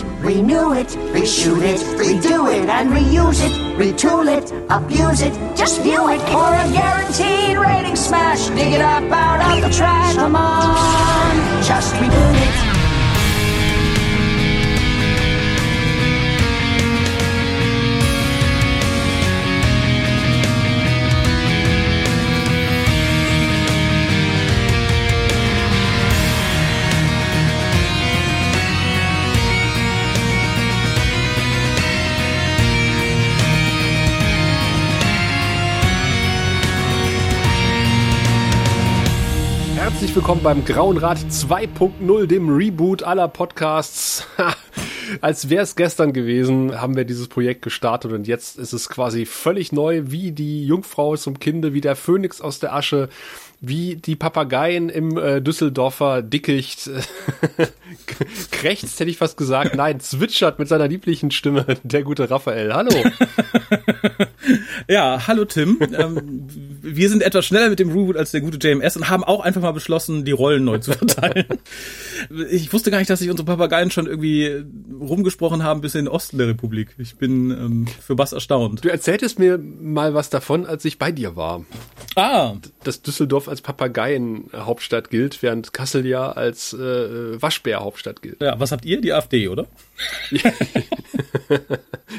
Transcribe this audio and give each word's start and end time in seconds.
it, 0.00 0.04
renew 0.20 0.72
it, 0.72 0.88
reshoot 1.12 1.62
it, 1.62 1.80
redo 1.98 2.52
it, 2.52 2.68
and 2.68 2.90
reuse 2.90 3.44
it, 3.44 3.52
retool 3.78 4.26
it, 4.26 4.52
abuse 4.70 5.22
it, 5.22 5.32
just 5.56 5.82
view 5.82 6.08
it 6.08 6.20
for 6.20 6.52
a 6.54 6.72
guaranteed 6.72 7.56
rating 7.58 7.96
smash. 7.96 8.48
Dig 8.48 8.74
it 8.74 8.80
up 8.80 9.02
out 9.10 9.56
of 9.56 9.62
the 9.62 9.76
trash. 9.76 10.14
Come 10.14 10.36
on, 10.36 11.62
just 11.62 11.94
reboot 11.94 12.64
it. 12.64 12.67
Herzlich 40.08 40.24
willkommen 40.24 40.42
beim 40.42 40.64
Grauen 40.64 40.96
Rad 40.96 41.18
2.0, 41.18 42.26
dem 42.26 42.48
Reboot 42.48 43.02
aller 43.02 43.28
Podcasts. 43.28 44.26
Als 45.20 45.50
wäre 45.50 45.62
es 45.62 45.76
gestern 45.76 46.14
gewesen, 46.14 46.80
haben 46.80 46.96
wir 46.96 47.04
dieses 47.04 47.28
Projekt 47.28 47.60
gestartet 47.60 48.12
und 48.12 48.26
jetzt 48.26 48.56
ist 48.58 48.72
es 48.72 48.88
quasi 48.88 49.26
völlig 49.26 49.70
neu, 49.70 50.04
wie 50.06 50.32
die 50.32 50.64
Jungfrau 50.64 51.14
zum 51.18 51.38
Kinde, 51.38 51.74
wie 51.74 51.82
der 51.82 51.94
Phönix 51.94 52.40
aus 52.40 52.58
der 52.58 52.74
Asche, 52.74 53.10
wie 53.60 53.96
die 53.96 54.14
Papageien 54.14 54.88
im 54.88 55.16
äh, 55.16 55.40
Düsseldorfer 55.40 56.22
Dickicht 56.22 56.90
krächzt, 58.52 59.00
hätte 59.00 59.10
ich 59.10 59.16
fast 59.16 59.36
gesagt. 59.36 59.74
Nein, 59.74 59.98
zwitschert 59.98 60.58
mit 60.58 60.68
seiner 60.68 60.86
lieblichen 60.86 61.30
Stimme 61.30 61.66
der 61.82 62.02
gute 62.04 62.30
Raphael. 62.30 62.72
Hallo. 62.72 62.90
ja, 64.88 65.26
hallo 65.26 65.44
Tim. 65.44 65.78
ähm, 65.80 66.46
wir 66.80 67.08
sind 67.08 67.22
etwas 67.22 67.46
schneller 67.46 67.68
mit 67.68 67.80
dem 67.80 67.90
Reboot 67.90 68.16
als 68.16 68.30
der 68.30 68.40
gute 68.40 68.58
JMS 68.58 68.96
und 68.96 69.08
haben 69.08 69.24
auch 69.24 69.40
einfach 69.40 69.60
mal 69.60 69.72
beschlossen, 69.72 70.24
die 70.24 70.32
Rollen 70.32 70.64
neu 70.64 70.78
zu 70.78 70.92
verteilen. 70.92 71.46
ich 72.50 72.72
wusste 72.72 72.92
gar 72.92 72.98
nicht, 72.98 73.10
dass 73.10 73.18
sich 73.18 73.30
unsere 73.30 73.46
Papageien 73.46 73.90
schon 73.90 74.06
irgendwie 74.06 74.64
rumgesprochen 75.00 75.64
haben 75.64 75.80
bis 75.80 75.96
in 75.96 76.04
den 76.04 76.08
Osten 76.08 76.38
der 76.38 76.46
Republik. 76.46 76.94
Ich 76.98 77.16
bin 77.16 77.50
ähm, 77.50 77.86
für 78.00 78.16
was 78.18 78.32
erstaunt. 78.32 78.84
Du 78.84 78.88
erzähltest 78.88 79.38
mir 79.38 79.58
mal 79.58 80.14
was 80.14 80.30
davon, 80.30 80.64
als 80.64 80.84
ich 80.84 80.98
bei 80.98 81.10
dir 81.10 81.34
war. 81.34 81.64
Ah. 82.14 82.54
Dass 82.84 83.02
Düsseldorf 83.48 83.50
als 83.50 83.60
Papageienhauptstadt 83.62 85.10
gilt, 85.10 85.42
während 85.42 85.72
Kassel 85.72 86.06
ja 86.06 86.30
als 86.32 86.72
äh, 86.72 87.40
Waschbärhauptstadt 87.40 88.22
gilt. 88.22 88.40
Ja, 88.40 88.60
was 88.60 88.72
habt 88.72 88.84
ihr? 88.84 89.00
Die 89.00 89.12
AfD, 89.12 89.48
oder? 89.48 89.66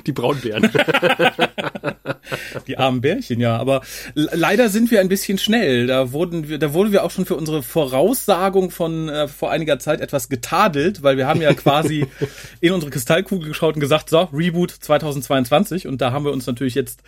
die 0.06 0.12
Braunbären. 0.12 0.70
die 2.68 2.78
armen 2.78 3.02
Bärchen, 3.02 3.40
ja. 3.40 3.58
Aber 3.58 3.82
leider 4.16 4.70
sind 4.70 4.92
wir 4.92 5.00
ein 5.00 5.10
bisschen 5.10 5.38
schnell. 5.38 5.88
Da 5.88 6.12
wurden 6.12 6.50
wir, 6.50 6.60
da 6.60 6.74
wurden 6.74 6.92
wir 6.92 7.04
auch 7.04 7.12
schon 7.12 7.26
für 7.26 7.36
unsere 7.36 7.64
Voraussagung 7.64 8.72
von 8.72 9.10
äh, 9.10 9.28
vor 9.28 9.52
einiger 9.52 9.80
Zeit 9.80 10.02
etwas 10.02 10.30
getadelt, 10.30 11.04
weil 11.04 11.18
wir 11.18 11.28
haben 11.28 11.42
ja 11.42 11.54
quasi 11.54 12.08
in 12.62 12.74
unsere 12.74 12.92
Kristallkugel 12.92 13.48
geschaut 13.48 13.76
und 13.76 13.82
gesagt, 13.82 14.10
so, 14.10 14.30
Reboot 14.34 14.72
2022. 14.72 15.88
Und 15.88 16.02
da 16.02 16.12
haben 16.12 16.26
wir 16.26 16.32
uns 16.32 16.48
natürlich 16.48 16.76
jetzt 16.76 17.02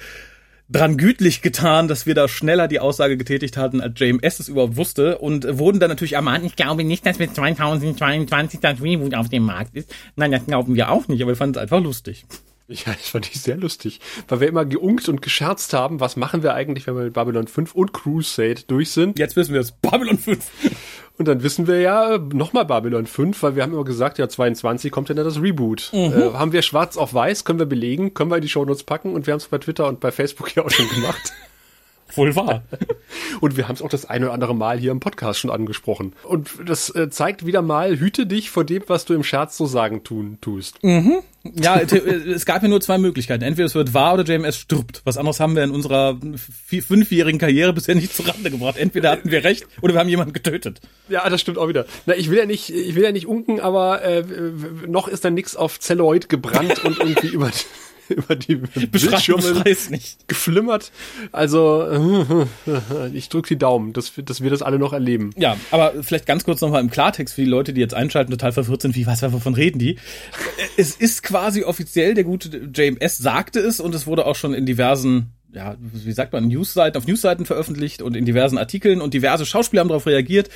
dran 0.72 0.98
gütlich 0.98 1.42
getan, 1.42 1.88
dass 1.88 2.06
wir 2.06 2.16
da 2.16 2.28
schneller 2.28 2.68
die 2.68 2.80
Aussage 2.80 3.18
getätigt 3.18 3.58
hatten, 3.58 3.82
als 3.82 4.00
JMS 4.00 4.40
es 4.40 4.50
überhaupt 4.50 4.78
wusste 4.78 5.18
und 5.18 5.58
wurden 5.58 5.80
dann 5.80 5.90
natürlich 5.90 6.14
ermahnt, 6.14 6.46
ich 6.46 6.56
glaube 6.56 6.84
nicht, 6.84 7.06
dass 7.06 7.20
wir 7.20 7.32
2022 7.32 8.60
das 8.60 8.82
Reboot 8.82 9.16
auf 9.16 9.30
dem 9.30 9.44
Markt 9.44 9.76
ist. 9.76 9.94
Nein, 10.16 10.32
das 10.32 10.46
glauben 10.46 10.76
wir 10.76 10.90
auch 10.90 11.08
nicht, 11.08 11.22
aber 11.22 11.32
wir 11.32 11.36
fanden 11.36 11.56
es 11.56 11.62
einfach 11.62 11.82
lustig. 11.82 12.26
Ja, 12.68 12.94
das 12.94 13.10
fand 13.10 13.28
ich 13.28 13.42
sehr 13.42 13.58
lustig, 13.58 14.00
weil 14.30 14.40
wir 14.40 14.48
immer 14.48 14.64
geunkt 14.64 15.10
und 15.10 15.22
gescherzt 15.22 15.74
haben, 15.74 16.00
was 16.00 16.16
machen 16.16 16.42
wir 16.42 16.54
eigentlich, 16.54 16.88
wenn 16.88 16.96
wir 16.96 17.04
mit 17.04 17.14
Babylon 17.14 17.48
5 17.48 17.76
und 17.76 17.92
Crusade 17.92 18.62
durch 18.68 18.92
sind. 18.92 19.20
Jetzt 19.20 19.36
wissen 19.36 19.54
wir 19.54 19.60
es, 19.60 19.74
Babylon 19.74 20.18
5. 20.18 20.40
Und 21.22 21.28
dann 21.28 21.44
wissen 21.44 21.68
wir 21.68 21.80
ja 21.80 22.18
nochmal 22.18 22.66
Babylon 22.66 23.06
5, 23.06 23.44
weil 23.44 23.56
wir 23.56 23.62
haben 23.62 23.74
immer 23.74 23.84
gesagt, 23.84 24.18
ja 24.18 24.28
22 24.28 24.92
kommt 24.92 25.08
ja 25.08 25.14
dann 25.14 25.24
das 25.24 25.40
Reboot. 25.40 25.92
Mhm. 25.94 26.00
Äh, 26.00 26.34
haben 26.34 26.52
wir 26.52 26.64
schwarz 26.64 26.98
auf 26.98 27.14
weiß, 27.14 27.46
können 27.46 27.60
wir 27.60 27.68
belegen, 27.68 28.16
können 28.16 28.32
wir 28.32 28.38
in 28.38 28.42
die 28.42 28.50
Shownotes 28.50 28.82
packen 28.86 29.14
und 29.14 29.28
wir 29.28 29.34
haben 29.34 29.38
es 29.38 29.48
bei 29.48 29.60
Twitter 29.60 29.88
und 29.88 30.00
bei 30.00 30.12
Facebook 30.12 30.56
ja 30.56 30.66
auch 30.66 30.72
schon 30.72 30.90
gemacht. 30.90 31.32
Wohl 32.16 32.36
wahr. 32.36 32.64
Und 33.42 33.58
wir 33.58 33.68
haben 33.68 33.76
es 33.76 33.82
auch 33.82 33.90
das 33.90 34.06
eine 34.06 34.26
oder 34.26 34.34
andere 34.34 34.56
Mal 34.56 34.80
hier 34.80 34.92
im 34.92 35.00
Podcast 35.00 35.40
schon 35.40 35.52
angesprochen. 35.52 36.14
Und 36.24 36.50
das 36.66 36.94
äh, 36.94 37.10
zeigt 37.10 37.46
wieder 37.46 37.62
mal, 37.62 38.00
hüte 38.00 38.26
dich 38.26 38.50
vor 38.50 38.64
dem, 38.64 38.84
was 38.88 39.06
du 39.06 39.14
im 39.14 39.24
Scherz 39.24 39.58
so 39.58 39.66
sagen 39.66 40.04
tun 40.04 40.38
tust. 40.42 40.84
Mhm. 40.84 41.20
Ja, 41.44 41.78
äh, 41.78 41.84
es 41.86 42.46
gab 42.46 42.62
ja 42.62 42.70
nur 42.70 42.82
zwei 42.82 42.98
Möglichkeiten. 42.98 43.44
Entweder 43.44 43.66
es 43.66 43.76
wird 43.76 43.94
wahr 43.94 44.14
oder 44.14 44.24
JMS 44.24 44.58
stirbt. 44.58 45.02
Was 45.06 45.18
anderes 45.18 45.40
haben 45.40 45.56
wir 45.56 45.64
in 45.64 45.72
unserer 45.72 46.20
fünfjährigen 46.68 47.40
Karriere 47.40 47.74
bisher 47.74 47.96
nicht 47.96 48.16
zurande 48.16 48.52
gebracht. 48.52 48.78
Entweder 48.78 49.12
hatten 49.12 49.32
wir 49.32 49.44
recht 49.44 49.66
oder 49.82 49.94
wir 49.94 50.00
haben 50.00 50.10
jemanden 50.10 50.34
getötet. 50.34 50.82
Ja, 51.10 51.28
das 51.30 51.42
stimmt 51.42 51.58
auch 51.58 51.68
wieder. 51.68 51.86
Na, 52.06 52.16
ich 52.16 52.30
will 52.30 52.38
ja 52.38 52.46
nicht, 52.46 52.70
ich 52.70 52.96
will 52.96 53.04
ja 53.04 53.12
nicht 53.12 53.26
unken, 53.26 53.60
aber 53.60 54.04
äh, 54.04 54.24
noch 54.88 55.08
ist 55.08 55.26
da 55.26 55.32
nichts 55.32 55.56
auf 55.56 55.80
Zelluloid 55.80 56.30
gebrannt 56.30 56.84
und 56.86 57.00
irgendwie 57.00 57.28
über 57.34 57.52
über 58.10 58.36
die 58.36 58.56
Bildschirme 58.56 59.64
nicht. 59.90 60.28
geflimmert. 60.28 60.92
Also 61.32 62.48
ich 63.14 63.30
drücke 63.30 63.50
die 63.50 63.58
Daumen, 63.58 63.94
dass, 63.94 64.14
dass 64.24 64.42
wir 64.42 64.50
das 64.50 64.62
alle 64.62 64.80
noch 64.80 64.94
erleben. 64.94 65.32
Ja, 65.38 65.58
aber 65.72 65.94
vielleicht 66.04 66.26
ganz 66.26 66.44
kurz 66.44 66.62
nochmal 66.62 66.82
im 66.82 66.90
Klartext 66.90 67.36
für 67.36 67.42
die 67.42 67.50
Leute, 67.50 67.74
die 67.74 67.82
jetzt 67.82 67.94
einschalten, 67.94 68.32
total 68.32 68.52
verwirrt 68.52 68.82
sind, 68.82 68.96
wie 68.96 69.08
was, 69.08 69.22
wovon 69.22 69.54
reden 69.54 69.80
die? 69.80 69.98
Es 70.78 70.96
ist 70.96 71.24
quasi 71.24 71.64
offiziell, 71.64 72.14
der 72.14 72.24
gute 72.24 72.70
JMS 72.74 73.18
sagte 73.18 73.60
es 73.60 73.80
und 73.80 73.96
es 73.96 74.08
wurde 74.08 74.26
auch 74.26 74.36
schon 74.36 74.54
in 74.54 74.66
diversen 74.66 75.34
ja, 75.54 75.76
wie 75.80 76.12
sagt 76.12 76.34
man, 76.34 76.48
Newsseiten, 76.48 76.98
auf 76.98 77.08
Newsseiten 77.08 77.46
veröffentlicht 77.46 78.02
und 78.02 78.16
in 78.16 78.26
diversen 78.26 78.58
Artikeln 78.58 79.02
und 79.02 79.14
diverse 79.14 79.46
Schauspieler 79.46 79.82
haben 79.82 79.90
darauf 79.90 80.08
reagiert. 80.08 80.50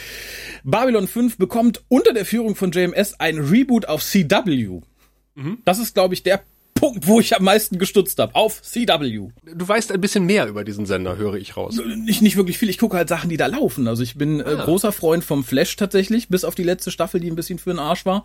Babylon 0.63 1.07
5 1.07 1.37
bekommt 1.37 1.83
unter 1.89 2.13
der 2.13 2.25
Führung 2.25 2.55
von 2.55 2.71
JMS 2.71 3.19
ein 3.19 3.37
Reboot 3.37 3.87
auf 3.87 4.01
CW. 4.03 4.81
Mhm. 5.35 5.57
Das 5.65 5.79
ist, 5.79 5.95
glaube 5.95 6.13
ich, 6.13 6.23
der 6.23 6.41
Punkt, 6.85 7.07
wo 7.07 7.19
ich 7.19 7.35
am 7.35 7.43
meisten 7.43 7.79
gestutzt 7.79 8.19
habe. 8.19 8.35
Auf 8.35 8.61
CW. 8.61 9.29
Du 9.43 9.67
weißt 9.67 9.91
ein 9.91 10.01
bisschen 10.01 10.25
mehr 10.25 10.47
über 10.47 10.63
diesen 10.63 10.85
Sender, 10.85 11.17
höre 11.17 11.35
ich 11.35 11.57
raus. 11.57 11.79
Nicht, 11.97 12.21
nicht 12.21 12.37
wirklich 12.37 12.57
viel. 12.57 12.69
Ich 12.69 12.77
gucke 12.77 12.95
halt 12.95 13.09
Sachen, 13.09 13.29
die 13.29 13.37
da 13.37 13.47
laufen. 13.47 13.87
Also 13.87 14.03
ich 14.03 14.17
bin 14.17 14.39
äh, 14.39 14.43
ah. 14.43 14.63
großer 14.63 14.91
Freund 14.91 15.23
vom 15.23 15.43
Flash 15.43 15.75
tatsächlich, 15.77 16.29
bis 16.29 16.43
auf 16.43 16.53
die 16.53 16.63
letzte 16.63 16.91
Staffel, 16.91 17.19
die 17.19 17.31
ein 17.31 17.35
bisschen 17.35 17.57
für 17.57 17.71
den 17.71 17.79
Arsch 17.79 18.05
war. 18.05 18.23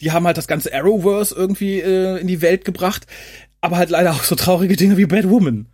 Die 0.00 0.10
haben 0.10 0.26
halt 0.26 0.36
das 0.36 0.48
ganze 0.48 0.74
Arrowverse 0.74 1.34
irgendwie 1.34 1.80
äh, 1.80 2.18
in 2.18 2.26
die 2.26 2.42
Welt 2.42 2.64
gebracht. 2.64 3.06
Aber 3.60 3.76
halt 3.76 3.90
leider 3.90 4.12
auch 4.12 4.24
so 4.24 4.34
traurige 4.34 4.76
Dinge 4.76 4.96
wie 4.96 5.06
Batwoman. 5.06 5.66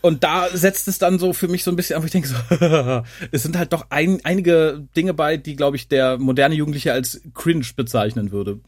Und 0.00 0.22
da 0.22 0.48
setzt 0.52 0.86
es 0.86 0.98
dann 0.98 1.18
so 1.18 1.32
für 1.32 1.48
mich 1.48 1.64
so 1.64 1.72
ein 1.72 1.76
bisschen 1.76 1.96
an, 1.96 2.02
wo 2.02 2.06
ich 2.06 2.12
denke 2.12 2.28
so, 2.28 2.36
es 3.32 3.42
sind 3.42 3.56
halt 3.56 3.72
doch 3.72 3.86
ein, 3.90 4.20
einige 4.24 4.86
Dinge 4.96 5.12
bei, 5.12 5.36
die, 5.36 5.56
glaube 5.56 5.76
ich, 5.76 5.88
der 5.88 6.18
moderne 6.18 6.54
Jugendliche 6.54 6.92
als 6.92 7.20
cringe 7.34 7.66
bezeichnen 7.74 8.30
würde 8.30 8.60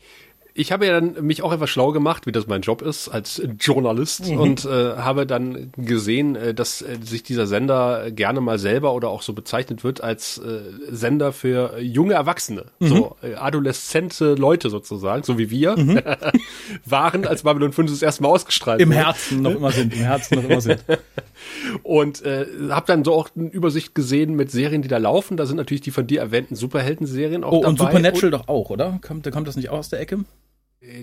ich 0.61 0.73
habe 0.73 0.87
ja 0.87 1.01
dann 1.01 1.25
mich 1.25 1.43
auch 1.43 1.53
etwas 1.53 1.71
schlau 1.71 1.93
gemacht, 1.93 2.27
wie 2.27 2.33
das 2.33 2.47
mein 2.47 2.61
Job 2.61 2.83
ist 2.83 3.09
als 3.09 3.41
Journalist 3.59 4.29
mhm. 4.29 4.39
und 4.39 4.65
äh, 4.67 4.97
habe 4.97 5.27
dann 5.27 5.73
gesehen, 5.77 6.37
äh, 6.37 6.53
dass 6.53 6.83
äh, 6.83 6.99
sich 7.03 7.23
dieser 7.23 7.47
Sender 7.47 8.11
gerne 8.11 8.43
mal 8.43 8.59
selber 8.59 8.93
oder 8.93 9.09
auch 9.09 9.23
so 9.23 9.33
bezeichnet 9.33 9.85
wird 9.85 10.03
als 10.03 10.37
äh, 10.37 10.61
Sender 10.91 11.33
für 11.33 11.81
junge 11.81 12.13
Erwachsene, 12.13 12.67
mhm. 12.79 12.87
so 12.87 13.17
äh, 13.23 13.35
adoleszente 13.37 14.35
Leute 14.35 14.69
sozusagen, 14.69 15.23
so 15.23 15.39
wie 15.39 15.51
wir 15.51 15.79
mhm. 15.79 16.01
waren, 16.85 17.27
als 17.27 17.45
Babylon 17.45 17.73
5 17.73 17.91
das 17.91 18.03
erste 18.03 18.23
Mal 18.23 18.29
ausgestrahlt 18.29 18.83
Im 18.83 18.91
wurde. 18.91 18.99
Herzen 18.99 19.43
noch 19.43 19.53
immer 19.53 19.73
sind, 19.73 19.95
im 19.95 20.01
Herzen 20.01 20.35
noch 20.37 20.45
immer 20.45 20.61
sind. 20.61 20.85
und 21.83 22.23
äh, 22.23 22.47
habe 22.69 22.87
dann 22.87 23.03
so 23.03 23.15
auch 23.15 23.31
eine 23.35 23.49
Übersicht 23.49 23.95
gesehen 23.95 24.35
mit 24.35 24.51
Serien, 24.51 24.83
die 24.83 24.89
da 24.89 24.99
laufen. 24.99 25.39
Da 25.39 25.47
sind 25.47 25.57
natürlich 25.57 25.81
die 25.81 25.91
von 25.91 26.07
dir 26.07 26.21
erwähnten 26.21 26.55
Superhelden-Serien 26.55 27.45
auch 27.45 27.53
oh, 27.53 27.63
dabei. 27.63 27.69
Und 27.71 27.79
Supernatural 27.79 28.35
und, 28.35 28.41
doch 28.41 28.49
auch, 28.49 28.69
oder? 28.69 28.99
Kommt, 29.01 29.31
kommt 29.31 29.49
das 29.49 29.57
nicht 29.57 29.71
auch 29.71 29.79
aus 29.79 29.89
der 29.89 30.01
Ecke? 30.01 30.25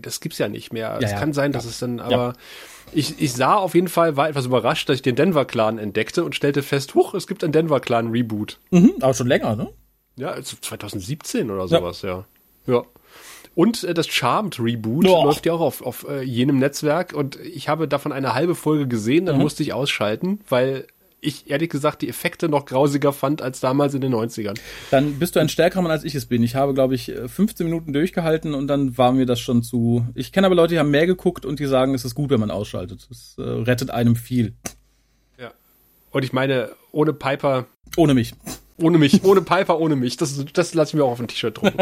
Das 0.02 0.20
gibt's 0.20 0.38
ja 0.38 0.48
nicht 0.48 0.74
mehr. 0.74 0.98
Ja, 1.02 1.08
es 1.08 1.16
kann 1.16 1.34
sein, 1.34 1.52
dass 1.52 1.66
ja. 1.66 1.70
es 1.70 1.80
dann, 1.80 2.00
aber 2.00 2.34
ich, 2.94 3.22
ich 3.22 3.34
sah 3.34 3.56
auf 3.56 3.76
jeden 3.76 3.88
Fall, 3.88 4.18
war 4.18 4.30
etwas 4.30 4.46
überrascht, 4.46 4.90
dass 4.90 4.98
ich 4.98 5.02
den 5.02 5.16
Denver 5.16 5.46
Clan 5.46 5.78
entdeckte 5.78 6.24
und 6.24 6.36
stellte 6.36 6.64
fest, 6.64 6.96
huch, 6.96 7.14
es 7.14 7.28
gibt 7.28 7.44
ein 7.44 7.52
Denver 7.52 7.80
Clan 7.80 8.08
Reboot. 8.08 8.60
Mhm, 8.72 8.94
aber 9.02 9.14
schon 9.14 9.28
länger, 9.28 9.56
ne? 9.56 9.70
Ja, 10.16 10.42
2017 10.42 11.52
oder 11.52 11.68
sowas, 11.68 12.02
ja. 12.02 12.26
Ja. 12.66 12.74
ja. 12.74 12.84
Und 13.56 13.84
äh, 13.84 13.94
das 13.94 14.08
Charmed 14.08 14.60
Reboot 14.60 15.08
oh. 15.08 15.24
läuft 15.26 15.46
ja 15.46 15.54
auch 15.54 15.62
auf, 15.62 15.82
auf 15.82 16.08
äh, 16.08 16.22
jenem 16.22 16.60
Netzwerk 16.60 17.14
und 17.14 17.38
ich 17.38 17.70
habe 17.70 17.88
davon 17.88 18.12
eine 18.12 18.36
halbe 18.36 18.54
Folge 18.56 18.88
gesehen, 18.88 19.26
dann 19.26 19.38
mhm. 19.38 19.44
musste 19.44 19.64
ich 19.64 19.74
ausschalten, 19.74 20.42
weil 20.48 20.86
ich 21.20 21.50
ehrlich 21.50 21.70
gesagt 21.70 22.02
die 22.02 22.10
Effekte 22.10 22.50
noch 22.50 22.66
grausiger 22.66 23.12
fand 23.12 23.42
als 23.42 23.60
damals 23.60 23.94
in 23.94 24.02
den 24.02 24.14
90ern. 24.14 24.58
Dann 24.92 25.20
bist 25.20 25.36
du 25.36 25.40
ein 25.40 25.50
stärkerer 25.50 25.82
Mann 25.82 25.92
als 25.92 26.04
ich 26.04 26.16
es 26.16 26.28
bin. 26.28 26.44
Ich 26.44 26.56
habe, 26.56 26.74
glaube 26.74 26.96
ich, 26.96 27.12
15 27.26 27.66
Minuten 27.66 27.94
durchgehalten 27.94 28.54
und 28.54 28.68
dann 28.68 28.98
war 28.98 29.12
mir 29.12 29.26
das 29.26 29.40
schon 29.40 29.64
zu. 29.64 30.06
Ich 30.16 30.32
kenne 30.32 30.48
aber 30.48 30.56
Leute, 30.56 30.76
die 30.76 30.80
haben 30.80 30.92
mehr 30.92 31.08
geguckt 31.08 31.46
und 31.46 31.60
die 31.60 31.66
sagen, 31.66 31.94
es 31.94 32.06
ist 32.06 32.16
gut, 32.16 32.30
wenn 32.30 32.40
man 32.40 32.52
ausschaltet. 32.52 33.08
Es 33.10 33.36
äh, 33.38 33.42
rettet 33.42 33.90
einem 33.92 34.16
viel. 34.16 34.54
Ja. 35.40 35.52
Und 36.12 36.24
ich 36.24 36.34
meine, 36.34 36.70
ohne 36.92 37.14
Piper. 37.14 37.66
Ohne 37.96 38.14
mich. 38.14 38.34
Ohne 38.80 39.00
mich, 39.00 39.24
ohne 39.24 39.42
Piper, 39.42 39.80
ohne 39.80 39.96
mich. 39.96 40.18
Das, 40.18 40.46
das 40.54 40.76
lasse 40.76 40.92
ich 40.92 40.94
mir 40.96 41.04
auch 41.04 41.12
auf 41.12 41.20
ein 41.20 41.28
T-Shirt 41.28 41.58
drucken. 41.58 41.78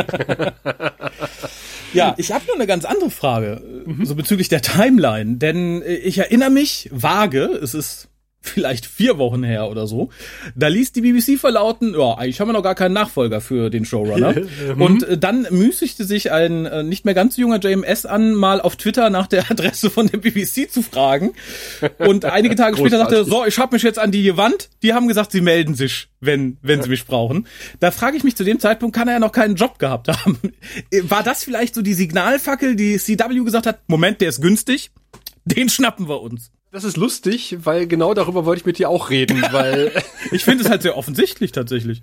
Ja, 1.96 2.14
ich 2.18 2.32
habe 2.34 2.46
nur 2.46 2.56
eine 2.56 2.68
ganz 2.68 2.84
andere 2.84 3.10
Frage, 3.10 3.62
mhm. 3.86 4.06
so 4.06 4.16
bezüglich 4.16 4.50
der 4.50 4.62
Timeline, 4.62 5.38
denn 5.38 5.82
äh, 5.82 5.96
ich 5.96 6.18
erinnere 6.18 6.50
mich 6.50 6.90
vage, 6.92 7.46
es 7.46 7.74
ist 7.74 8.10
vielleicht 8.46 8.86
vier 8.86 9.18
Wochen 9.18 9.44
her 9.44 9.70
oder 9.70 9.88
so, 9.88 10.10
da 10.56 10.68
ließ 10.68 10.92
die 10.94 11.02
BBC 11.02 11.40
verlauten, 11.40 11.94
ja, 11.98 12.14
eigentlich 12.14 12.40
haben 12.40 12.50
wir 12.50 12.54
noch 12.54 12.64
gar 12.64 12.76
keinen 12.76 12.94
Nachfolger 12.94 13.42
für 13.42 13.70
den 13.70 13.86
Showrunner. 13.86 14.36
Mhm. 14.66 14.82
Und 14.82 15.04
äh, 15.04 15.18
dann 15.18 15.48
müßigte 15.50 16.06
sich 16.06 16.32
ein 16.32 16.66
äh, 16.66 16.84
nicht 16.84 17.04
mehr 17.04 17.14
ganz 17.14 17.36
junger 17.38 17.60
JMS 17.60 18.06
an, 18.06 18.34
mal 18.34 18.62
auf 18.62 18.76
Twitter 18.76 19.10
nach 19.10 19.28
der 19.28 19.50
Adresse 19.52 19.90
von 19.90 20.08
der 20.08 20.18
BBC 20.18 20.72
zu 20.72 20.82
fragen. 20.82 21.34
Und 21.98 22.26
einige 22.26 22.56
Tage 22.56 22.78
später 22.78 22.98
sagte, 22.98 23.26
so, 23.26 23.46
ich 23.46 23.58
hab 23.58 23.72
mich 23.72 23.84
jetzt 23.84 24.00
an 24.00 24.12
die 24.12 24.24
gewandt, 24.24 24.70
die 24.82 24.94
haben 24.94 25.08
gesagt, 25.08 25.32
sie 25.32 25.42
melden 25.42 25.76
sich, 25.76 26.08
wenn, 26.20 26.58
wenn 26.62 26.82
sie 26.82 26.90
mich 26.90 27.06
brauchen. 27.06 27.48
Da 27.80 27.92
frage 27.92 28.18
ich 28.18 28.24
mich, 28.24 28.36
zu 28.36 28.44
dem 28.44 28.60
Zeitpunkt 28.60 28.96
kann 28.96 29.08
er 29.08 29.16
ja 29.16 29.20
noch 29.20 29.32
keinen 29.32 29.56
Job 29.56 29.80
gehabt 29.80 30.08
haben. 30.08 30.38
War 31.04 31.24
das 31.24 31.44
vielleicht 31.44 31.76
so 31.76 31.82
die 31.82 31.94
Signalfackel, 31.94 32.76
die 32.76 32.98
CW 32.98 33.44
gesagt 33.44 33.68
hat, 33.68 33.80
Moment, 33.88 34.22
der 34.22 34.30
ist 34.30 34.42
günstig, 34.42 34.92
den 35.46 35.70
schnappen 35.70 36.08
wir 36.08 36.22
uns. 36.22 36.52
Das 36.76 36.84
ist 36.84 36.98
lustig, 36.98 37.56
weil 37.64 37.88
genau 37.88 38.14
darüber 38.14 38.44
wollte 38.44 38.60
ich 38.60 38.66
mit 38.66 38.78
dir 38.78 38.90
auch 38.90 39.10
reden, 39.10 39.42
weil 39.52 39.94
ich 40.34 40.44
finde 40.44 40.66
es 40.66 40.70
halt 40.70 40.82
sehr 40.82 40.98
offensichtlich 40.98 41.54
tatsächlich. 41.54 42.02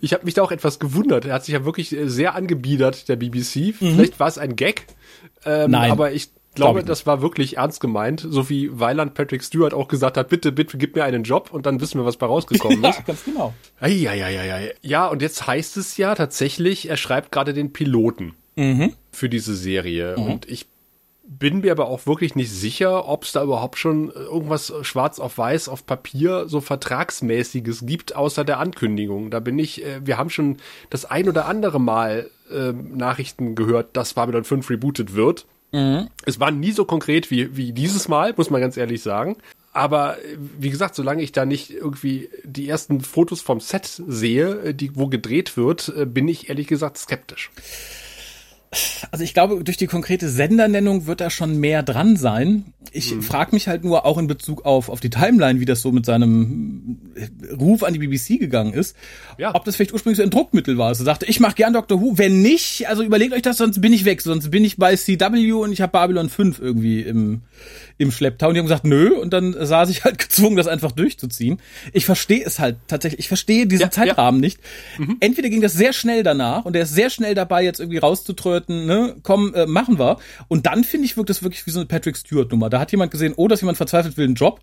Ich 0.00 0.14
habe 0.14 0.24
mich 0.24 0.32
da 0.32 0.42
auch 0.42 0.50
etwas 0.50 0.78
gewundert. 0.78 1.26
Er 1.26 1.34
hat 1.34 1.44
sich 1.44 1.52
ja 1.52 1.66
wirklich 1.66 1.94
äh, 1.94 2.08
sehr 2.08 2.34
angebiedert, 2.34 3.10
der 3.10 3.16
BBC. 3.16 3.74
Mhm. 3.78 3.92
Vielleicht 3.92 4.18
war 4.18 4.26
es 4.26 4.38
ein 4.38 4.56
Gag, 4.56 4.86
ähm, 5.44 5.72
Nein. 5.72 5.90
aber 5.90 6.10
ich 6.12 6.30
glaube, 6.54 6.72
Glaub 6.72 6.78
ich 6.78 6.84
das 6.86 7.04
war 7.04 7.20
wirklich 7.20 7.58
ernst 7.58 7.80
gemeint, 7.80 8.26
so 8.26 8.48
wie 8.48 8.70
Weiland 8.80 9.12
Patrick 9.12 9.44
Stewart 9.44 9.74
auch 9.74 9.88
gesagt 9.88 10.16
hat, 10.16 10.30
bitte, 10.30 10.52
bitte 10.52 10.78
gib 10.78 10.96
mir 10.96 11.04
einen 11.04 11.22
Job 11.22 11.50
und 11.52 11.66
dann 11.66 11.82
wissen 11.82 12.00
wir, 12.00 12.06
was 12.06 12.16
bei 12.16 12.24
rausgekommen 12.24 12.82
ist. 12.84 13.00
ja, 13.00 13.04
ganz 13.06 13.24
genau. 13.24 13.52
Eieieiei. 13.78 14.74
Ja, 14.80 15.06
und 15.08 15.20
jetzt 15.20 15.46
heißt 15.46 15.76
es 15.76 15.98
ja 15.98 16.14
tatsächlich, 16.14 16.88
er 16.88 16.96
schreibt 16.96 17.30
gerade 17.30 17.52
den 17.52 17.74
Piloten 17.74 18.32
mhm. 18.56 18.94
für 19.12 19.28
diese 19.28 19.54
Serie. 19.54 20.16
Mhm. 20.16 20.24
Und 20.24 20.48
ich 20.48 20.66
bin 21.28 21.60
mir 21.60 21.72
aber 21.72 21.88
auch 21.88 22.06
wirklich 22.06 22.34
nicht 22.34 22.50
sicher, 22.50 23.06
ob 23.06 23.24
es 23.24 23.32
da 23.32 23.44
überhaupt 23.44 23.78
schon 23.78 24.10
irgendwas 24.10 24.72
schwarz 24.82 25.20
auf 25.20 25.36
weiß 25.36 25.68
auf 25.68 25.84
Papier 25.84 26.48
so 26.48 26.60
vertragsmäßiges 26.60 27.84
gibt, 27.84 28.16
außer 28.16 28.44
der 28.44 28.58
Ankündigung. 28.58 29.30
Da 29.30 29.38
bin 29.38 29.58
ich, 29.58 29.84
äh, 29.84 30.00
wir 30.04 30.16
haben 30.16 30.30
schon 30.30 30.56
das 30.88 31.04
ein 31.04 31.28
oder 31.28 31.46
andere 31.46 31.80
Mal 31.80 32.30
äh, 32.50 32.72
Nachrichten 32.72 33.54
gehört, 33.54 33.96
dass 33.96 34.14
Babylon 34.14 34.44
5 34.44 34.70
rebootet 34.70 35.14
wird. 35.14 35.44
Mhm. 35.72 36.08
Es 36.24 36.40
war 36.40 36.50
nie 36.50 36.72
so 36.72 36.86
konkret 36.86 37.30
wie, 37.30 37.54
wie 37.56 37.72
dieses 37.72 38.08
Mal, 38.08 38.32
muss 38.36 38.48
man 38.48 38.62
ganz 38.62 38.78
ehrlich 38.78 39.02
sagen. 39.02 39.36
Aber 39.74 40.16
wie 40.58 40.70
gesagt, 40.70 40.94
solange 40.94 41.22
ich 41.22 41.32
da 41.32 41.44
nicht 41.44 41.70
irgendwie 41.70 42.30
die 42.42 42.68
ersten 42.68 43.02
Fotos 43.02 43.42
vom 43.42 43.60
Set 43.60 44.02
sehe, 44.06 44.74
die, 44.74 44.96
wo 44.96 45.08
gedreht 45.08 45.58
wird, 45.58 45.92
äh, 45.94 46.06
bin 46.06 46.26
ich 46.26 46.48
ehrlich 46.48 46.68
gesagt 46.68 46.96
skeptisch 46.96 47.50
also 49.10 49.24
ich 49.24 49.34
glaube, 49.34 49.64
durch 49.64 49.76
die 49.76 49.86
konkrete 49.86 50.28
Sendernennung 50.28 51.06
wird 51.06 51.20
da 51.20 51.30
schon 51.30 51.58
mehr 51.58 51.82
dran 51.82 52.16
sein. 52.16 52.72
Ich 52.92 53.14
mhm. 53.14 53.22
frage 53.22 53.52
mich 53.52 53.68
halt 53.68 53.84
nur 53.84 54.04
auch 54.04 54.18
in 54.18 54.26
Bezug 54.26 54.64
auf, 54.64 54.88
auf 54.88 55.00
die 55.00 55.10
Timeline, 55.10 55.60
wie 55.60 55.64
das 55.64 55.80
so 55.80 55.92
mit 55.92 56.04
seinem 56.04 56.98
Ruf 57.58 57.82
an 57.82 57.94
die 57.94 57.98
BBC 57.98 58.38
gegangen 58.38 58.72
ist, 58.72 58.96
ja. 59.38 59.54
ob 59.54 59.64
das 59.64 59.76
vielleicht 59.76 59.92
ursprünglich 59.92 60.18
so 60.18 60.22
ein 60.22 60.30
Druckmittel 60.30 60.76
war. 60.76 60.88
Also 60.88 61.04
sagte, 61.04 61.26
ich 61.26 61.40
mache 61.40 61.54
gern 61.54 61.72
Doctor 61.72 62.00
Who, 62.00 62.18
wenn 62.18 62.42
nicht, 62.42 62.88
also 62.88 63.02
überlegt 63.02 63.32
euch 63.32 63.42
das, 63.42 63.56
sonst 63.56 63.80
bin 63.80 63.92
ich 63.92 64.04
weg, 64.04 64.20
sonst 64.20 64.50
bin 64.50 64.64
ich 64.64 64.76
bei 64.76 64.94
CW 64.96 65.52
und 65.52 65.72
ich 65.72 65.80
habe 65.80 65.92
Babylon 65.92 66.28
5 66.28 66.58
irgendwie 66.58 67.00
im, 67.00 67.42
im 67.98 68.12
Schlepptau. 68.12 68.48
Und 68.48 68.54
die 68.54 68.60
haben 68.60 68.66
gesagt, 68.66 68.84
nö, 68.84 69.14
und 69.14 69.32
dann 69.32 69.54
saß 69.58 69.90
ich 69.90 70.04
halt 70.04 70.18
gezwungen, 70.18 70.56
das 70.56 70.66
einfach 70.66 70.92
durchzuziehen. 70.92 71.60
Ich 71.92 72.06
verstehe 72.06 72.44
es 72.44 72.58
halt 72.58 72.76
tatsächlich, 72.86 73.20
ich 73.20 73.28
verstehe 73.28 73.66
diesen 73.66 73.82
ja, 73.82 73.90
Zeitrahmen 73.90 74.40
ja. 74.40 74.46
nicht. 74.46 74.60
Mhm. 74.98 75.16
Entweder 75.20 75.50
ging 75.50 75.60
das 75.60 75.74
sehr 75.74 75.92
schnell 75.92 76.22
danach 76.22 76.64
und 76.64 76.76
er 76.76 76.82
ist 76.82 76.94
sehr 76.94 77.10
schnell 77.10 77.34
dabei, 77.34 77.64
jetzt 77.64 77.80
irgendwie 77.80 77.98
rauszutröten, 77.98 78.86
ne, 78.86 79.16
komm, 79.22 79.52
äh, 79.54 79.66
machen 79.66 79.98
wir. 79.98 80.18
Und 80.46 80.66
dann 80.66 80.84
finde 80.84 81.06
ich, 81.06 81.16
wirkt 81.16 81.30
das 81.30 81.42
wirklich 81.42 81.66
wie 81.66 81.70
so 81.70 81.80
eine 81.80 81.86
Patrick 81.86 82.16
Stewart-Nummer. 82.16 82.70
Da 82.70 82.80
hat 82.80 82.92
jemand 82.92 83.10
gesehen, 83.10 83.34
oh, 83.36 83.48
dass 83.48 83.60
jemand 83.60 83.76
verzweifelt 83.76 84.16
will, 84.16 84.26
einen 84.26 84.34
Job 84.34 84.60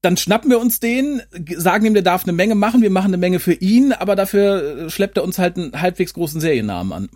dann 0.00 0.18
schnappen 0.18 0.50
wir 0.50 0.60
uns 0.60 0.80
den, 0.80 1.22
sagen 1.56 1.86
ihm, 1.86 1.94
der 1.94 2.02
darf 2.02 2.24
eine 2.24 2.34
Menge 2.34 2.54
machen, 2.54 2.82
wir 2.82 2.90
machen 2.90 3.06
eine 3.06 3.16
Menge 3.16 3.40
für 3.40 3.54
ihn, 3.54 3.94
aber 3.94 4.16
dafür 4.16 4.84
äh, 4.84 4.90
schleppt 4.90 5.16
er 5.16 5.24
uns 5.24 5.38
halt 5.38 5.56
einen 5.56 5.80
halbwegs 5.80 6.12
großen 6.12 6.42
Seriennamen 6.42 6.92
an. 6.92 7.08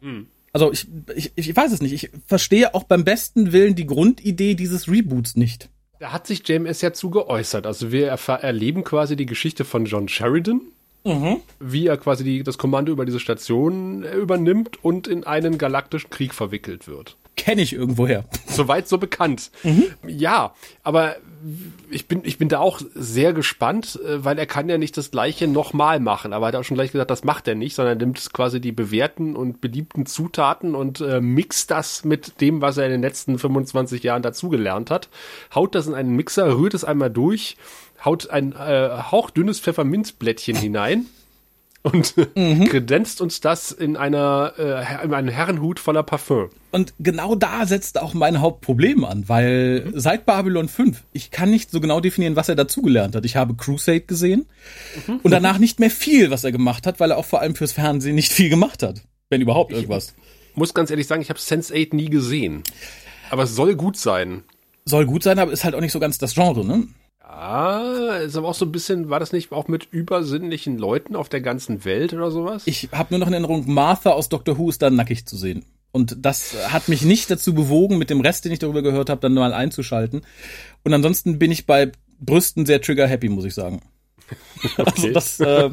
Mhm. 0.00 0.26
Also 0.52 0.72
ich, 0.72 0.86
ich, 1.14 1.32
ich 1.34 1.56
weiß 1.56 1.72
es 1.72 1.80
nicht. 1.80 1.92
Ich 1.92 2.10
verstehe 2.26 2.74
auch 2.74 2.84
beim 2.84 3.04
besten 3.04 3.52
Willen 3.52 3.74
die 3.74 3.86
Grundidee 3.86 4.54
dieses 4.54 4.88
Reboots 4.88 5.36
nicht. 5.36 5.68
Da 5.98 6.12
hat 6.12 6.26
sich 6.26 6.46
JMS 6.46 6.80
ja 6.80 6.92
zu 6.92 7.10
geäußert. 7.10 7.66
Also 7.66 7.92
wir 7.92 8.08
erleben 8.08 8.84
quasi 8.84 9.16
die 9.16 9.26
Geschichte 9.26 9.64
von 9.64 9.86
John 9.86 10.08
Sheridan, 10.08 10.60
mhm. 11.04 11.36
wie 11.60 11.86
er 11.86 11.96
quasi 11.96 12.24
die, 12.24 12.42
das 12.42 12.58
Kommando 12.58 12.92
über 12.92 13.06
diese 13.06 13.20
Station 13.20 14.02
äh, 14.02 14.14
übernimmt 14.14 14.84
und 14.84 15.06
in 15.06 15.24
einen 15.24 15.58
galaktischen 15.58 16.10
Krieg 16.10 16.34
verwickelt 16.34 16.86
wird 16.88 17.16
kenne 17.42 17.62
ich 17.62 17.72
irgendwoher. 17.72 18.24
Soweit 18.46 18.86
so 18.86 18.98
bekannt. 18.98 19.50
Mhm. 19.64 19.86
Ja, 20.06 20.54
aber 20.84 21.16
ich 21.90 22.06
bin, 22.06 22.20
ich 22.22 22.38
bin 22.38 22.48
da 22.48 22.60
auch 22.60 22.80
sehr 22.94 23.32
gespannt, 23.32 23.98
äh, 24.06 24.24
weil 24.24 24.38
er 24.38 24.46
kann 24.46 24.68
ja 24.68 24.78
nicht 24.78 24.96
das 24.96 25.10
Gleiche 25.10 25.48
nochmal 25.48 25.98
machen. 25.98 26.32
Aber 26.32 26.46
er 26.46 26.48
hat 26.48 26.54
auch 26.54 26.62
schon 26.62 26.76
gleich 26.76 26.92
gesagt, 26.92 27.10
das 27.10 27.24
macht 27.24 27.48
er 27.48 27.56
nicht, 27.56 27.74
sondern 27.74 27.98
er 27.98 28.06
nimmt 28.06 28.32
quasi 28.32 28.60
die 28.60 28.70
bewährten 28.70 29.34
und 29.34 29.60
beliebten 29.60 30.06
Zutaten 30.06 30.76
und 30.76 31.00
äh, 31.00 31.20
mixt 31.20 31.72
das 31.72 32.04
mit 32.04 32.40
dem, 32.40 32.60
was 32.60 32.76
er 32.76 32.86
in 32.86 32.92
den 32.92 33.02
letzten 33.02 33.40
25 33.40 34.04
Jahren 34.04 34.22
dazugelernt 34.22 34.92
hat, 34.92 35.08
haut 35.52 35.74
das 35.74 35.88
in 35.88 35.94
einen 35.94 36.14
Mixer, 36.14 36.56
rührt 36.56 36.74
es 36.74 36.84
einmal 36.84 37.10
durch, 37.10 37.56
haut 38.04 38.30
ein 38.30 38.52
äh, 38.52 39.02
hauchdünnes 39.10 39.58
Pfefferminzblättchen 39.58 40.56
hinein 40.56 41.06
und 41.82 42.14
mhm. 42.36 42.64
kredenzt 42.64 43.20
uns 43.20 43.40
das 43.40 43.72
in 43.72 43.96
einer 43.96 44.54
äh, 44.58 45.04
in 45.04 45.12
einen 45.12 45.28
Herrenhut 45.28 45.80
voller 45.80 46.02
Parfüm. 46.02 46.50
Und 46.70 46.94
genau 47.00 47.34
da 47.34 47.66
setzt 47.66 48.00
auch 48.00 48.14
mein 48.14 48.40
Hauptproblem 48.40 49.04
an, 49.04 49.28
weil 49.28 49.84
mhm. 49.86 49.98
seit 49.98 50.24
Babylon 50.24 50.68
5, 50.68 51.02
ich 51.12 51.30
kann 51.30 51.50
nicht 51.50 51.70
so 51.70 51.80
genau 51.80 52.00
definieren, 52.00 52.36
was 52.36 52.48
er 52.48 52.54
dazugelernt 52.54 53.14
hat. 53.16 53.24
Ich 53.24 53.36
habe 53.36 53.54
Crusade 53.54 54.02
gesehen 54.02 54.46
mhm. 55.06 55.20
und 55.22 55.30
danach 55.30 55.58
nicht 55.58 55.80
mehr 55.80 55.90
viel, 55.90 56.30
was 56.30 56.44
er 56.44 56.52
gemacht 56.52 56.86
hat, 56.86 57.00
weil 57.00 57.10
er 57.10 57.18
auch 57.18 57.24
vor 57.24 57.40
allem 57.40 57.54
fürs 57.54 57.72
Fernsehen 57.72 58.14
nicht 58.14 58.32
viel 58.32 58.48
gemacht 58.48 58.82
hat, 58.82 59.02
wenn 59.28 59.40
überhaupt 59.40 59.72
irgendwas. 59.72 60.14
Ich 60.50 60.56
muss 60.56 60.74
ganz 60.74 60.90
ehrlich 60.90 61.06
sagen, 61.06 61.22
ich 61.22 61.30
habe 61.30 61.40
Sense8 61.40 61.94
nie 61.94 62.10
gesehen. 62.10 62.62
Aber 63.30 63.44
es 63.44 63.54
soll 63.56 63.74
gut 63.74 63.96
sein. 63.96 64.44
Soll 64.84 65.06
gut 65.06 65.22
sein, 65.22 65.38
aber 65.38 65.52
ist 65.52 65.64
halt 65.64 65.74
auch 65.74 65.80
nicht 65.80 65.92
so 65.92 66.00
ganz 66.00 66.18
das 66.18 66.34
Genre, 66.34 66.64
ne? 66.64 66.86
Ah, 67.24 68.18
ist 68.24 68.36
aber 68.36 68.48
auch 68.48 68.54
so 68.54 68.64
ein 68.66 68.72
bisschen, 68.72 69.08
war 69.08 69.20
das 69.20 69.32
nicht 69.32 69.52
auch 69.52 69.68
mit 69.68 69.88
übersinnlichen 69.90 70.76
Leuten 70.76 71.16
auf 71.16 71.28
der 71.28 71.40
ganzen 71.40 71.84
Welt 71.84 72.12
oder 72.12 72.30
sowas? 72.30 72.62
Ich 72.66 72.88
habe 72.92 73.08
nur 73.10 73.20
noch 73.20 73.28
in 73.28 73.32
Erinnerung, 73.32 73.72
Martha 73.72 74.10
aus 74.10 74.28
Doctor 74.28 74.58
Who 74.58 74.68
ist 74.68 74.82
da 74.82 74.90
nackig 74.90 75.26
zu 75.26 75.36
sehen. 75.36 75.64
Und 75.92 76.16
das 76.24 76.54
hat 76.72 76.88
mich 76.88 77.02
nicht 77.02 77.30
dazu 77.30 77.54
bewogen, 77.54 77.98
mit 77.98 78.10
dem 78.10 78.20
Rest, 78.20 78.44
den 78.44 78.52
ich 78.52 78.58
darüber 78.58 78.82
gehört 78.82 79.10
habe, 79.10 79.20
dann 79.20 79.34
mal 79.34 79.52
einzuschalten. 79.52 80.22
Und 80.84 80.94
ansonsten 80.94 81.38
bin 81.38 81.52
ich 81.52 81.66
bei 81.66 81.92
Brüsten 82.18 82.66
sehr 82.66 82.80
trigger-happy, 82.80 83.28
muss 83.28 83.44
ich 83.44 83.54
sagen. 83.54 83.82
Okay. 84.78 84.92
Also 84.94 85.12
das, 85.12 85.40
äh, 85.40 85.70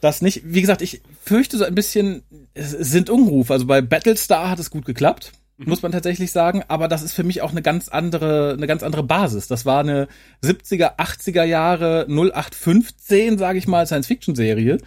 das 0.00 0.20
nicht. 0.20 0.42
Wie 0.44 0.60
gesagt, 0.60 0.82
ich 0.82 1.00
fürchte 1.22 1.56
so 1.56 1.64
ein 1.64 1.74
bisschen, 1.74 2.22
es 2.54 2.72
sind 2.72 3.08
Unrufe. 3.08 3.52
Also 3.52 3.66
bei 3.66 3.80
Battlestar 3.80 4.50
hat 4.50 4.58
es 4.58 4.70
gut 4.70 4.84
geklappt. 4.84 5.32
Mhm. 5.58 5.68
muss 5.68 5.82
man 5.82 5.92
tatsächlich 5.92 6.32
sagen. 6.32 6.62
Aber 6.68 6.88
das 6.88 7.02
ist 7.02 7.14
für 7.14 7.24
mich 7.24 7.42
auch 7.42 7.50
eine 7.50 7.62
ganz 7.62 7.88
andere, 7.88 8.54
eine 8.56 8.66
ganz 8.66 8.82
andere 8.82 9.02
Basis. 9.02 9.48
Das 9.48 9.64
war 9.66 9.80
eine 9.80 10.08
70er, 10.42 10.98
80er 10.98 11.44
Jahre 11.44 12.06
0815, 12.08 13.38
sage 13.38 13.58
ich 13.58 13.66
mal, 13.66 13.86
Science-Fiction-Serie, 13.86 14.78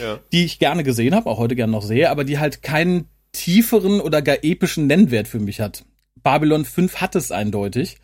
ja. 0.00 0.18
die 0.32 0.44
ich 0.44 0.58
gerne 0.58 0.84
gesehen 0.84 1.14
habe, 1.14 1.28
auch 1.30 1.38
heute 1.38 1.56
gerne 1.56 1.72
noch 1.72 1.82
sehe, 1.82 2.10
aber 2.10 2.24
die 2.24 2.38
halt 2.38 2.62
keinen 2.62 3.08
tieferen 3.32 4.00
oder 4.00 4.22
gar 4.22 4.42
epischen 4.42 4.86
Nennwert 4.86 5.28
für 5.28 5.40
mich 5.40 5.60
hat. 5.60 5.84
Babylon 6.22 6.64
5 6.64 6.96
hat 6.96 7.14
es 7.14 7.30
eindeutig. 7.30 7.98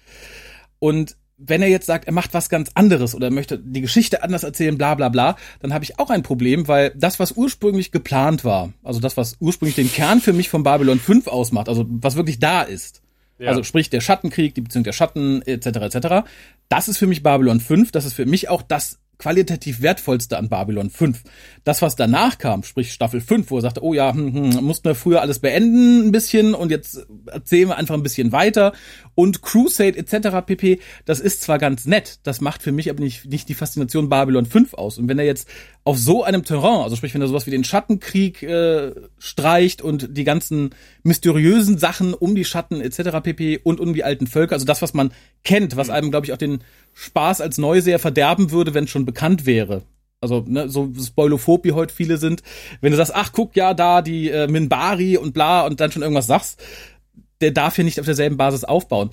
Und 0.79 1.17
wenn 1.47 1.63
er 1.63 1.69
jetzt 1.69 1.87
sagt, 1.87 2.07
er 2.07 2.13
macht 2.13 2.35
was 2.35 2.49
ganz 2.49 2.71
anderes 2.75 3.15
oder 3.15 3.31
möchte 3.31 3.59
die 3.59 3.81
Geschichte 3.81 4.23
anders 4.23 4.45
erzählen, 4.45 4.77
bla 4.77 4.95
bla 4.95 5.09
bla, 5.09 5.37
dann 5.61 5.73
habe 5.73 5.85
ich 5.85 5.99
auch 5.99 6.11
ein 6.11 6.23
Problem, 6.23 6.69
weil 6.69 6.93
das, 6.97 7.19
was 7.19 7.33
ursprünglich 7.33 7.93
geplant 7.93 8.45
war, 8.45 8.73
also 8.83 9.01
das, 9.01 9.17
was 9.17 9.37
ursprünglich 9.41 9.77
den 9.77 9.93
Kern 9.93 10.21
für 10.21 10.33
mich 10.33 10.49
von 10.49 10.63
Babylon 10.63 10.99
5 10.99 11.27
ausmacht, 11.27 11.69
also 11.69 11.85
was 11.89 12.17
wirklich 12.17 12.39
da 12.39 12.63
ist, 12.63 13.03
ja. 13.39 13.49
also 13.49 13.63
sprich 13.63 13.91
der 13.91 14.01
Schattenkrieg, 14.01 14.55
die 14.55 14.61
Beziehung 14.61 14.85
der 14.85 14.93
Schatten, 14.93 15.43
etc., 15.43 15.67
etc., 15.67 16.09
das 16.69 16.89
ist 16.89 16.99
für 16.99 17.07
mich 17.07 17.23
Babylon 17.23 17.61
5, 17.61 17.93
das 17.93 18.05
ist 18.05 18.15
für 18.15 18.27
mich 18.27 18.49
auch 18.49 18.63
das 18.63 18.99
qualitativ 19.19 19.83
wertvollste 19.83 20.39
an 20.39 20.49
Babylon 20.49 20.91
5. 20.91 21.23
Das, 21.65 21.83
was 21.83 21.97
danach 21.97 22.39
kam, 22.39 22.63
sprich 22.63 22.93
Staffel 22.93 23.21
5, 23.21 23.51
wo 23.51 23.59
er 23.59 23.63
sagte, 23.63 23.83
oh 23.83 23.95
ja, 23.95 24.13
hm, 24.13 24.35
hm, 24.35 24.65
mussten 24.65 24.85
wir 24.85 24.95
früher 24.95 25.21
alles 25.21 25.39
beenden 25.39 26.07
ein 26.07 26.13
bisschen 26.13 26.55
und 26.55 26.71
jetzt 26.71 27.07
erzählen 27.27 27.69
wir 27.69 27.77
einfach 27.77 27.95
ein 27.95 28.03
bisschen 28.03 28.33
weiter 28.33 28.73
und 29.15 29.43
Crusade 29.43 29.97
etc. 29.97 30.45
pp, 30.45 30.81
das 31.05 31.21
ist 31.21 31.43
zwar 31.43 31.59
ganz 31.59 31.87
nett, 31.87 32.19
das 32.25 32.41
macht 32.41 32.63
für 32.63 32.73
mich 32.73 32.91
aber 32.91 33.01
nicht, 33.01 33.27
nicht 33.27 33.49
die 33.49 33.55
Faszination 33.55 34.09
Babylon 34.09 34.47
5 34.47 34.75
aus. 34.75 34.99
Und 34.99 35.09
wenn 35.09 35.19
er 35.19 35.25
jetzt 35.25 35.49
auf 35.85 35.99
so 35.99 36.25
einem 36.25 36.45
Terrain, 36.45 36.83
also 36.83 36.97
sprich, 36.97 37.15
wenn 37.15 37.21
er 37.21 37.29
sowas 37.29 37.47
wie 37.47 37.51
den 37.51 37.65
Schattenkrieg 37.65 38.43
äh, 38.43 38.93
streicht 39.19 39.83
und 39.83 40.17
die 40.17 40.25
ganzen 40.25 40.71
mysteriösen 41.03 41.79
Sachen 41.79 42.15
um 42.15 42.35
die 42.35 42.45
Schatten 42.45 42.81
etc. 42.81 43.21
pp 43.23 43.61
und 43.63 43.81
um 43.81 43.95
die 43.95 44.05
alten 44.05 44.27
Völker, 44.27 44.55
also 44.55 44.65
das, 44.65 44.83
was 44.83 44.95
man 44.95 45.13
kennt, 45.45 45.77
was 45.77 45.91
einem, 45.91 46.11
glaube 46.11 46.27
ich, 46.27 46.33
auch 46.33 46.39
den 46.39 46.61
Spaß 46.95 47.41
als 47.41 47.59
Neuseher 47.59 47.99
verderben 47.99 48.51
würde, 48.51 48.75
wenn 48.75 48.85
es 48.85 48.91
schon 48.91 49.05
bekannt 49.05 49.47
wäre. 49.47 49.83
Also 50.21 50.45
ne, 50.47 50.71
so 50.71 50.91
spoilophob 50.99 51.65
wie 51.65 51.73
heute 51.73 51.95
viele 51.95 52.17
sind. 52.17 52.43
Wenn 52.81 52.93
du 52.93 52.97
sagst, 52.97 53.15
ach 53.15 53.33
guck 53.33 53.57
ja 53.57 53.75
da 53.75 54.01
die 54.01 54.31
äh, 54.31 54.49
Minbari 54.49 55.19
und 55.19 55.35
bla 55.35 55.67
und 55.67 55.81
dann 55.81 55.93
schon 55.93 56.03
irgendwas 56.03 56.27
sagst, 56.27 56.63
der 57.41 57.51
darf 57.51 57.77
hier 57.77 57.85
nicht 57.85 58.01
auf 58.01 58.07
derselben 58.07 58.39
Basis 58.39 58.65
aufbauen. 58.65 59.11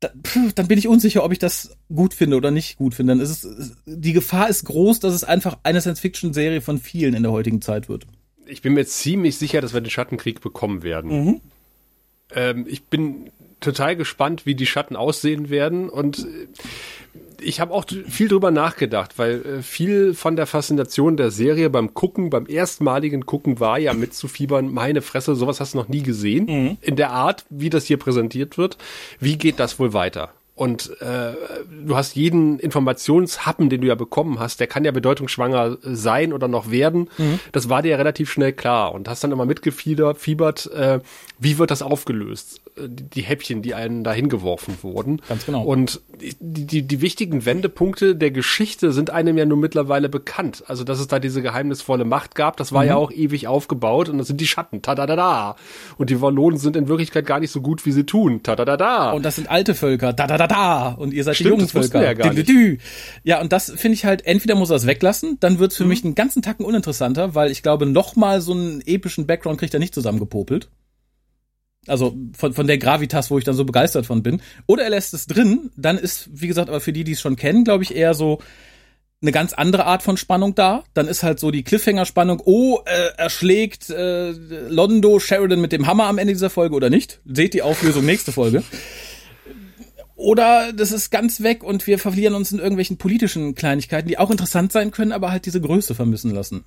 Da, 0.00 0.10
pf, 0.26 0.52
dann 0.54 0.66
bin 0.66 0.78
ich 0.78 0.88
unsicher, 0.88 1.22
ob 1.22 1.30
ich 1.30 1.38
das 1.38 1.76
gut 1.94 2.12
finde 2.12 2.36
oder 2.36 2.50
nicht 2.50 2.76
gut 2.76 2.94
finde. 2.94 3.12
Dann 3.12 3.20
ist 3.20 3.44
es, 3.44 3.76
die 3.86 4.12
Gefahr 4.12 4.48
ist 4.48 4.64
groß, 4.64 4.98
dass 4.98 5.14
es 5.14 5.22
einfach 5.22 5.58
eine 5.62 5.80
Science-Fiction-Serie 5.80 6.60
von 6.60 6.78
vielen 6.78 7.14
in 7.14 7.22
der 7.22 7.30
heutigen 7.30 7.62
Zeit 7.62 7.88
wird. 7.88 8.06
Ich 8.46 8.62
bin 8.62 8.72
mir 8.72 8.84
ziemlich 8.84 9.36
sicher, 9.36 9.60
dass 9.60 9.74
wir 9.74 9.80
den 9.80 9.90
Schattenkrieg 9.90 10.40
bekommen 10.40 10.82
werden. 10.82 11.24
Mhm. 11.24 11.40
Ähm, 12.34 12.66
ich 12.68 12.84
bin 12.86 13.30
total 13.60 13.94
gespannt, 13.94 14.44
wie 14.44 14.56
die 14.56 14.66
Schatten 14.66 14.96
aussehen 14.96 15.50
werden 15.50 15.88
und 15.88 16.20
äh, 16.20 16.48
ich 17.44 17.60
habe 17.60 17.72
auch 17.72 17.84
viel 18.08 18.28
drüber 18.28 18.50
nachgedacht, 18.50 19.18
weil 19.18 19.44
äh, 19.44 19.62
viel 19.62 20.14
von 20.14 20.36
der 20.36 20.46
Faszination 20.46 21.16
der 21.16 21.30
Serie 21.30 21.70
beim 21.70 21.94
Gucken, 21.94 22.30
beim 22.30 22.46
erstmaligen 22.48 23.26
Gucken 23.26 23.60
war 23.60 23.78
ja 23.78 23.94
mitzufiebern, 23.94 24.72
meine 24.72 25.02
Fresse, 25.02 25.34
sowas 25.34 25.60
hast 25.60 25.74
du 25.74 25.78
noch 25.78 25.88
nie 25.88 26.02
gesehen. 26.02 26.46
Mhm. 26.46 26.78
In 26.80 26.96
der 26.96 27.10
Art, 27.10 27.44
wie 27.50 27.70
das 27.70 27.86
hier 27.86 27.98
präsentiert 27.98 28.58
wird. 28.58 28.78
Wie 29.20 29.36
geht 29.36 29.58
das 29.60 29.78
wohl 29.78 29.92
weiter? 29.92 30.30
Und 30.54 31.00
äh, 31.00 31.32
du 31.84 31.96
hast 31.96 32.14
jeden 32.14 32.58
Informationshappen, 32.58 33.70
den 33.70 33.80
du 33.80 33.88
ja 33.88 33.94
bekommen 33.94 34.38
hast, 34.38 34.60
der 34.60 34.66
kann 34.66 34.84
ja 34.84 34.92
bedeutungsschwanger 34.92 35.78
sein 35.82 36.32
oder 36.32 36.46
noch 36.46 36.70
werden. 36.70 37.08
Das 37.52 37.68
war 37.68 37.82
dir 37.82 37.88
ja 37.88 37.96
relativ 37.96 38.30
schnell 38.30 38.52
klar 38.52 38.92
und 38.92 39.08
hast 39.08 39.24
dann 39.24 39.32
immer 39.32 39.46
mitgefiebert, 39.46 40.18
fiebert, 40.18 40.70
äh, 40.72 41.00
wie 41.38 41.58
wird 41.58 41.70
das 41.70 41.82
aufgelöst? 41.82 42.60
Die, 42.76 43.22
Häppchen, 43.22 43.62
die 43.62 43.74
einen 43.74 44.02
dahin 44.04 44.28
geworfen 44.28 44.78
wurden. 44.82 45.20
Ganz 45.28 45.46
genau. 45.46 45.62
Und 45.64 46.00
die, 46.20 46.34
die, 46.40 46.82
die 46.82 47.00
wichtigen 47.00 47.44
Wendepunkte 47.44 48.16
der 48.16 48.30
Geschichte 48.30 48.92
sind 48.92 49.10
einem 49.10 49.36
ja 49.36 49.44
nun 49.44 49.60
mittlerweile 49.60 50.08
bekannt. 50.08 50.64
Also, 50.66 50.84
dass 50.84 50.98
es 50.98 51.06
da 51.06 51.18
diese 51.18 51.42
geheimnisvolle 51.42 52.04
Macht 52.04 52.34
gab, 52.34 52.56
das 52.56 52.72
war 52.72 52.84
ja 52.84 52.96
auch 52.96 53.10
ewig 53.10 53.46
aufgebaut 53.46 54.08
und 54.08 54.18
das 54.18 54.26
sind 54.26 54.40
die 54.40 54.46
Schatten. 54.46 54.82
Tadadada. 54.82 55.56
Und 55.98 56.10
die 56.10 56.20
Wallonen 56.20 56.58
sind 56.58 56.76
in 56.76 56.88
Wirklichkeit 56.88 57.26
gar 57.26 57.40
nicht 57.40 57.50
so 57.50 57.60
gut, 57.60 57.84
wie 57.86 57.92
sie 57.92 58.04
tun. 58.04 58.42
Tadadada. 58.42 59.12
Und 59.12 59.24
das 59.24 59.36
sind 59.36 59.50
alte 59.50 59.74
Völker, 59.74 60.12
da 60.12 60.26
da 60.26 60.38
da 60.38 60.46
da, 60.46 60.88
und 60.92 61.12
ihr 61.12 61.24
seid 61.24 61.36
Stimmt, 61.36 61.46
die 61.46 61.54
jungen 61.54 61.68
Völker. 61.68 62.02
ja 62.02 62.14
gar 62.14 62.32
dü. 62.32 62.78
ja, 63.24 63.40
und 63.40 63.52
das 63.52 63.70
finde 63.70 63.94
ich 63.94 64.04
halt, 64.04 64.24
entweder 64.26 64.54
muss 64.54 64.70
er 64.70 64.76
es 64.76 64.86
weglassen, 64.86 65.38
dann 65.40 65.58
wird 65.58 65.72
es 65.72 65.76
für 65.76 65.84
mich 65.84 66.04
einen 66.04 66.14
ganzen 66.14 66.42
Tacken 66.42 66.64
uninteressanter, 66.64 67.34
weil 67.34 67.50
ich 67.50 67.62
glaube, 67.62 67.86
nochmal 67.86 68.40
so 68.40 68.52
einen 68.52 68.80
epischen 68.86 69.26
Background 69.26 69.58
kriegt 69.58 69.74
er 69.74 69.80
nicht 69.80 69.94
zusammengepopelt. 69.94 70.68
Also 71.86 72.16
von, 72.36 72.52
von 72.52 72.66
der 72.66 72.78
Gravitas, 72.78 73.30
wo 73.30 73.38
ich 73.38 73.44
dann 73.44 73.56
so 73.56 73.64
begeistert 73.64 74.06
von 74.06 74.22
bin. 74.22 74.40
Oder 74.66 74.84
er 74.84 74.90
lässt 74.90 75.14
es 75.14 75.26
drin, 75.26 75.70
dann 75.76 75.98
ist, 75.98 76.28
wie 76.32 76.46
gesagt, 76.46 76.68
aber 76.68 76.80
für 76.80 76.92
die, 76.92 77.04
die 77.04 77.12
es 77.12 77.20
schon 77.20 77.36
kennen, 77.36 77.64
glaube 77.64 77.82
ich, 77.82 77.94
eher 77.94 78.14
so 78.14 78.38
eine 79.20 79.32
ganz 79.32 79.52
andere 79.52 79.86
Art 79.86 80.02
von 80.02 80.16
Spannung 80.16 80.54
da. 80.54 80.84
Dann 80.94 81.08
ist 81.08 81.22
halt 81.22 81.40
so 81.40 81.50
die 81.50 81.62
Cliffhanger-Spannung, 81.62 82.42
oh, 82.44 82.80
äh, 82.84 83.10
er 83.16 83.30
schlägt 83.30 83.90
äh, 83.90 84.30
Londo 84.30 85.18
Sheridan 85.18 85.60
mit 85.60 85.72
dem 85.72 85.86
Hammer 85.86 86.04
am 86.04 86.18
Ende 86.18 86.32
dieser 86.32 86.50
Folge 86.50 86.74
oder 86.74 86.90
nicht. 86.90 87.20
Seht 87.24 87.54
die 87.54 87.62
Auflösung 87.62 88.04
nächste 88.04 88.32
Folge. 88.32 88.62
Oder 90.14 90.72
das 90.72 90.92
ist 90.92 91.10
ganz 91.10 91.42
weg 91.42 91.64
und 91.64 91.86
wir 91.86 91.98
verlieren 91.98 92.34
uns 92.34 92.52
in 92.52 92.58
irgendwelchen 92.58 92.96
politischen 92.96 93.54
Kleinigkeiten, 93.56 94.08
die 94.08 94.18
auch 94.18 94.30
interessant 94.30 94.70
sein 94.70 94.92
können, 94.92 95.10
aber 95.10 95.32
halt 95.32 95.46
diese 95.46 95.60
Größe 95.60 95.94
vermissen 95.96 96.32
lassen. 96.32 96.64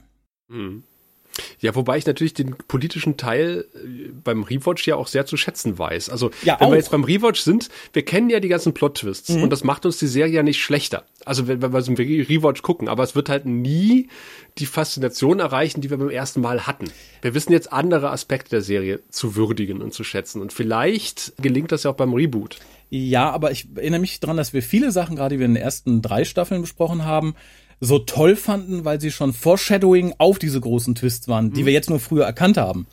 Ja, 1.60 1.76
wobei 1.76 1.98
ich 1.98 2.06
natürlich 2.06 2.34
den 2.34 2.56
politischen 2.68 3.18
Teil 3.18 3.66
äh, 3.76 4.10
beim 4.24 4.44
Rewatch 4.44 4.88
ja 4.88 4.96
auch 4.96 5.08
sehr 5.08 5.26
zu 5.26 5.38
schätzen 5.38 5.78
weiß. 5.78 6.10
Also, 6.10 6.32
Ja, 6.44 6.58
wenn 6.60 6.68
auch. 6.68 6.72
wir 6.72 6.78
jetzt 6.78 6.92
beim 6.92 7.04
Rewatch 7.04 7.42
sind, 7.42 7.70
wir 7.94 8.06
kennen 8.06 8.30
ja 8.30 8.40
die 8.40 8.48
ganzen 8.48 8.74
Plot-Twists 8.74 9.32
und 9.32 9.50
das 9.50 9.64
macht 9.64 9.86
uns 9.86 9.98
die 9.98 10.08
Serie 10.08 10.34
ja 10.34 10.44
nicht 10.44 10.62
schlechter. 10.62 11.06
Also, 11.26 11.48
wenn, 11.48 11.62
wenn 11.62 11.74
wir 11.74 11.82
so 11.82 11.92
einen 11.92 11.98
Rewatch 11.98 12.62
gucken, 12.62 12.88
aber 12.88 13.04
es 13.04 13.16
wird 13.16 13.30
halt 13.30 13.46
nie 13.46 14.10
die 14.58 14.66
Faszination 14.66 15.40
erreichen, 15.40 15.82
die 15.82 15.90
wir 15.90 15.98
beim 15.98 16.10
ersten 16.10 16.40
Mal 16.42 16.66
hatten. 16.66 16.86
Wir 17.22 17.34
wissen 17.34 17.52
jetzt 17.52 17.74
andere 17.74 18.12
Aspekte 18.12 18.52
der 18.52 18.62
Serie 18.62 19.02
zu 19.10 19.36
würdigen 19.36 19.82
und 19.82 19.94
zu 19.94 20.04
schätzen 20.04 20.42
und 20.42 20.54
vielleicht 20.54 21.34
gelingt 21.42 21.72
das 21.72 21.84
ja 21.84 21.92
auch 21.92 21.96
beim 21.96 22.14
Reboot. 22.14 22.60
Ja, 22.90 23.32
aber 23.32 23.52
ich 23.52 23.68
erinnere 23.76 24.00
mich 24.00 24.20
daran, 24.20 24.38
dass 24.38 24.54
wir 24.54 24.62
viele 24.62 24.92
Sachen, 24.92 25.16
gerade 25.16 25.36
die 25.36 25.40
wir 25.40 25.48
in 25.48 25.56
den 25.56 25.64
ersten 25.64 26.02
drei 26.02 26.24
Staffeln 26.24 26.62
besprochen 26.62 27.04
haben, 27.04 27.36
so 27.80 28.00
toll 28.00 28.36
fanden, 28.36 28.86
weil 28.86 29.00
sie 29.02 29.12
schon 29.12 29.34
Foreshadowing 29.34 30.16
auf 30.18 30.40
diese 30.40 30.60
großen 30.62 30.96
Twists 30.96 31.28
waren, 31.28 31.52
die 31.52 31.66
wir 31.66 31.74
jetzt 31.74 31.90
nur 31.90 32.00
früher 32.00 32.26
erkannt 32.26 32.58
haben. 32.58 32.88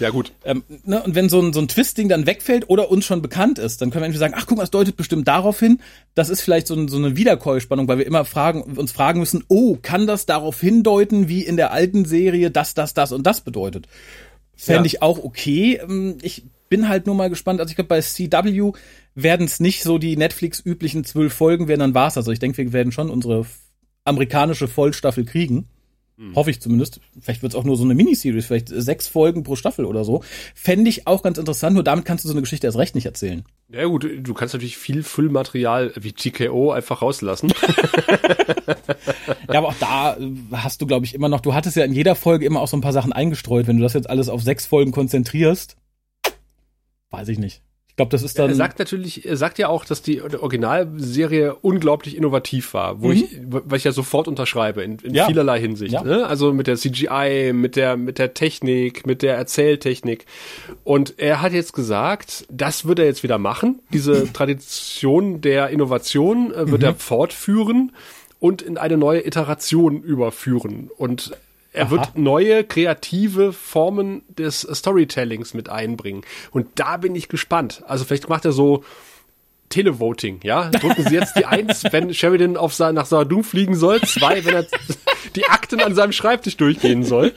Ja, 0.00 0.10
gut. 0.10 0.32
Ähm, 0.44 0.62
ne, 0.84 1.02
und 1.02 1.14
wenn 1.14 1.28
so 1.28 1.40
ein, 1.40 1.52
so 1.52 1.60
ein 1.60 1.66
Twist-Ding 1.68 2.08
dann 2.08 2.26
wegfällt 2.26 2.68
oder 2.68 2.90
uns 2.90 3.04
schon 3.04 3.22
bekannt 3.22 3.58
ist, 3.58 3.80
dann 3.80 3.90
können 3.90 4.02
wir 4.02 4.06
irgendwie 4.06 4.18
sagen, 4.20 4.34
ach 4.36 4.46
guck 4.46 4.56
mal, 4.56 4.62
das 4.62 4.70
deutet 4.70 4.96
bestimmt 4.96 5.26
darauf 5.26 5.58
hin. 5.58 5.80
Das 6.14 6.28
ist 6.28 6.40
vielleicht 6.40 6.66
so, 6.66 6.74
ein, 6.74 6.88
so 6.88 6.96
eine 6.96 7.16
Wiederkäuspannung, 7.16 7.88
weil 7.88 7.98
wir 7.98 8.06
immer 8.06 8.24
fragen, 8.24 8.62
uns 8.62 8.92
fragen 8.92 9.20
müssen, 9.20 9.44
oh, 9.48 9.76
kann 9.80 10.06
das 10.06 10.26
darauf 10.26 10.60
hindeuten, 10.60 11.28
wie 11.28 11.42
in 11.44 11.56
der 11.56 11.72
alten 11.72 12.04
Serie 12.04 12.50
das, 12.50 12.74
das, 12.74 12.94
das 12.94 13.12
und 13.12 13.26
das 13.26 13.40
bedeutet? 13.40 13.88
Fände 14.56 14.82
Ja. 14.82 14.86
ich 14.86 15.02
auch 15.02 15.22
okay. 15.22 15.80
Ähm, 15.82 16.18
Ich 16.22 16.44
bin 16.68 16.88
halt 16.88 17.06
nur 17.06 17.14
mal 17.14 17.30
gespannt. 17.30 17.60
Also 17.60 17.70
ich 17.70 17.76
glaube, 17.76 17.88
bei 17.88 18.00
CW 18.00 18.72
werden 19.14 19.46
es 19.46 19.58
nicht 19.58 19.82
so 19.82 19.98
die 19.98 20.16
Netflix-üblichen 20.16 21.04
zwölf 21.04 21.32
Folgen 21.32 21.66
werden, 21.66 21.80
dann 21.80 21.94
war's. 21.94 22.16
Also 22.16 22.30
ich 22.30 22.38
denke, 22.38 22.58
wir 22.58 22.72
werden 22.72 22.92
schon 22.92 23.10
unsere 23.10 23.46
amerikanische 24.08 24.68
Vollstaffel 24.68 25.24
kriegen. 25.24 25.68
Hoffe 26.34 26.50
ich 26.50 26.60
zumindest. 26.60 27.00
Vielleicht 27.20 27.42
wird 27.42 27.52
es 27.52 27.56
auch 27.56 27.62
nur 27.62 27.76
so 27.76 27.84
eine 27.84 27.94
Miniseries, 27.94 28.46
vielleicht 28.46 28.70
sechs 28.70 29.06
Folgen 29.06 29.44
pro 29.44 29.54
Staffel 29.54 29.84
oder 29.84 30.02
so. 30.02 30.24
Fände 30.52 30.90
ich 30.90 31.06
auch 31.06 31.22
ganz 31.22 31.38
interessant, 31.38 31.74
nur 31.74 31.84
damit 31.84 32.04
kannst 32.04 32.24
du 32.24 32.28
so 32.28 32.34
eine 32.34 32.40
Geschichte 32.40 32.66
erst 32.66 32.76
recht 32.76 32.96
nicht 32.96 33.06
erzählen. 33.06 33.44
Ja, 33.68 33.84
gut, 33.84 34.04
du 34.04 34.34
kannst 34.34 34.52
natürlich 34.52 34.78
viel 34.78 35.04
Füllmaterial 35.04 35.92
wie 35.94 36.12
TKO 36.12 36.72
einfach 36.72 37.02
rauslassen. 37.02 37.52
Ja, 39.50 39.58
aber 39.58 39.68
auch 39.68 39.74
da 39.80 40.16
äh, 40.16 40.30
hast 40.52 40.82
du, 40.82 40.86
glaube 40.86 41.06
ich, 41.06 41.14
immer 41.14 41.28
noch, 41.28 41.40
du 41.40 41.54
hattest 41.54 41.76
ja 41.76 41.84
in 41.84 41.94
jeder 41.94 42.14
Folge 42.14 42.44
immer 42.44 42.60
auch 42.60 42.68
so 42.68 42.76
ein 42.76 42.82
paar 42.82 42.92
Sachen 42.92 43.12
eingestreut. 43.12 43.66
Wenn 43.66 43.78
du 43.78 43.82
das 43.82 43.94
jetzt 43.94 44.10
alles 44.10 44.28
auf 44.28 44.42
sechs 44.42 44.66
Folgen 44.66 44.92
konzentrierst, 44.92 45.76
weiß 47.10 47.28
ich 47.28 47.38
nicht. 47.38 47.62
Glaube, 47.98 48.10
das 48.10 48.22
ist 48.22 48.38
dann. 48.38 48.48
Er 48.48 48.54
sagt 48.54 48.78
natürlich, 48.78 49.26
er 49.26 49.36
sagt 49.36 49.58
ja 49.58 49.68
auch, 49.68 49.84
dass 49.84 50.00
die 50.02 50.22
Originalserie 50.22 51.54
unglaublich 51.60 52.16
innovativ 52.16 52.72
war, 52.72 53.02
wo 53.02 53.10
ich, 53.12 53.38
was 53.44 53.78
ich 53.78 53.84
ja 53.84 53.92
sofort 53.92 54.28
unterschreibe, 54.28 54.82
in, 54.82 54.98
in 55.02 55.10
Mhm. 55.10 55.14
Ja. 55.14 55.26
vielerlei 55.26 55.60
Hinsicht. 55.60 55.92
Ja. 55.92 56.02
Ne? 56.02 56.26
Also 56.26 56.52
mit 56.52 56.66
der 56.68 56.76
CGI, 56.76 57.52
mit 57.52 57.76
der, 57.76 57.96
mit 57.96 58.18
der 58.18 58.34
Technik, 58.34 59.06
mit 59.06 59.22
der 59.22 59.36
Erzähltechnik. 59.36 60.26
Und 60.84 61.14
er 61.18 61.42
hat 61.42 61.52
jetzt 61.52 61.72
gesagt, 61.72 62.46
das 62.50 62.86
wird 62.86 63.00
er 63.00 63.04
jetzt 63.06 63.22
wieder 63.22 63.38
machen. 63.38 63.80
Diese 63.92 64.32
Tradition 64.32 65.40
der 65.40 65.68
Innovation 65.70 66.54
äh, 66.54 66.70
wird 66.70 66.82
er 66.84 66.92
Mhm. 66.92 66.96
fortführen 66.98 67.92
und 68.38 68.62
in 68.62 68.78
eine 68.78 68.96
neue 68.96 69.26
Iteration 69.26 70.02
überführen. 70.02 70.88
Und 70.96 71.32
er 71.72 71.86
Aha. 71.86 71.90
wird 71.90 72.18
neue 72.18 72.64
kreative 72.64 73.52
Formen 73.52 74.22
des 74.28 74.62
Storytellings 74.62 75.54
mit 75.54 75.68
einbringen. 75.68 76.22
Und 76.50 76.66
da 76.76 76.96
bin 76.96 77.14
ich 77.14 77.28
gespannt. 77.28 77.82
Also 77.86 78.04
vielleicht 78.04 78.28
macht 78.28 78.44
er 78.44 78.52
so 78.52 78.84
Televoting, 79.68 80.40
ja? 80.42 80.70
Drücken 80.70 81.04
Sie 81.08 81.14
jetzt 81.14 81.36
die 81.36 81.46
Eins, 81.46 81.84
wenn 81.90 82.12
Sheridan 82.12 82.56
auf 82.56 82.74
Sa 82.74 82.92
nach 82.92 83.06
Saadum 83.06 83.44
fliegen 83.44 83.74
soll, 83.74 84.00
zwei, 84.02 84.44
wenn 84.44 84.54
er 84.54 84.66
die 85.36 85.46
Akten 85.46 85.80
an 85.80 85.94
seinem 85.94 86.12
Schreibtisch 86.12 86.56
durchgehen 86.56 87.04
soll. 87.04 87.32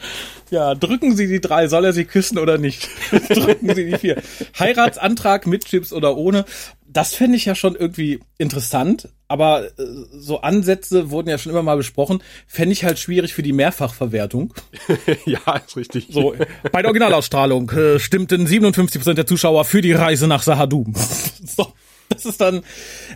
Ja, 0.50 0.76
drücken 0.76 1.16
Sie 1.16 1.28
die 1.28 1.40
drei, 1.40 1.70
soll 1.70 1.86
er 1.86 1.94
sie 1.94 2.04
küssen 2.04 2.38
oder 2.38 2.58
nicht? 2.58 2.90
drücken 3.30 3.74
Sie 3.74 3.86
die 3.86 3.98
vier. 3.98 4.22
Heiratsantrag 4.60 5.48
mit 5.48 5.66
Chips 5.66 5.94
oder 5.94 6.18
ohne. 6.18 6.46
Das 6.86 7.16
fände 7.16 7.38
ich 7.38 7.46
ja 7.46 7.56
schon 7.56 7.76
irgendwie 7.76 8.20
interessant, 8.38 9.08
aber 9.30 9.64
äh, 9.64 9.70
so 10.12 10.42
Ansätze 10.42 11.10
wurden 11.10 11.30
ja 11.30 11.38
schon 11.38 11.54
immer 11.54 11.64
mal 11.64 11.78
besprochen. 11.78 12.22
Fände 12.48 12.74
ich 12.74 12.84
halt 12.84 13.00
schwierig 13.00 13.34
für 13.34 13.44
die 13.44 13.54
Mehrfachverwertung. 13.54 14.54
ja, 15.26 15.40
ist 15.66 15.78
richtig. 15.78 16.08
So, 16.10 16.36
bei 16.74 16.82
der 16.82 16.90
Originalausstrahlung 16.90 17.70
äh, 17.72 18.00
stimmten 18.00 18.46
57% 18.46 19.14
der 19.14 19.26
Zuschauer 19.26 19.64
für 19.64 19.82
die 19.82 19.94
Reise 19.94 20.28
nach 20.28 20.44
Sahadum. 20.44 20.94
so, 20.96 21.72
das 22.12 22.26
ist 22.26 22.42
dann, 22.42 22.64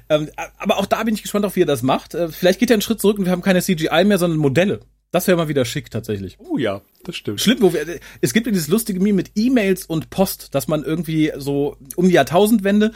ähm, 0.10 0.30
aber 0.58 0.78
auch 0.78 0.86
da 0.86 1.04
bin 1.04 1.14
ich 1.14 1.22
gespannt 1.22 1.46
auf, 1.46 1.56
wie 1.56 1.64
er 1.64 1.68
das 1.68 1.84
macht. 1.84 2.14
Äh, 2.14 2.30
vielleicht 2.30 2.60
geht 2.60 2.70
er 2.70 2.76
einen 2.76 2.82
Schritt 2.82 3.02
zurück 3.02 3.20
und 3.20 3.26
wir 3.26 3.32
haben 3.32 3.42
keine 3.42 3.62
CGI 3.62 4.04
mehr, 4.06 4.18
sondern 4.18 4.40
Modelle. 4.40 4.80
Das 5.12 5.28
wäre 5.28 5.38
mal 5.38 5.48
wieder 5.48 5.66
schick 5.66 5.92
tatsächlich. 5.92 6.38
Oh 6.40 6.58
ja, 6.58 6.82
das 7.06 7.16
stimmt. 7.16 7.42
Schlimm, 7.42 7.62
wo 7.62 7.74
wir, 7.74 7.86
es 8.22 8.34
gibt 8.34 8.46
ja 8.46 8.52
dieses 8.52 8.68
lustige 8.68 9.00
Meme 9.00 9.16
mit 9.16 9.32
E-Mails 9.36 9.86
und 9.86 10.10
Post, 10.10 10.54
dass 10.54 10.68
man 10.68 10.84
irgendwie 10.84 11.32
so 11.38 11.78
um 11.96 12.08
die 12.08 12.14
Jahrtausendwende 12.14 12.92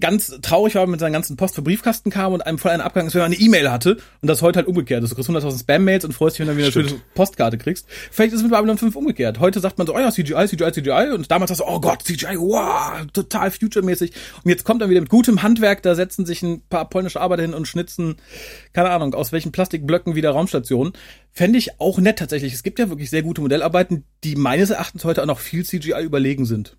ganz 0.00 0.38
traurig 0.42 0.74
war, 0.74 0.86
mit 0.86 1.00
seinem 1.00 1.12
ganzen 1.12 1.36
Post 1.36 1.54
für 1.54 1.62
Briefkasten 1.62 2.10
kam 2.10 2.32
und 2.32 2.42
einem 2.44 2.58
voll 2.58 2.70
einen 2.70 2.80
Abgang 2.80 3.06
ist, 3.06 3.14
wenn 3.14 3.22
man 3.22 3.32
eine 3.32 3.40
E-Mail 3.40 3.70
hatte 3.70 3.98
und 4.22 4.28
das 4.28 4.42
heute 4.42 4.58
halt 4.58 4.68
umgekehrt 4.68 5.02
ist. 5.04 5.10
Du 5.10 5.14
kriegst 5.14 5.30
100.000 5.30 5.60
Spam-Mails 5.60 6.04
und 6.04 6.12
freust 6.12 6.36
dich, 6.36 6.40
wenn 6.40 6.52
du 6.52 6.56
wieder 6.56 6.66
eine 6.66 6.72
schöne 6.72 7.00
Postkarte 7.14 7.58
kriegst. 7.58 7.86
Vielleicht 8.10 8.32
ist 8.32 8.38
es 8.38 8.42
mit 8.42 8.52
Babylon 8.52 8.78
5 8.78 8.96
umgekehrt. 8.96 9.40
Heute 9.40 9.60
sagt 9.60 9.78
man 9.78 9.86
so, 9.86 9.94
oh 9.94 9.98
ja, 9.98 10.10
CGI, 10.10 10.46
CGI, 10.46 10.72
CGI 10.72 11.10
und 11.14 11.30
damals 11.30 11.50
sagst 11.50 11.60
du, 11.60 11.64
oh 11.66 11.80
Gott, 11.80 12.02
CGI, 12.02 12.38
wow, 12.38 13.06
total 13.12 13.50
future-mäßig. 13.50 14.12
Und 14.44 14.50
jetzt 14.50 14.64
kommt 14.64 14.82
er 14.82 14.88
wieder 14.88 15.00
mit 15.00 15.10
gutem 15.10 15.42
Handwerk, 15.42 15.82
da 15.82 15.94
setzen 15.94 16.26
sich 16.26 16.42
ein 16.42 16.62
paar 16.68 16.88
polnische 16.88 17.20
Arbeiter 17.20 17.42
hin 17.42 17.54
und 17.54 17.68
schnitzen, 17.68 18.16
keine 18.72 18.90
Ahnung, 18.90 19.14
aus 19.14 19.32
welchen 19.32 19.52
Plastikblöcken 19.52 20.14
wieder 20.14 20.30
Raumstationen. 20.30 20.92
Fände 21.32 21.58
ich 21.58 21.80
auch 21.80 21.98
nett 21.98 22.18
tatsächlich. 22.18 22.54
Es 22.54 22.62
gibt 22.62 22.78
ja 22.78 22.88
wirklich 22.88 23.10
sehr 23.10 23.22
gute 23.26 23.40
Modellarbeiten, 23.40 24.04
die 24.24 24.36
meines 24.36 24.70
Erachtens 24.70 25.04
heute 25.04 25.22
auch 25.22 25.26
noch 25.26 25.40
viel 25.40 25.64
CGI 25.64 26.02
überlegen 26.02 26.46
sind. 26.46 26.76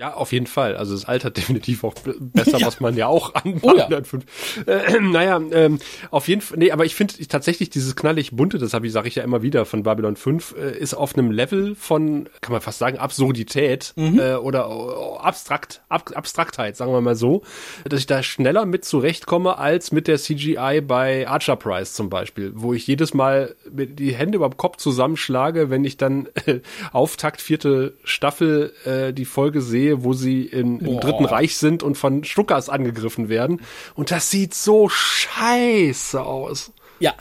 Ja, 0.00 0.14
auf 0.14 0.32
jeden 0.32 0.46
Fall. 0.46 0.76
Also 0.76 0.94
es 0.94 1.04
altert 1.04 1.36
definitiv 1.36 1.84
auch 1.84 1.92
besser, 2.18 2.56
Ja. 2.58 2.66
was 2.66 2.80
man 2.80 2.96
ja 2.96 3.06
auch 3.06 3.34
an 3.34 3.58
Oh 3.60 3.72
ja. 3.76 3.82
Babylon 3.84 4.04
5. 4.06 4.24
Äh, 4.66 4.98
naja, 5.00 5.38
ähm, 5.52 5.78
auf 6.10 6.26
jeden 6.26 6.40
Fall, 6.40 6.56
nee, 6.56 6.70
aber 6.72 6.86
ich 6.86 6.94
finde 6.94 7.14
tatsächlich 7.28 7.68
dieses 7.68 7.96
knallig 7.96 8.30
bunte, 8.34 8.56
das 8.56 8.72
habe 8.72 8.86
ich, 8.86 8.92
sage 8.92 9.08
ich 9.08 9.16
ja 9.16 9.22
immer 9.22 9.42
wieder 9.42 9.66
von 9.66 9.82
Babylon 9.82 10.16
5, 10.16 10.54
äh, 10.58 10.78
ist 10.78 10.94
auf 10.94 11.14
einem 11.14 11.30
Level 11.30 11.74
von, 11.74 12.30
kann 12.40 12.52
man 12.52 12.62
fast 12.62 12.78
sagen, 12.78 12.96
Absurdität 12.98 13.92
Mhm. 13.96 14.18
äh, 14.18 14.34
oder 14.36 14.70
äh, 14.70 15.18
Abstrakt, 15.22 15.82
Ab 15.90 16.10
Abstraktheit, 16.14 16.78
sagen 16.78 16.92
wir 16.92 17.00
mal 17.02 17.14
so, 17.14 17.42
dass 17.86 18.00
ich 18.00 18.06
da 18.06 18.22
schneller 18.22 18.64
mit 18.64 18.86
zurechtkomme 18.86 19.58
als 19.58 19.92
mit 19.92 20.08
der 20.08 20.16
CGI 20.16 20.80
bei 20.80 21.28
Archer 21.28 21.56
Prize 21.56 21.92
zum 21.92 22.08
Beispiel, 22.08 22.52
wo 22.54 22.72
ich 22.72 22.86
jedes 22.86 23.12
Mal 23.12 23.54
die 23.70 24.14
Hände 24.14 24.36
über 24.36 24.48
dem 24.48 24.56
Kopf 24.56 24.78
zusammenschlage, 24.78 25.68
wenn 25.68 25.84
ich 25.84 25.98
dann 25.98 26.26
äh, 26.46 26.60
Auftakt 26.92 27.42
vierte 27.42 27.92
Staffel 28.02 28.72
äh, 28.86 29.12
die 29.12 29.26
Folge 29.26 29.60
sehe, 29.60 29.89
wo 30.04 30.12
sie 30.12 30.44
in, 30.44 30.78
im 30.78 30.86
Boah. 30.86 31.00
Dritten 31.00 31.24
Reich 31.24 31.56
sind 31.56 31.82
und 31.82 31.96
von 31.96 32.24
Stuckers 32.24 32.68
angegriffen 32.68 33.28
werden. 33.28 33.60
Und 33.94 34.10
das 34.10 34.30
sieht 34.30 34.54
so 34.54 34.88
scheiße 34.88 36.22
aus. 36.22 36.72
Ja. 36.98 37.14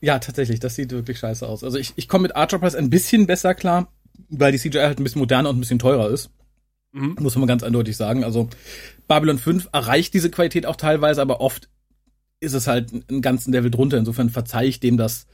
Ja, 0.00 0.18
tatsächlich, 0.18 0.60
das 0.60 0.74
sieht 0.74 0.92
wirklich 0.92 1.18
scheiße 1.18 1.46
aus. 1.46 1.62
Also 1.62 1.78
ich, 1.78 1.92
ich 1.96 2.08
komme 2.08 2.22
mit 2.22 2.34
Price 2.34 2.74
ein 2.74 2.88
bisschen 2.88 3.26
besser 3.26 3.54
klar, 3.54 3.92
weil 4.30 4.52
die 4.52 4.58
CGI 4.58 4.78
halt 4.78 4.98
ein 4.98 5.04
bisschen 5.04 5.20
moderner 5.20 5.50
und 5.50 5.56
ein 5.58 5.60
bisschen 5.60 5.78
teurer 5.78 6.08
ist. 6.08 6.30
Muss 6.92 7.36
man 7.36 7.46
ganz 7.46 7.62
eindeutig 7.62 7.96
sagen. 7.96 8.24
Also 8.24 8.48
Babylon 9.06 9.38
5 9.38 9.68
erreicht 9.72 10.12
diese 10.12 10.30
Qualität 10.30 10.66
auch 10.66 10.76
teilweise, 10.76 11.22
aber 11.22 11.40
oft 11.40 11.68
ist 12.40 12.54
es 12.54 12.66
halt 12.66 12.90
einen 13.08 13.22
ganzen 13.22 13.52
Level 13.52 13.70
drunter. 13.70 13.98
Insofern 13.98 14.30
verzeihe 14.30 14.68
ich 14.68 14.80
dem 14.80 14.96
das. 14.96 15.26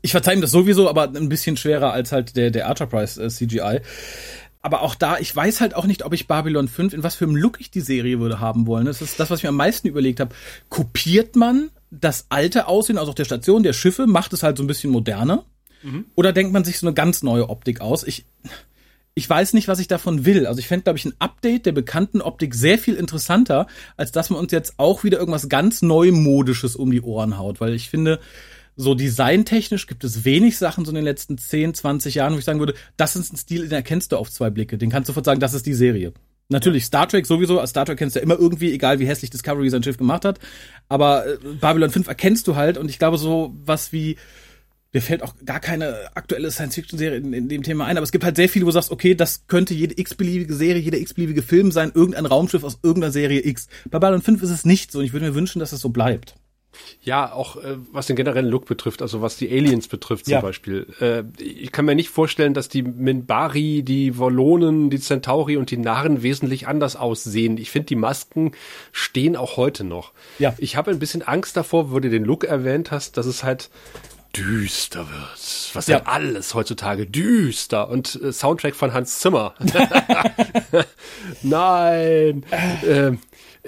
Ich 0.00 0.12
verzeihe 0.12 0.36
ihm 0.36 0.40
das 0.40 0.50
sowieso, 0.50 0.88
aber 0.88 1.12
ein 1.14 1.28
bisschen 1.28 1.56
schwerer 1.56 1.92
als 1.92 2.12
halt 2.12 2.36
der, 2.36 2.50
der 2.50 2.68
Archer 2.68 2.86
Price 2.86 3.18
äh, 3.18 3.28
CGI. 3.28 3.80
Aber 4.66 4.82
auch 4.82 4.96
da, 4.96 5.18
ich 5.18 5.34
weiß 5.34 5.60
halt 5.60 5.76
auch 5.76 5.84
nicht, 5.84 6.04
ob 6.04 6.12
ich 6.12 6.26
Babylon 6.26 6.66
5, 6.66 6.92
in 6.92 7.04
was 7.04 7.14
für 7.14 7.24
einem 7.24 7.36
Look 7.36 7.60
ich 7.60 7.70
die 7.70 7.80
Serie 7.80 8.18
würde 8.18 8.40
haben 8.40 8.66
wollen. 8.66 8.86
Das 8.86 9.00
ist 9.00 9.20
das, 9.20 9.30
was 9.30 9.38
ich 9.38 9.42
mir 9.44 9.50
am 9.50 9.56
meisten 9.56 9.86
überlegt 9.86 10.18
habe. 10.18 10.34
Kopiert 10.70 11.36
man 11.36 11.70
das 11.92 12.26
alte 12.30 12.66
Aussehen, 12.66 12.98
also 12.98 13.12
auch 13.12 13.14
der 13.14 13.26
Station, 13.26 13.62
der 13.62 13.74
Schiffe, 13.74 14.08
macht 14.08 14.32
es 14.32 14.42
halt 14.42 14.56
so 14.56 14.64
ein 14.64 14.66
bisschen 14.66 14.90
moderner? 14.90 15.44
Oder 16.16 16.32
denkt 16.32 16.52
man 16.52 16.64
sich 16.64 16.80
so 16.80 16.86
eine 16.88 16.94
ganz 16.94 17.22
neue 17.22 17.48
Optik 17.48 17.80
aus? 17.80 18.02
Ich, 18.02 18.26
ich 19.14 19.30
weiß 19.30 19.52
nicht, 19.52 19.68
was 19.68 19.78
ich 19.78 19.86
davon 19.86 20.24
will. 20.24 20.48
Also 20.48 20.58
ich 20.58 20.66
fände, 20.66 20.82
glaube 20.82 20.98
ich, 20.98 21.04
ein 21.04 21.14
Update 21.20 21.64
der 21.66 21.70
bekannten 21.70 22.20
Optik 22.20 22.52
sehr 22.52 22.80
viel 22.80 22.96
interessanter, 22.96 23.68
als 23.96 24.10
dass 24.10 24.30
man 24.30 24.40
uns 24.40 24.50
jetzt 24.50 24.80
auch 24.80 25.04
wieder 25.04 25.20
irgendwas 25.20 25.48
ganz 25.48 25.80
Neumodisches 25.80 26.74
um 26.74 26.90
die 26.90 27.02
Ohren 27.02 27.38
haut. 27.38 27.60
Weil 27.60 27.72
ich 27.72 27.88
finde, 27.88 28.18
so 28.76 28.94
designtechnisch 28.94 29.86
gibt 29.86 30.04
es 30.04 30.24
wenig 30.24 30.58
Sachen 30.58 30.84
so 30.84 30.90
in 30.90 30.96
den 30.96 31.04
letzten 31.04 31.38
10, 31.38 31.74
20 31.74 32.14
Jahren, 32.14 32.34
wo 32.34 32.38
ich 32.38 32.44
sagen 32.44 32.58
würde, 32.58 32.74
das 32.96 33.16
ist 33.16 33.32
ein 33.32 33.36
Stil, 33.36 33.62
den 33.62 33.72
erkennst 33.72 34.12
du 34.12 34.16
auf 34.16 34.30
zwei 34.30 34.50
Blicke. 34.50 34.76
Den 34.78 34.90
kannst 34.90 35.08
du 35.08 35.12
sofort 35.12 35.24
sagen, 35.24 35.40
das 35.40 35.54
ist 35.54 35.66
die 35.66 35.74
Serie. 35.74 36.12
Natürlich, 36.48 36.84
Star 36.84 37.08
Trek 37.08 37.26
sowieso, 37.26 37.58
als 37.58 37.70
Star 37.70 37.86
Trek 37.86 37.98
kennst 37.98 38.14
du 38.14 38.20
ja 38.20 38.22
immer 38.22 38.38
irgendwie, 38.38 38.72
egal 38.72 39.00
wie 39.00 39.06
hässlich 39.06 39.30
Discovery 39.30 39.68
sein 39.70 39.82
Schiff 39.82 39.96
gemacht 39.96 40.24
hat. 40.24 40.38
Aber 40.88 41.26
äh, 41.26 41.38
Babylon 41.60 41.90
5 41.90 42.06
erkennst 42.06 42.46
du 42.46 42.54
halt 42.54 42.78
und 42.78 42.88
ich 42.88 42.98
glaube 42.98 43.18
so 43.18 43.54
was 43.64 43.92
wie 43.92 44.16
mir 44.92 45.02
fällt 45.02 45.22
auch 45.22 45.34
gar 45.44 45.60
keine 45.60 46.16
aktuelle 46.16 46.50
Science-Fiction-Serie 46.50 47.18
in, 47.18 47.32
in 47.32 47.48
dem 47.48 47.62
Thema 47.62 47.84
ein, 47.84 47.98
aber 47.98 48.04
es 48.04 48.12
gibt 48.12 48.24
halt 48.24 48.36
sehr 48.36 48.48
viele, 48.48 48.64
wo 48.64 48.68
du 48.68 48.74
sagst, 48.74 48.90
okay, 48.90 49.14
das 49.14 49.46
könnte 49.46 49.74
jede 49.74 49.98
x-beliebige 50.00 50.54
Serie, 50.54 50.80
jeder 50.80 50.98
x-beliebige 50.98 51.42
Film 51.42 51.70
sein, 51.70 51.92
irgendein 51.94 52.24
Raumschiff 52.24 52.64
aus 52.64 52.78
irgendeiner 52.82 53.12
Serie 53.12 53.44
X. 53.44 53.68
Bei 53.90 53.98
Babylon 53.98 54.22
5 54.22 54.42
ist 54.42 54.50
es 54.50 54.64
nicht 54.64 54.92
so 54.92 55.00
und 55.00 55.04
ich 55.04 55.12
würde 55.12 55.26
mir 55.26 55.34
wünschen, 55.34 55.58
dass 55.58 55.72
es 55.72 55.80
so 55.80 55.90
bleibt. 55.90 56.36
Ja, 57.02 57.32
auch 57.32 57.56
äh, 57.56 57.76
was 57.92 58.06
den 58.06 58.16
generellen 58.16 58.48
Look 58.48 58.66
betrifft, 58.66 59.00
also 59.02 59.22
was 59.22 59.36
die 59.36 59.48
Aliens 59.50 59.86
betrifft 59.88 60.24
zum 60.24 60.32
Ja. 60.32 60.40
Beispiel. 60.40 60.86
Äh, 61.00 61.22
ich 61.42 61.70
kann 61.72 61.84
mir 61.84 61.94
nicht 61.94 62.08
vorstellen, 62.10 62.52
dass 62.54 62.68
die 62.68 62.82
Minbari, 62.82 63.82
die 63.82 64.18
Wallonen, 64.18 64.90
die 64.90 64.98
Centauri 64.98 65.56
und 65.56 65.70
die 65.70 65.76
Narren 65.76 66.22
wesentlich 66.22 66.66
anders 66.66 66.96
aussehen. 66.96 67.58
Ich 67.58 67.70
finde, 67.70 67.86
die 67.86 67.96
Masken 67.96 68.52
stehen 68.92 69.36
auch 69.36 69.56
heute 69.56 69.84
noch. 69.84 70.12
Ja. 70.38 70.54
Ich 70.58 70.76
habe 70.76 70.90
ein 70.90 70.98
bisschen 70.98 71.22
Angst 71.22 71.56
davor, 71.56 71.92
wo 71.92 72.00
du 72.00 72.10
den 72.10 72.24
Look 72.24 72.44
erwähnt 72.44 72.90
hast, 72.90 73.16
dass 73.16 73.26
es 73.26 73.44
halt 73.44 73.70
düster 74.36 75.08
wird. 75.08 75.70
Was 75.74 75.86
ja, 75.86 75.98
Ja. 75.98 76.02
alles 76.06 76.52
heutzutage 76.54 77.06
düster 77.06 77.88
und 77.88 78.20
äh, 78.22 78.32
Soundtrack 78.32 78.74
von 78.74 78.92
Hans 78.92 79.20
Zimmer. 79.20 79.54
Nein. 81.42 82.44
Ähm, 82.86 83.18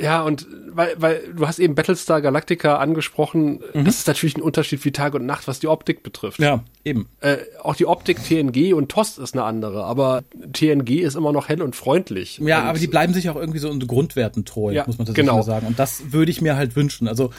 ja, 0.00 0.22
und 0.22 0.46
weil, 0.70 0.94
weil 0.98 1.32
du 1.34 1.46
hast 1.46 1.58
eben 1.58 1.74
Battlestar 1.74 2.20
Galactica 2.20 2.76
angesprochen, 2.76 3.60
das 3.74 3.96
ist 3.96 4.06
natürlich 4.06 4.36
ein 4.36 4.42
Unterschied 4.42 4.84
wie 4.84 4.92
Tag 4.92 5.14
und 5.14 5.26
Nacht, 5.26 5.48
was 5.48 5.60
die 5.60 5.68
Optik 5.68 6.02
betrifft. 6.02 6.38
Ja, 6.38 6.62
eben. 6.84 7.08
Äh, 7.20 7.38
auch 7.62 7.74
die 7.74 7.86
Optik 7.86 8.22
TNG 8.22 8.74
und 8.74 8.88
TOS 8.90 9.18
ist 9.18 9.34
eine 9.34 9.44
andere, 9.44 9.84
aber 9.84 10.22
TNG 10.52 11.00
ist 11.00 11.16
immer 11.16 11.32
noch 11.32 11.48
hell 11.48 11.62
und 11.62 11.74
freundlich. 11.74 12.38
Ja, 12.38 12.62
und, 12.62 12.68
aber 12.68 12.78
die 12.78 12.86
bleiben 12.86 13.12
sich 13.14 13.28
auch 13.30 13.36
irgendwie 13.36 13.58
so 13.58 13.70
unter 13.70 13.86
Grundwerten 13.86 14.44
treu, 14.44 14.72
Ja, 14.72 14.84
muss 14.86 14.98
man 14.98 15.06
tatsächlich 15.06 15.30
genau. 15.30 15.42
sagen. 15.42 15.66
Und 15.66 15.78
das 15.78 16.12
würde 16.12 16.30
ich 16.30 16.40
mir 16.40 16.56
halt 16.56 16.76
wünschen. 16.76 17.08
Also 17.08 17.30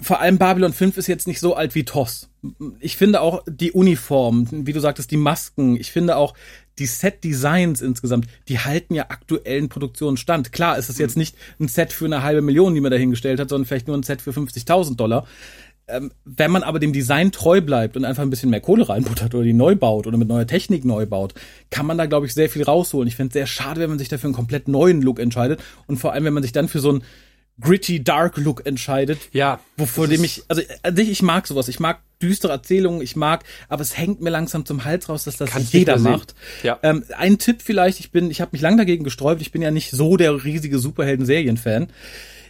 vor 0.00 0.20
allem 0.20 0.38
Babylon 0.38 0.72
5 0.72 0.96
ist 0.96 1.06
jetzt 1.06 1.28
nicht 1.28 1.40
so 1.40 1.54
alt 1.54 1.74
wie 1.74 1.84
TOS. 1.84 2.28
Ich 2.80 2.96
finde 2.96 3.20
auch 3.20 3.42
die 3.46 3.72
Uniform, 3.72 4.48
wie 4.50 4.72
du 4.72 4.80
sagtest, 4.80 5.10
die 5.10 5.16
Masken, 5.16 5.76
ich 5.76 5.92
finde 5.92 6.16
auch 6.16 6.34
die 6.78 6.86
Set-Designs 6.86 7.80
insgesamt, 7.80 8.26
die 8.48 8.58
halten 8.58 8.94
ja 8.94 9.06
aktuellen 9.08 9.68
Produktionen 9.68 10.16
stand. 10.16 10.52
Klar, 10.52 10.78
ist 10.78 10.90
es 10.90 10.98
jetzt 10.98 11.16
nicht 11.16 11.36
ein 11.58 11.68
Set 11.68 11.92
für 11.92 12.04
eine 12.04 12.22
halbe 12.22 12.42
Million, 12.42 12.74
die 12.74 12.80
man 12.80 12.90
dahingestellt 12.90 13.40
hat, 13.40 13.48
sondern 13.48 13.66
vielleicht 13.66 13.88
nur 13.88 13.96
ein 13.96 14.02
Set 14.02 14.20
für 14.20 14.30
50.000 14.30 14.96
Dollar. 14.96 15.26
Ähm, 15.88 16.10
wenn 16.24 16.50
man 16.50 16.64
aber 16.64 16.80
dem 16.80 16.92
Design 16.92 17.30
treu 17.30 17.60
bleibt 17.60 17.96
und 17.96 18.04
einfach 18.04 18.24
ein 18.24 18.30
bisschen 18.30 18.50
mehr 18.50 18.60
Kohle 18.60 18.88
reinbuttert 18.88 19.32
oder 19.34 19.44
die 19.44 19.52
neu 19.52 19.76
baut 19.76 20.08
oder 20.08 20.18
mit 20.18 20.26
neuer 20.26 20.46
Technik 20.46 20.84
neu 20.84 21.06
baut, 21.06 21.34
kann 21.70 21.86
man 21.86 21.96
da, 21.96 22.06
glaube 22.06 22.26
ich, 22.26 22.34
sehr 22.34 22.50
viel 22.50 22.64
rausholen. 22.64 23.06
Ich 23.06 23.14
finde 23.14 23.28
es 23.28 23.34
sehr 23.34 23.46
schade, 23.46 23.80
wenn 23.80 23.90
man 23.90 23.98
sich 24.00 24.08
dafür 24.08 24.26
einen 24.26 24.34
komplett 24.34 24.66
neuen 24.66 25.00
Look 25.00 25.20
entscheidet 25.20 25.62
und 25.86 25.98
vor 25.98 26.12
allem, 26.12 26.24
wenn 26.24 26.34
man 26.34 26.42
sich 26.42 26.50
dann 26.50 26.66
für 26.66 26.80
so 26.80 26.90
einen 26.90 27.04
gritty, 27.60 28.02
dark 28.02 28.36
Look 28.36 28.66
entscheidet. 28.66 29.18
Ja, 29.32 29.60
Wovor 29.76 30.08
dem 30.08 30.24
ich, 30.24 30.42
also 30.48 30.62
ich 30.96 31.22
mag 31.22 31.46
sowas. 31.46 31.68
Ich 31.68 31.80
mag 31.80 32.00
düstere 32.22 32.52
Erzählungen, 32.52 33.02
ich 33.02 33.16
mag, 33.16 33.44
aber 33.68 33.82
es 33.82 33.96
hängt 33.96 34.20
mir 34.20 34.30
langsam 34.30 34.64
zum 34.64 34.84
Hals 34.84 35.08
raus, 35.08 35.24
dass 35.24 35.36
das 35.36 35.50
Kannst 35.50 35.72
jeder 35.72 35.98
macht. 35.98 36.34
Ja. 36.62 36.78
Ähm, 36.82 37.04
ein 37.16 37.38
Tipp 37.38 37.62
vielleicht, 37.62 38.00
ich 38.00 38.10
bin, 38.10 38.30
ich 38.30 38.40
habe 38.40 38.50
mich 38.52 38.62
lang 38.62 38.76
dagegen 38.76 39.04
gesträubt, 39.04 39.40
ich 39.40 39.52
bin 39.52 39.62
ja 39.62 39.70
nicht 39.70 39.90
so 39.90 40.16
der 40.16 40.44
riesige 40.44 40.78
Superhelden-Serien-Fan. 40.78 41.88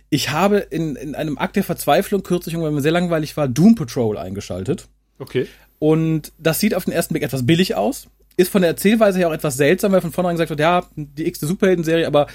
Ich 0.09 0.31
habe 0.31 0.59
in, 0.59 0.95
in 0.95 1.15
einem 1.17 1.37
Akt 1.37 1.57
der 1.57 1.65
Verzweiflung 1.65 2.23
kürzlich, 2.23 2.57
weil 2.57 2.71
mir 2.71 2.81
sehr 2.81 2.93
langweilig 2.93 3.37
war, 3.37 3.49
Doom 3.49 3.75
Patrol 3.75 4.19
eingeschaltet. 4.19 4.89
okay. 5.19 5.47
Und 5.79 6.33
das 6.39 6.59
sieht 6.59 6.75
auf 6.75 6.87
den 6.87 6.95
ersten 6.95 7.13
Blick 7.13 7.23
etwas 7.23 7.45
billig 7.45 7.75
aus. 7.75 8.09
Ist 8.37 8.51
von 8.51 8.63
der 8.63 8.71
Erzählweise 8.71 9.19
her 9.19 9.29
auch 9.29 9.33
etwas 9.33 9.57
seltsam, 9.57 9.93
weil 9.93 10.03
von 10.03 10.13
vornherein 10.13 10.37
gesagt 10.37 10.51
wird, 10.51 10.61
ja, 10.61 10.87
die 10.95 11.27
x-te 11.27 11.47
Superhelden-Serie, 11.47 12.07
aber 12.07 12.27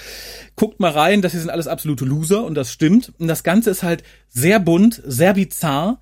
guckt 0.56 0.80
mal 0.80 0.90
rein, 0.90 1.22
das 1.22 1.32
hier 1.32 1.40
sind 1.40 1.50
alles 1.50 1.68
absolute 1.68 2.04
Loser 2.04 2.44
und 2.44 2.54
das 2.54 2.72
stimmt. 2.72 3.12
Und 3.18 3.28
das 3.28 3.44
Ganze 3.44 3.70
ist 3.70 3.84
halt 3.84 4.02
sehr 4.28 4.58
bunt, 4.58 5.00
sehr 5.06 5.34
bizarr, 5.34 6.00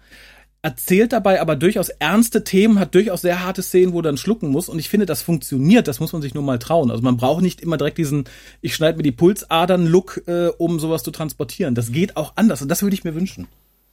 erzählt 0.62 1.12
dabei 1.12 1.40
aber 1.40 1.56
durchaus 1.56 1.88
ernste 1.88 2.44
Themen, 2.44 2.78
hat 2.78 2.94
durchaus 2.94 3.22
sehr 3.22 3.44
harte 3.44 3.62
Szenen, 3.62 3.92
wo 3.92 4.00
er 4.00 4.04
dann 4.04 4.16
schlucken 4.16 4.50
muss. 4.50 4.68
Und 4.68 4.78
ich 4.78 4.88
finde, 4.88 5.06
das 5.06 5.22
funktioniert, 5.22 5.88
das 5.88 6.00
muss 6.00 6.12
man 6.12 6.22
sich 6.22 6.34
nur 6.34 6.42
mal 6.42 6.58
trauen. 6.58 6.90
Also 6.90 7.02
man 7.02 7.16
braucht 7.16 7.42
nicht 7.42 7.60
immer 7.60 7.76
direkt 7.76 7.98
diesen, 7.98 8.24
ich 8.60 8.74
schneide 8.74 8.96
mir 8.96 9.02
die 9.02 9.12
Pulsadern-Look, 9.12 10.22
äh, 10.26 10.48
um 10.58 10.80
sowas 10.80 11.02
zu 11.02 11.10
transportieren. 11.10 11.74
Das 11.74 11.92
geht 11.92 12.16
auch 12.16 12.32
anders 12.36 12.62
und 12.62 12.68
das 12.68 12.82
würde 12.82 12.94
ich 12.94 13.04
mir 13.04 13.14
wünschen. 13.14 13.46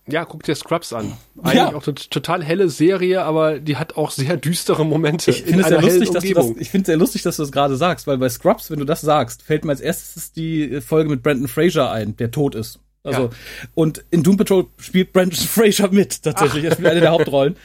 Ja, 0.10 0.24
guck 0.26 0.43
dir 0.43 0.56
Scrubs 0.56 0.93
an. 0.93 1.13
Eigentlich 1.41 1.56
Ja. 1.56 1.74
auch 1.76 1.86
eine 1.86 1.96
total 1.96 2.43
helle 2.43 2.70
Serie, 2.70 3.24
aber 3.24 3.60
die 3.60 3.76
hat 3.78 3.98
auch 3.98 4.12
sehr 4.12 4.38
düstere 4.38 4.86
Momente. 4.86 5.32
Ich 5.32 5.43
finde 5.43 5.62
es 5.62 5.67
sehr 5.67 5.82
lustig, 5.82 6.10
dass 6.12 6.24
du 6.24 6.34
das, 6.34 6.52
ich 6.58 6.70
finde 6.70 6.86
sehr 6.86 6.98
lustig, 6.98 7.24
dass 7.24 7.36
du 7.38 7.43
das 7.43 7.52
gerade 7.52 7.76
sagst, 7.76 8.08
weil 8.08 8.17
bei 8.17 8.30
Scrubs, 8.30 8.72
wenn 8.72 8.80
du 8.80 8.86
das 8.86 9.02
sagst, 9.02 9.43
fällt 9.43 9.65
mir 9.65 9.72
als 9.72 9.82
erstes 9.82 10.32
die 10.32 10.80
Folge 10.82 11.10
mit 11.10 11.24
Brandon 11.24 11.48
Fraser 11.48 11.91
ein, 11.91 12.15
der 12.15 12.32
tot 12.32 12.56
ist. 12.56 12.80
Also, 13.04 13.22
Ja. 13.24 13.30
und 13.74 14.04
in 14.12 14.22
Doom 14.24 14.36
Patrol 14.36 14.65
spielt 14.78 15.13
Brandon 15.13 15.38
Fraser 15.48 15.89
mit, 15.91 16.24
tatsächlich. 16.24 16.65
Er 16.65 16.72
spielt 16.74 16.88
eine 16.89 17.00
der 17.00 17.12
Hauptrollen. 17.17 17.56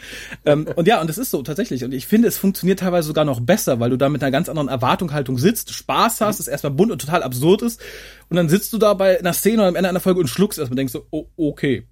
ähm, 0.44 0.68
und 0.76 0.86
ja, 0.86 1.00
und 1.00 1.08
das 1.08 1.18
ist 1.18 1.30
so, 1.30 1.42
tatsächlich. 1.42 1.82
Und 1.84 1.92
ich 1.92 2.06
finde, 2.06 2.28
es 2.28 2.38
funktioniert 2.38 2.78
teilweise 2.80 3.08
sogar 3.08 3.24
noch 3.24 3.40
besser, 3.40 3.80
weil 3.80 3.90
du 3.90 3.96
da 3.96 4.08
mit 4.08 4.22
einer 4.22 4.30
ganz 4.30 4.48
anderen 4.48 4.68
Erwartungshaltung 4.68 5.38
sitzt, 5.38 5.72
Spaß 5.72 6.20
hast, 6.20 6.38
es 6.38 6.46
erstmal 6.48 6.72
bunt 6.72 6.92
und 6.92 7.00
total 7.00 7.22
absurd 7.24 7.62
ist. 7.62 7.80
Und 8.28 8.36
dann 8.36 8.48
sitzt 8.48 8.72
du 8.72 8.78
da 8.78 8.94
bei 8.94 9.18
einer 9.18 9.32
Szene 9.32 9.58
oder 9.62 9.68
am 9.68 9.74
Ende 9.76 9.88
einer 9.88 10.00
Folge 10.00 10.20
und 10.20 10.28
schluckst 10.28 10.58
erstmal 10.60 10.74
und 10.74 10.78
denkst 10.78 10.92
so, 10.92 11.06
oh, 11.10 11.26
okay. 11.36 11.88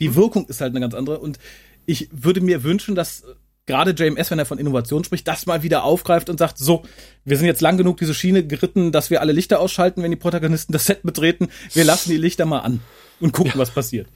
Die 0.00 0.14
Wirkung 0.14 0.46
ist 0.46 0.60
halt 0.60 0.72
eine 0.72 0.80
ganz 0.80 0.94
andere. 0.94 1.18
Und 1.18 1.38
ich 1.86 2.08
würde 2.12 2.40
mir 2.40 2.62
wünschen, 2.64 2.94
dass 2.94 3.22
äh, 3.22 3.34
gerade 3.66 3.92
JMS, 3.92 4.30
wenn 4.30 4.38
er 4.38 4.46
von 4.46 4.58
Innovation 4.58 5.04
spricht, 5.04 5.26
das 5.28 5.46
mal 5.46 5.62
wieder 5.62 5.84
aufgreift 5.84 6.28
und 6.28 6.38
sagt, 6.38 6.58
so, 6.58 6.82
wir 7.24 7.36
sind 7.36 7.46
jetzt 7.46 7.60
lang 7.60 7.76
genug 7.76 7.98
diese 7.98 8.14
Schiene 8.14 8.46
geritten, 8.46 8.92
dass 8.92 9.10
wir 9.10 9.20
alle 9.20 9.32
Lichter 9.32 9.60
ausschalten, 9.60 10.02
wenn 10.02 10.10
die 10.10 10.16
Protagonisten 10.16 10.72
das 10.72 10.86
Set 10.86 11.02
betreten. 11.02 11.48
Wir 11.72 11.84
lassen 11.84 12.10
die 12.10 12.16
Lichter 12.16 12.46
mal 12.46 12.60
an 12.60 12.80
und 13.20 13.32
gucken, 13.32 13.52
was 13.56 13.70
passiert. 13.70 14.08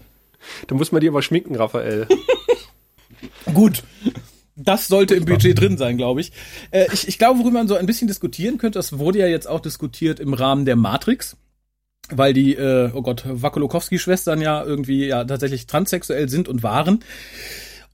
Da 0.66 0.74
muss 0.74 0.92
man 0.92 1.00
die 1.00 1.08
aber 1.08 1.22
schminken, 1.22 1.56
Raphael. 1.56 2.06
Gut. 3.54 3.82
Das 4.60 4.88
sollte 4.88 5.14
im 5.14 5.24
Budget 5.24 5.58
drin 5.58 5.78
sein, 5.78 5.96
glaube 5.96 6.20
ich. 6.20 6.32
Äh, 6.72 6.86
ich. 6.92 7.06
Ich 7.06 7.18
glaube, 7.18 7.38
worüber 7.38 7.58
man 7.58 7.68
so 7.68 7.76
ein 7.76 7.86
bisschen 7.86 8.08
diskutieren 8.08 8.58
könnte, 8.58 8.78
das 8.78 8.98
wurde 8.98 9.20
ja 9.20 9.26
jetzt 9.26 9.46
auch 9.46 9.60
diskutiert 9.60 10.18
im 10.18 10.34
Rahmen 10.34 10.64
der 10.64 10.74
Matrix. 10.74 11.36
Weil 12.10 12.32
die, 12.32 12.54
äh, 12.54 12.90
oh 12.94 13.02
Gott, 13.02 13.24
Wakolokowski-Schwestern 13.26 14.40
ja 14.40 14.64
irgendwie 14.64 15.06
ja 15.06 15.24
tatsächlich 15.24 15.66
transsexuell 15.66 16.28
sind 16.28 16.48
und 16.48 16.62
waren. 16.62 17.04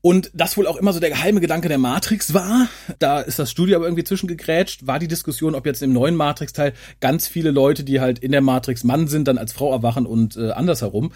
Und 0.05 0.31
das 0.35 0.59
wohl 0.59 0.66
auch 0.66 0.77
immer 0.77 0.92
so 0.92 1.00
der 1.00 1.09
geheime 1.09 1.40
Gedanke 1.40 1.68
der 1.68 1.79
Matrix 1.79 2.35
war. 2.35 2.68
Da 2.98 3.20
ist 3.20 3.38
das 3.38 3.50
Studio 3.50 3.77
aber 3.77 3.87
irgendwie 3.87 4.05
zwischengegrätscht. 4.05 4.87
War 4.87 4.98
die 4.98 5.09
Diskussion, 5.09 5.55
ob 5.55 5.64
jetzt 5.64 5.83
im 5.83 5.94
neuen 5.94 6.14
Matrix-Teil 6.14 6.74
ganz 7.00 7.27
viele 7.27 7.50
Leute, 7.50 7.85
die 7.85 8.00
halt 8.00 8.18
in 8.18 8.31
der 8.31 8.42
Matrix 8.42 8.85
Mann 8.85 9.09
sind, 9.09 9.29
dann 9.29 9.38
als 9.38 9.55
Frau 9.55 9.72
erwachen 9.72 10.05
und 10.05 10.37
äh, 10.37 10.50
andersherum. 10.50 11.12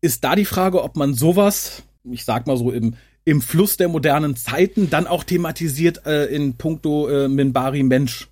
Ist 0.00 0.22
da 0.22 0.36
die 0.36 0.44
Frage, 0.44 0.84
ob 0.84 0.96
man 0.96 1.14
sowas, 1.14 1.82
ich 2.04 2.24
sag 2.24 2.46
mal 2.46 2.56
so 2.56 2.70
im, 2.70 2.94
im 3.24 3.40
Fluss 3.40 3.76
der 3.76 3.88
modernen 3.88 4.36
Zeiten, 4.36 4.88
dann 4.88 5.08
auch 5.08 5.24
thematisiert 5.24 6.06
äh, 6.06 6.26
in 6.26 6.56
puncto 6.56 7.08
äh, 7.08 7.28
Minbari 7.28 7.82
Mensch 7.82 8.28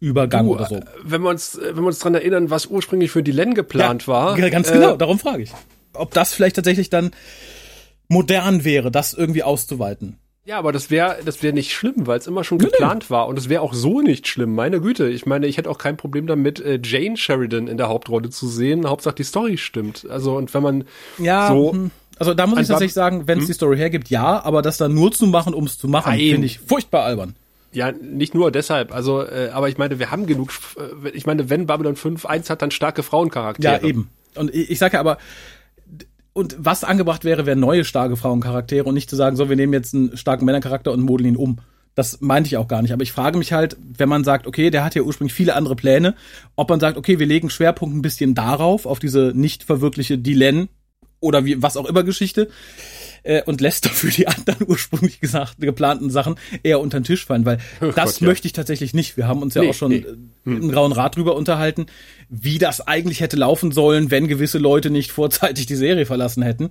Übergang 0.00 0.46
Du, 0.46 0.54
oder 0.54 0.66
so. 0.66 0.76
äh, 0.76 0.84
Wenn 1.04 1.22
wir 1.22 1.28
uns, 1.30 1.56
äh, 1.56 1.76
wenn 1.76 1.84
wir 1.84 1.88
uns 1.88 1.98
dran 2.00 2.14
erinnern, 2.14 2.50
was 2.50 2.66
ursprünglich 2.66 3.10
für 3.10 3.22
die 3.22 3.32
Len 3.32 3.54
geplant 3.54 4.08
war. 4.08 4.36
Ja, 4.38 4.48
ganz 4.48 4.70
äh, 4.70 4.74
genau, 4.74 4.96
darum 4.96 5.18
frage 5.18 5.42
ich. 5.44 5.52
Ob 5.92 6.12
das 6.12 6.32
vielleicht 6.32 6.56
tatsächlich 6.56 6.90
dann 6.90 7.10
modern 8.08 8.64
wäre, 8.64 8.90
das 8.90 9.12
irgendwie 9.14 9.42
auszuweiten. 9.42 10.16
Ja, 10.46 10.58
aber 10.58 10.72
das 10.72 10.90
wäre 10.90 11.18
das 11.24 11.42
wäre 11.42 11.52
nicht 11.52 11.72
schlimm, 11.72 12.06
weil 12.06 12.18
es 12.18 12.26
immer 12.26 12.44
schon 12.44 12.58
geplant 12.58 13.10
war 13.10 13.28
und 13.28 13.38
es 13.38 13.48
wäre 13.48 13.60
auch 13.60 13.74
so 13.74 14.00
nicht 14.00 14.26
schlimm. 14.26 14.54
Meine 14.54 14.80
Güte, 14.80 15.08
ich 15.08 15.26
meine, 15.26 15.46
ich 15.46 15.58
hätte 15.58 15.68
auch 15.70 15.78
kein 15.78 15.96
Problem 15.96 16.26
damit, 16.26 16.60
äh, 16.60 16.80
Jane 16.82 17.16
Sheridan 17.16 17.68
in 17.68 17.76
der 17.76 17.88
Hauptrolle 17.88 18.30
zu 18.30 18.48
sehen. 18.48 18.88
Hauptsache 18.88 19.14
die 19.16 19.22
Story 19.22 19.58
stimmt. 19.58 20.06
Also 20.08 20.36
und 20.36 20.52
wenn 20.54 20.62
man 20.62 20.84
Ja, 21.18 21.48
so 21.48 21.72
hm. 21.72 21.90
also 22.18 22.32
da 22.34 22.46
muss 22.46 22.58
ich 22.58 22.68
tatsächlich 22.68 22.94
sagen, 22.94 23.28
wenn 23.28 23.38
es 23.40 23.46
die 23.46 23.52
Story 23.52 23.76
hergibt, 23.76 24.08
ja, 24.08 24.42
aber 24.42 24.62
das 24.62 24.78
dann 24.78 24.94
nur 24.94 25.12
zu 25.12 25.26
machen, 25.26 25.52
um 25.54 25.64
es 25.66 25.76
zu 25.78 25.88
machen, 25.88 26.14
finde 26.18 26.46
ich 26.46 26.58
furchtbar 26.58 27.04
albern. 27.04 27.36
Ja 27.72 27.92
nicht 27.92 28.34
nur 28.34 28.50
deshalb, 28.50 28.92
also 28.92 29.22
äh, 29.22 29.50
aber 29.52 29.68
ich 29.68 29.78
meine, 29.78 29.98
wir 29.98 30.10
haben 30.10 30.26
genug. 30.26 30.50
Äh, 30.76 31.10
ich 31.10 31.26
meine, 31.26 31.50
wenn 31.50 31.66
Babylon 31.66 31.96
5 31.96 32.26
eins 32.26 32.50
hat, 32.50 32.62
dann 32.62 32.70
starke 32.70 33.02
Frauencharaktere. 33.02 33.80
Ja, 33.80 33.86
eben. 33.86 34.10
Und 34.36 34.54
ich, 34.54 34.70
ich 34.70 34.78
sage 34.78 34.94
ja 34.94 35.00
aber, 35.00 35.18
und 36.32 36.56
was 36.58 36.84
angebracht 36.84 37.24
wäre, 37.24 37.46
wären 37.46 37.60
neue 37.60 37.84
starke 37.84 38.16
Frauencharaktere 38.16 38.84
und 38.84 38.94
nicht 38.94 39.10
zu 39.10 39.16
sagen, 39.16 39.36
so, 39.36 39.48
wir 39.48 39.56
nehmen 39.56 39.72
jetzt 39.72 39.94
einen 39.94 40.16
starken 40.16 40.44
Männercharakter 40.44 40.92
und 40.92 41.00
modeln 41.00 41.30
ihn 41.30 41.36
um. 41.36 41.58
Das 41.96 42.20
meinte 42.20 42.46
ich 42.46 42.56
auch 42.56 42.68
gar 42.68 42.82
nicht. 42.82 42.92
Aber 42.92 43.02
ich 43.02 43.12
frage 43.12 43.36
mich 43.36 43.52
halt, 43.52 43.76
wenn 43.80 44.08
man 44.08 44.22
sagt, 44.22 44.46
okay, 44.46 44.70
der 44.70 44.84
hat 44.84 44.94
ja 44.94 45.02
ursprünglich 45.02 45.34
viele 45.34 45.56
andere 45.56 45.74
Pläne, 45.74 46.14
ob 46.54 46.70
man 46.70 46.78
sagt, 46.78 46.96
okay, 46.96 47.18
wir 47.18 47.26
legen 47.26 47.50
Schwerpunkt 47.50 47.96
ein 47.96 48.02
bisschen 48.02 48.34
darauf, 48.34 48.86
auf 48.86 49.00
diese 49.00 49.32
nicht 49.34 49.64
verwirkliche 49.64 50.16
Dylan 50.16 50.68
oder 51.18 51.44
wie, 51.44 51.62
was 51.62 51.76
auch 51.76 51.86
immer 51.86 52.04
Geschichte, 52.04 52.48
äh, 53.22 53.42
und 53.42 53.60
lässt 53.60 53.86
dafür 53.86 54.10
die 54.10 54.26
anderen 54.28 54.64
ursprünglich 54.68 55.20
gesagt, 55.20 55.56
geplanten 55.58 56.10
Sachen 56.10 56.36
eher 56.62 56.80
unter 56.80 57.00
den 57.00 57.04
Tisch 57.04 57.26
fallen, 57.26 57.44
weil 57.44 57.58
das 57.80 57.94
Gott, 57.94 58.20
ja. 58.20 58.26
möchte 58.28 58.46
ich 58.46 58.52
tatsächlich 58.52 58.94
nicht. 58.94 59.16
Wir 59.16 59.26
haben 59.26 59.42
uns 59.42 59.54
ja 59.54 59.62
Nee, 59.62 59.70
auch 59.70 59.74
schon 59.74 59.90
nee. 59.90 59.98
äh, 59.98 60.16
im 60.44 60.70
Grauen 60.70 60.92
Rat 60.92 61.16
drüber 61.16 61.36
unterhalten, 61.36 61.86
wie 62.28 62.58
das 62.58 62.86
eigentlich 62.86 63.20
hätte 63.20 63.36
laufen 63.36 63.72
sollen, 63.72 64.10
wenn 64.10 64.28
gewisse 64.28 64.58
Leute 64.58 64.90
nicht 64.90 65.12
vorzeitig 65.12 65.66
die 65.66 65.76
Serie 65.76 66.06
verlassen 66.06 66.42
hätten. 66.42 66.70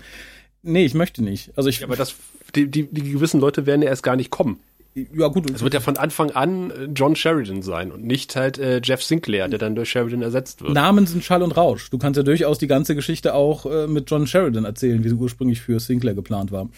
Nee, 0.62 0.86
ich 0.86 0.94
möchte 0.94 1.24
nicht. 1.24 1.52
Also 1.56 1.70
ich, 1.70 1.80
Ja, 1.80 1.88
aber 1.88 1.96
das, 1.96 2.16
die, 2.56 2.68
die, 2.68 2.88
die 2.92 3.12
gewissen 3.12 3.40
Leute 3.40 3.66
werden 3.66 3.82
ja 3.82 3.90
erst 3.90 4.04
gar 4.04 4.16
nicht 4.16 4.30
kommen. 4.30 4.60
Ja 4.96 5.28
gut, 5.28 5.50
Es 5.52 5.62
wird 5.62 5.74
ja 5.74 5.80
von 5.80 5.98
Anfang 5.98 6.32
an 6.32 6.72
äh, 6.72 6.86
John 6.96 7.16
Sheridan 7.16 7.62
sein 7.62 7.92
und 7.92 8.04
nicht 8.04 8.36
halt 8.36 8.58
äh, 8.58 8.82
Jeff 8.84 9.04
Sinclair, 9.04 9.48
der 9.48 9.60
dann 9.60 9.76
durch 9.76 9.90
Sheridan 9.90 10.22
ersetzt 10.22 10.62
wird. 10.62 10.74
Namen 10.74 11.06
sind 11.06 11.24
Schall 11.24 11.44
und 11.44 11.52
Rausch. 11.56 11.90
Du 11.90 11.98
kannst 11.98 12.18
ja 12.18 12.24
durchaus 12.24 12.58
die 12.58 12.68
ganze 12.68 12.96
Geschichte 12.96 13.34
auch 13.34 13.66
äh, 13.66 13.88
mit 13.88 14.10
John 14.10 14.28
Sheridan 14.28 14.66
erzählen, 14.66 15.04
wie 15.04 15.10
sie 15.10 15.16
ursprünglich 15.16 15.62
für 15.62 15.80
Sinclair 15.80 16.16
geplant 16.16 16.52
war. 16.52 16.70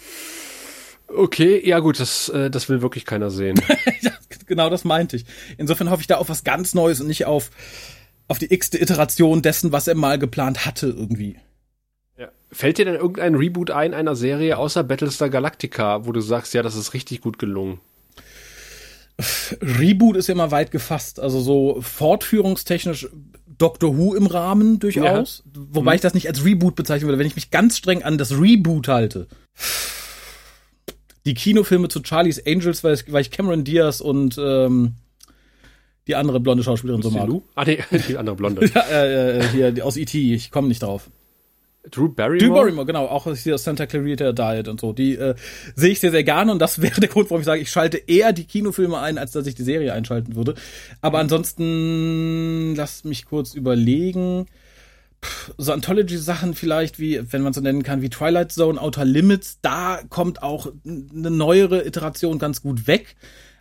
Okay, 1.08 1.66
ja 1.66 1.78
gut, 1.80 2.00
das, 2.00 2.28
äh, 2.30 2.50
das 2.50 2.68
will 2.68 2.82
wirklich 2.82 3.04
keiner 3.04 3.30
sehen. 3.30 3.60
ja, 4.00 4.12
genau 4.46 4.70
das 4.70 4.84
meinte 4.84 5.16
ich. 5.16 5.24
Insofern 5.58 5.90
hoffe 5.90 6.00
ich 6.00 6.06
da 6.06 6.16
auf 6.16 6.28
was 6.28 6.44
ganz 6.44 6.74
Neues 6.74 7.00
und 7.00 7.06
nicht 7.06 7.26
auf, 7.26 7.50
auf 8.28 8.38
die 8.38 8.52
x-te 8.52 8.80
Iteration 8.80 9.42
dessen, 9.42 9.72
was 9.72 9.88
er 9.88 9.94
mal 9.94 10.18
geplant 10.18 10.64
hatte 10.64 10.86
irgendwie. 10.86 11.36
ja. 12.18 12.28
Fällt 12.50 12.78
dir 12.78 12.84
denn 12.84 12.94
irgendein 12.94 13.34
Reboot 13.34 13.70
ein 13.70 13.94
einer 13.94 14.16
Serie 14.16 14.58
außer 14.58 14.84
Battlestar 14.84 15.28
Galactica, 15.28 16.06
wo 16.06 16.12
du 16.12 16.20
sagst, 16.20 16.54
ja, 16.54 16.62
das 16.62 16.76
ist 16.76 16.94
richtig 16.94 17.20
gut 17.20 17.38
gelungen? 17.38 17.80
Reboot 19.60 20.16
ist 20.16 20.28
ja 20.28 20.32
immer 20.32 20.50
weit 20.50 20.70
gefasst. 20.70 21.20
Also 21.20 21.40
so 21.40 21.80
fortführungstechnisch 21.80 23.08
Doctor 23.58 23.96
Who 23.96 24.14
im 24.14 24.26
Rahmen 24.26 24.78
durchaus. 24.78 25.44
Wobei 25.54 25.94
ich 25.94 26.00
das 26.00 26.14
nicht 26.14 26.28
als 26.28 26.44
Reboot 26.44 26.74
bezeichnen 26.74 27.08
würde, 27.08 27.18
wenn 27.18 27.26
ich 27.26 27.36
mich 27.36 27.50
ganz 27.50 27.76
streng 27.78 28.02
an 28.02 28.18
das 28.18 28.32
Reboot 28.32 28.88
halte. 28.88 29.28
Die 31.24 31.34
Kinofilme 31.34 31.88
zu 31.88 32.00
Charlie's 32.02 32.44
Angels, 32.44 32.82
weil 32.82 32.94
ich, 32.94 33.12
weil 33.12 33.22
ich 33.22 33.30
Cameron 33.30 33.62
Diaz 33.62 34.00
und 34.00 34.36
ähm, 34.38 34.96
die 36.08 36.16
andere 36.16 36.40
blonde 36.40 36.64
Schauspielerin 36.64 37.02
so 37.02 37.10
mag. 37.10 37.28
Ah, 37.54 37.64
nee, 37.64 37.78
die 38.08 38.16
andere 38.16 38.34
Blonde. 38.34 38.68
Ja, 38.74 38.80
äh, 38.82 39.38
äh, 39.38 39.48
hier 39.48 39.70
die 39.70 39.82
aus 39.82 39.96
E.T., 39.96 40.34
ich 40.34 40.50
komme 40.50 40.68
nicht 40.68 40.82
drauf. 40.82 41.10
Drew 41.90 42.08
Barrymore? 42.08 42.38
Drew 42.38 42.54
Barrymore, 42.54 42.86
genau, 42.86 43.06
auch 43.06 43.26
hier 43.34 43.54
aus 43.54 43.64
Santa 43.64 43.86
Clarita 43.86 44.32
Diet 44.32 44.68
und 44.68 44.80
so. 44.80 44.92
Die 44.92 45.16
äh, 45.16 45.34
sehe 45.74 45.90
ich 45.90 46.00
sehr, 46.00 46.12
sehr 46.12 46.24
gerne 46.24 46.52
und 46.52 46.58
das 46.60 46.80
wäre 46.82 47.00
der 47.00 47.08
Grund, 47.08 47.30
warum 47.30 47.40
ich 47.40 47.46
sage, 47.46 47.60
ich 47.60 47.70
schalte 47.70 47.96
eher 47.98 48.32
die 48.32 48.44
Kinofilme 48.44 48.98
ein, 48.98 49.18
als 49.18 49.32
dass 49.32 49.46
ich 49.46 49.54
die 49.54 49.64
Serie 49.64 49.92
einschalten 49.92 50.36
würde. 50.36 50.54
Aber 51.00 51.18
ansonsten, 51.18 52.74
lass 52.76 53.04
mich 53.04 53.24
kurz 53.24 53.54
überlegen. 53.54 54.46
Puh, 55.20 55.52
So 55.58 55.72
Anthology-Sachen 55.72 56.54
vielleicht, 56.54 56.98
wie, 56.98 57.20
wenn 57.32 57.42
man 57.42 57.52
so 57.52 57.60
nennen 57.60 57.82
kann, 57.82 58.00
wie 58.00 58.10
Twilight 58.10 58.52
Zone, 58.52 58.80
Outer 58.80 59.04
Limits, 59.04 59.58
da 59.60 60.00
kommt 60.08 60.42
auch 60.42 60.72
eine 60.86 61.30
neuere 61.30 61.84
Iteration 61.86 62.38
ganz 62.38 62.62
gut 62.62 62.86
weg. 62.86 63.16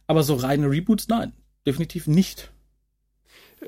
Aber 0.06 0.24
so 0.24 0.36
reine 0.36 0.70
Reboots, 0.70 1.08
nein, 1.08 1.34
definitiv 1.66 2.06
nicht. 2.06 2.52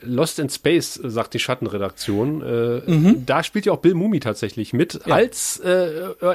Lost 0.01 0.39
in 0.39 0.49
Space, 0.49 0.97
äh, 0.97 1.09
sagt 1.09 1.33
die 1.35 1.39
Schattenredaktion. 1.39 2.41
Äh, 2.41 3.15
Da 3.25 3.43
spielt 3.43 3.65
ja 3.67 3.73
auch 3.73 3.77
Bill 3.79 3.93
Mumi 3.93 4.19
tatsächlich 4.19 4.73
mit, 4.73 4.99
Ja. 5.05 5.13
als 5.15 5.59
äh, 5.59 5.91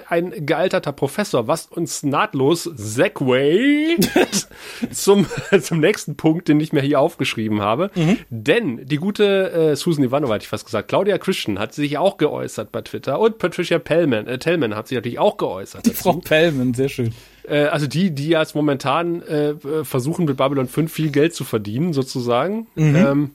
ein 0.09 0.47
gealterter 0.47 0.92
Professor, 0.92 1.49
was 1.49 1.66
uns 1.66 2.03
nahtlos 2.05 2.64
Segway 2.75 3.97
zum, 4.92 5.27
zum 5.61 5.81
nächsten 5.81 6.16
Punkt, 6.16 6.49
den 6.49 6.61
ich 6.61 6.73
mir 6.73 6.83
hier 6.83 7.01
aufgeschrieben 7.01 7.61
habe. 7.61 7.90
Denn 8.31 8.87
die 8.87 8.97
gute 8.97 9.51
äh, 9.51 9.77
Susan 9.77 10.05
Ivanova, 10.05 10.35
hatte 10.35 10.42
ich 10.44 10.49
fast 10.49 10.64
gesagt, 10.66 10.88
Claudia 10.88 11.18
Christian 11.18 11.59
hat 11.59 11.75
sich 11.75 11.99
auch 11.99 12.16
geäußert 12.16 12.71
bei 12.73 12.83
Twitter 12.83 13.18
und 13.18 13.38
Patricia 13.38 13.79
Pellman, 13.79 14.27
äh, 14.29 14.38
Tellman 14.38 14.75
hat 14.77 14.88
sich 14.88 14.97
natürlich 14.97 15.18
auch 15.18 15.37
geäußert. 15.37 15.85
Die 15.87 15.90
dazu. 15.90 16.03
Frau 16.05 16.12
Pellman, 16.14 16.75
sehr 16.75 16.88
schön. 16.88 17.12
Äh, 17.49 17.64
also 17.64 17.87
die, 17.87 18.11
die 18.12 18.29
jetzt 18.29 18.55
momentan 18.55 19.23
äh, 19.23 19.51
äh, 19.51 19.85
versuchen 19.85 20.27
mit 20.27 20.37
Babylon 20.37 20.68
5 20.68 20.92
viel 20.92 21.11
Geld 21.11 21.35
zu 21.35 21.44
verdienen, 21.44 21.92
sozusagen. 21.92 22.66
Ähm, 22.77 23.31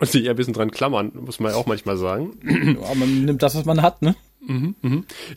und 0.00 0.10
sich 0.10 0.24
eher 0.24 0.30
ein 0.30 0.36
bisschen 0.36 0.54
dran 0.54 0.70
klammern, 0.70 1.12
muss 1.14 1.40
man 1.40 1.52
ja 1.52 1.58
auch 1.58 1.66
manchmal 1.66 1.96
sagen. 1.96 2.32
Ja, 2.44 2.94
man 2.94 3.24
nimmt 3.24 3.42
das, 3.42 3.54
was 3.54 3.64
man 3.64 3.82
hat, 3.82 4.02
ne? 4.02 4.16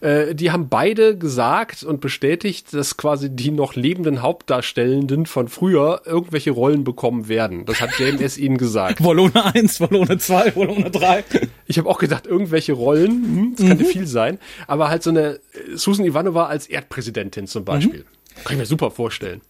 Äh, 0.02 0.34
die 0.34 0.52
haben 0.52 0.68
beide 0.68 1.18
gesagt 1.18 1.84
und 1.84 2.02
bestätigt, 2.02 2.74
dass 2.74 2.98
quasi 2.98 3.30
die 3.30 3.52
noch 3.52 3.76
lebenden 3.76 4.22
Hauptdarstellenden 4.24 5.28
von 5.28 5.48
früher 5.48 6.02
irgendwelche 6.06 6.52
Rollen 6.52 6.84
bekommen 6.84 7.28
werden. 7.28 7.66
Das 7.66 7.82
hat 7.82 8.00
JMS 8.00 8.38
ihnen 8.40 8.58
gesagt. 8.58 9.04
Wollone 9.04 9.54
1, 9.54 9.80
Wollone 9.80 10.18
2, 10.18 10.56
Wollone 10.56 10.90
3. 10.90 11.24
Ich 11.68 11.78
habe 11.78 11.88
auch 11.88 12.00
gedacht, 12.00 12.26
irgendwelche 12.26 12.74
Rollen, 12.74 13.12
hm, 13.12 13.56
das 13.56 13.68
könnte 13.68 13.86
viel 13.86 14.08
sein, 14.08 14.40
aber 14.68 14.90
halt 14.90 15.04
so 15.04 15.12
eine 15.12 15.36
äh, 15.36 15.40
Susan 15.76 16.06
Ivanova 16.06 16.48
als 16.48 16.68
Erdpräsidentin 16.68 17.46
zum 17.46 17.64
Beispiel. 17.64 18.06
Kann 18.44 18.54
ich 18.54 18.60
mir 18.60 18.66
super 18.66 18.90
vorstellen. 18.90 19.42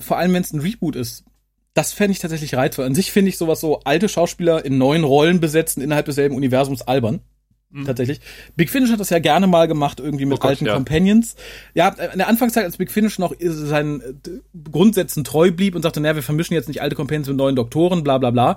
Vor 0.00 0.18
allem 0.18 0.32
wenn 0.34 0.42
es 0.42 0.52
ein 0.52 0.60
Reboot 0.60 0.96
ist. 0.96 1.24
Das 1.76 1.92
fände 1.92 2.12
ich 2.12 2.20
tatsächlich 2.20 2.54
reizvoll. 2.54 2.86
An 2.86 2.94
sich 2.94 3.12
finde 3.12 3.28
ich 3.28 3.36
sowas 3.36 3.60
so 3.60 3.80
alte 3.84 4.08
Schauspieler 4.08 4.64
in 4.64 4.78
neuen 4.78 5.04
Rollen 5.04 5.40
besetzen 5.40 5.82
innerhalb 5.82 6.06
desselben 6.06 6.34
Universums 6.34 6.80
albern. 6.80 7.20
Tatsächlich. 7.84 8.20
Big 8.54 8.70
Finish 8.70 8.90
hat 8.90 9.00
das 9.00 9.10
ja 9.10 9.18
gerne 9.18 9.48
mal 9.48 9.66
gemacht, 9.66 9.98
irgendwie 9.98 10.24
mit 10.24 10.38
Oh 10.38 10.40
Gott, 10.40 10.50
alten 10.50 10.66
ja. 10.66 10.74
Companions. 10.74 11.34
Ja, 11.74 11.88
in 11.88 12.18
der 12.18 12.28
Anfangszeit, 12.28 12.64
als 12.64 12.76
Big 12.76 12.92
Finish 12.92 13.18
noch 13.18 13.34
seinen 13.40 14.00
äh, 14.00 14.12
Grundsätzen 14.70 15.24
treu 15.24 15.50
blieb 15.50 15.74
und 15.74 15.82
sagte, 15.82 16.00
naja, 16.00 16.14
wir 16.14 16.22
vermischen 16.22 16.54
jetzt 16.54 16.68
nicht 16.68 16.80
alte 16.80 16.94
Companions 16.94 17.26
mit 17.26 17.36
neuen 17.36 17.56
Doktoren, 17.56 18.04
bla 18.04 18.18
bla 18.18 18.30
bla, 18.30 18.56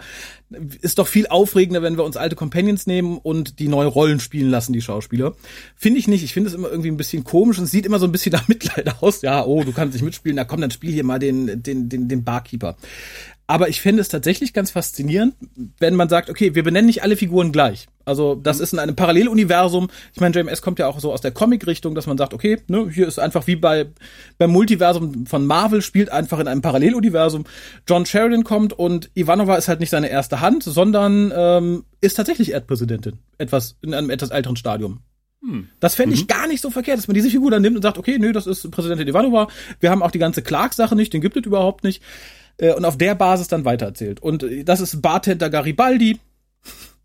ist 0.82 1.00
doch 1.00 1.08
viel 1.08 1.28
aufregender, 1.28 1.82
wenn 1.82 1.98
wir 1.98 2.04
uns 2.04 2.18
alte 2.18 2.36
Companions 2.36 2.86
nehmen 2.86 3.18
und 3.18 3.60
die 3.60 3.68
neue 3.68 3.88
Rollen 3.88 4.20
spielen 4.20 4.52
lassen, 4.52 4.74
die 4.74 4.82
Schauspieler. 4.82 5.36
Finde 5.76 6.00
ich 6.00 6.08
nicht. 6.08 6.24
Ich 6.24 6.34
finde 6.34 6.50
es 6.50 6.56
immer 6.56 6.70
irgendwie 6.70 6.92
ein 6.92 6.98
bisschen 6.98 7.24
komisch 7.24 7.58
und 7.58 7.66
es 7.66 7.72
sieht 7.72 7.88
immer 7.88 8.00
so 8.00 8.06
ein 8.06 8.12
bisschen 8.12 8.32
nach 8.34 8.48
Mitleid 8.48 9.02
aus. 9.02 9.24
Ja, 9.24 9.44
oh, 9.44 9.64
du 9.64 9.74
kannst 9.74 9.96
nicht 9.96 10.04
mitspielen, 10.04 10.36
na 10.36 10.46
komm, 10.46 10.62
dann 10.62 10.72
spiel 10.72 10.94
hier 10.94 11.04
mal 11.04 11.20
den, 11.20 11.64
den, 11.64 11.90
den, 11.90 12.08
den 12.08 12.24
Barkeeper. 12.24 12.78
Aber 13.50 13.68
ich 13.68 13.82
finde 13.82 14.02
es 14.02 14.10
tatsächlich 14.10 14.54
ganz 14.54 14.70
faszinierend, 14.70 15.34
wenn 15.80 15.96
man 15.96 16.08
sagt, 16.08 16.30
okay, 16.30 16.54
wir 16.54 16.62
benennen 16.62 16.86
nicht 16.86 17.02
alle 17.02 17.18
Figuren 17.18 17.52
gleich. 17.52 17.88
Also 18.06 18.36
das 18.36 18.60
ist 18.60 18.74
in 18.74 18.80
einem 18.80 18.96
Paralleluniversum. 18.96 19.88
Ich 20.14 20.22
meine, 20.22 20.36
JMS 20.36 20.62
kommt 20.62 20.78
ja 20.78 20.86
auch 20.86 21.00
so 21.00 21.12
aus 21.12 21.22
der 21.22 21.32
Comic-Richtung, 21.32 21.96
dass 21.96 22.06
man 22.06 22.16
sagt, 22.16 22.36
okay, 22.36 22.60
ne, 22.68 22.88
hier 22.94 23.08
ist 23.08 23.18
einfach 23.18 23.48
wie 23.48 23.56
bei 23.56 23.88
beim 24.38 24.52
Multiversum 24.52 25.26
von 25.26 25.48
Marvel 25.48 25.82
spielt 25.82 26.12
einfach 26.12 26.38
in 26.38 26.48
einem 26.48 26.62
Paralleluniversum. 26.62 27.46
John 27.88 28.06
Sheridan 28.06 28.44
kommt 28.44 28.74
und 28.74 29.10
Ivanova 29.16 29.56
ist 29.56 29.68
halt 29.68 29.80
nicht 29.80 29.90
seine 29.90 30.10
erste 30.10 30.42
Hand, 30.42 30.62
sondern 30.62 31.34
ähm, 31.36 31.86
ist 32.02 32.18
tatsächlich 32.18 32.52
Erdpräsidentin. 32.52 33.18
Etwas 33.40 33.78
in 33.82 33.96
einem 33.96 34.12
etwas 34.12 34.30
älteren 34.30 34.58
Stadium. 34.58 35.00
Das 35.80 35.96
fände 35.96 36.14
ich 36.14 36.28
gar 36.28 36.46
nicht 36.48 36.62
so 36.62 36.70
verkehrt, 36.70 37.00
dass 37.00 37.08
man 37.08 37.16
diese 37.16 37.32
Figur 37.32 37.50
dann 37.50 37.64
nimmt 37.64 37.78
und 37.78 37.82
sagt, 37.82 37.98
okay, 37.98 38.20
nö, 38.20 38.32
das 38.32 38.46
ist 38.46 38.70
Präsidentin 38.70 39.08
Ivanova. 39.08 39.48
Wir 39.80 39.90
haben 39.90 40.04
auch 40.04 40.12
die 40.12 40.20
ganze 40.20 40.44
Clark-Sache 40.44 40.96
nicht, 40.96 41.14
den 41.14 41.22
gibt 41.22 41.36
es 41.36 41.48
überhaupt 41.48 41.84
nicht. 41.84 42.04
Äh, 42.60 42.74
Und 42.74 42.86
auf 42.86 42.98
der 42.98 43.16
Basis 43.16 43.48
dann 43.48 43.66
weitererzählt. 43.66 44.22
Und 44.22 44.44
äh, 44.44 44.64
das 44.64 44.82
ist 44.82 45.02
Bartender 45.02 45.50
Garibaldi. 45.50 46.20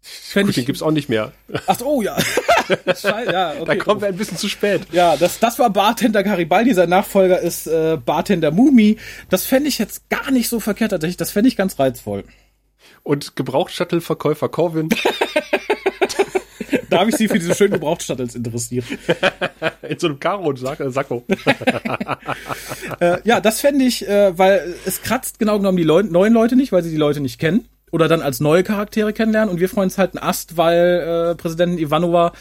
Fänd 0.01 0.49
Gut, 0.49 0.57
den 0.57 0.65
gibt's 0.67 0.83
auch 0.83 0.91
nicht 0.91 1.09
mehr. 1.09 1.33
Ach 1.67 1.79
so, 1.79 1.87
oh 1.87 2.03
ja. 2.03 2.17
Scheiße, 2.87 3.33
ja, 3.33 3.53
okay. 3.53 3.65
Da 3.65 3.77
kommen 3.77 4.01
wir 4.03 4.09
ein 4.09 4.17
bisschen 4.17 4.37
zu 4.37 4.49
spät. 4.49 4.83
Ja, 4.93 5.17
das, 5.17 5.39
das 5.39 5.59
war 5.59 5.71
Bartender 5.71 6.23
Garibaldi, 6.23 6.75
sein 6.75 6.91
Nachfolger 6.91 7.41
ist 7.41 7.67
äh, 7.67 7.97
Bartender 7.97 8.51
Mumi. 8.51 8.99
Das 9.31 9.47
fände 9.47 9.69
ich 9.69 9.79
jetzt 9.79 10.11
gar 10.11 10.31
nicht 10.31 10.49
so 10.49 10.61
verkehrt 10.61 10.91
tatsächlich, 10.91 11.17
das 11.17 11.31
fände 11.31 11.49
ich 11.49 11.57
ganz 11.57 11.79
reizvoll. 11.79 12.25
Und 13.03 13.37
Gebrauchtshuttle-Verkäufer 13.37 14.49
Corvin. 14.51 14.91
Da 16.95 17.01
habe 17.01 17.11
ich 17.11 17.17
sie 17.17 17.27
für 17.27 17.41
diese 17.41 17.57
schönen 17.57 17.73
Gebrauchtstattels 17.73 18.37
interessiert. 18.37 18.85
In 19.83 19.99
so 19.99 20.07
einem 20.07 20.21
Karo 20.21 20.49
und 20.49 20.61
Sack, 20.61 20.79
äh, 20.79 20.91
Sakko. 20.91 21.25
Äh, 23.01 23.19
ja, 23.25 23.41
das 23.41 23.61
fände 23.61 23.85
ich, 23.85 24.07
äh, 24.07 24.39
weil 24.39 24.75
es 24.85 25.03
kratzt 25.03 25.39
genau 25.39 25.59
genommen 25.59 25.77
die 25.77 25.83
Leu 25.83 26.03
neuen 26.03 26.33
Leute 26.33 26.55
nicht, 26.55 26.71
weil 26.71 26.83
sie 26.83 26.91
die 26.91 26.97
Leute 26.97 27.21
nicht 27.21 27.41
kennen. 27.41 27.67
Oder 27.91 28.07
dann 28.07 28.21
als 28.21 28.39
neue 28.41 28.63
Charaktere 28.63 29.13
kennenlernen. 29.13 29.51
Und 29.51 29.59
wir 29.59 29.69
freuen 29.69 29.87
uns 29.87 29.99
halt 29.99 30.17
einen 30.17 30.23
Ast, 30.23 30.57
weil 30.57 31.33
äh, 31.33 31.35
Präsidentin 31.35 31.79
Ivanova 31.79 32.33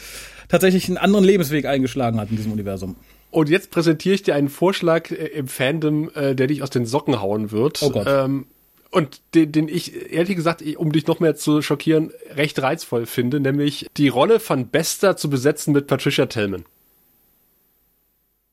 tatsächlich 0.48 0.86
einen 0.88 0.98
anderen 0.98 1.24
Lebensweg 1.24 1.66
eingeschlagen 1.66 2.20
hat 2.20 2.30
in 2.30 2.36
diesem 2.36 2.52
Universum. 2.52 2.96
Und 3.30 3.48
jetzt 3.48 3.72
präsentiere 3.72 4.14
ich 4.14 4.22
dir 4.22 4.36
einen 4.36 4.48
Vorschlag 4.48 5.10
äh, 5.10 5.14
im 5.14 5.48
Fandom, 5.48 6.10
äh, 6.14 6.36
der 6.36 6.46
dich 6.46 6.62
aus 6.62 6.70
den 6.70 6.86
Socken 6.86 7.20
hauen 7.20 7.50
wird. 7.50 7.82
Oh 7.82 7.90
Gott. 7.90 8.06
Ähm, 8.08 8.46
und 8.94 9.20
den, 9.34 9.52
den 9.52 9.68
ich, 9.68 10.12
ehrlich 10.12 10.36
gesagt, 10.36 10.62
um 10.76 10.92
dich 10.92 11.06
noch 11.06 11.20
mehr 11.20 11.34
zu 11.34 11.62
schockieren, 11.62 12.12
recht 12.30 12.60
reizvoll 12.62 13.06
finde, 13.06 13.40
nämlich 13.40 13.86
die 13.96 14.08
Rolle 14.08 14.40
von 14.40 14.68
Bester 14.68 15.16
zu 15.16 15.28
besetzen 15.28 15.72
mit 15.72 15.86
Patricia 15.86 16.26
Tellman. 16.26 16.64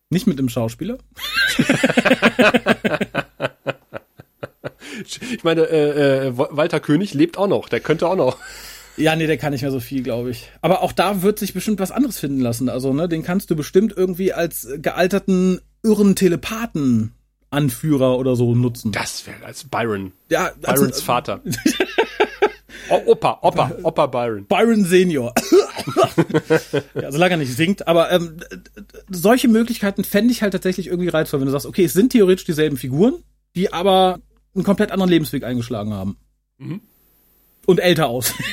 Nicht 0.09 0.27
mit 0.27 0.39
dem 0.39 0.49
Schauspieler. 0.49 0.97
Ich 5.03 5.43
meine, 5.43 5.61
äh, 5.63 6.27
äh, 6.27 6.37
Walter 6.37 6.79
König 6.79 7.13
lebt 7.13 7.37
auch 7.37 7.47
noch, 7.47 7.69
der 7.69 7.79
könnte 7.79 8.07
auch 8.07 8.15
noch. 8.15 8.37
Ja, 8.97 9.15
nee, 9.15 9.25
der 9.25 9.37
kann 9.37 9.51
nicht 9.51 9.61
mehr 9.61 9.71
so 9.71 9.79
viel, 9.79 10.03
glaube 10.03 10.29
ich. 10.31 10.49
Aber 10.61 10.83
auch 10.83 10.91
da 10.91 11.23
wird 11.23 11.39
sich 11.39 11.53
bestimmt 11.53 11.79
was 11.79 11.91
anderes 11.91 12.19
finden 12.19 12.39
lassen. 12.39 12.69
Also, 12.69 12.93
ne, 12.93 13.07
den 13.07 13.23
kannst 13.23 13.49
du 13.49 13.55
bestimmt 13.55 13.93
irgendwie 13.95 14.33
als 14.33 14.67
gealterten 14.77 15.59
irren 15.81 16.15
Telepathen 16.15 17.13
Anführer 17.51 18.17
oder 18.17 18.35
so 18.35 18.55
nutzen. 18.55 18.91
Das 18.91 19.27
wäre 19.27 19.45
als 19.45 19.63
Byron. 19.65 20.13
Ja, 20.29 20.51
also, 20.63 20.83
Byrons 20.85 21.01
Vater. 21.01 21.41
O- 22.89 23.11
Opa, 23.11 23.39
Opa, 23.41 23.71
Opa 23.83 24.05
Byron. 24.07 24.45
Byron 24.47 24.83
Senior. 24.83 25.33
ja, 26.95 27.11
solange 27.11 27.35
er 27.35 27.37
nicht 27.37 27.55
singt. 27.55 27.87
Aber 27.87 28.11
ähm, 28.11 28.37
solche 29.09 29.47
Möglichkeiten 29.47 30.03
fände 30.03 30.31
ich 30.33 30.41
halt 30.41 30.51
tatsächlich 30.53 30.87
irgendwie 30.87 31.07
reizvoll, 31.09 31.39
wenn 31.39 31.45
du 31.45 31.51
sagst, 31.53 31.67
okay, 31.67 31.85
es 31.85 31.93
sind 31.93 32.11
theoretisch 32.11 32.43
dieselben 32.45 32.75
Figuren, 32.77 33.23
die 33.55 33.71
aber 33.71 34.19
einen 34.55 34.65
komplett 34.65 34.91
anderen 34.91 35.09
Lebensweg 35.09 35.43
eingeschlagen 35.45 35.93
haben. 35.93 36.17
Und 37.65 37.79
älter 37.79 38.07
aus. 38.07 38.33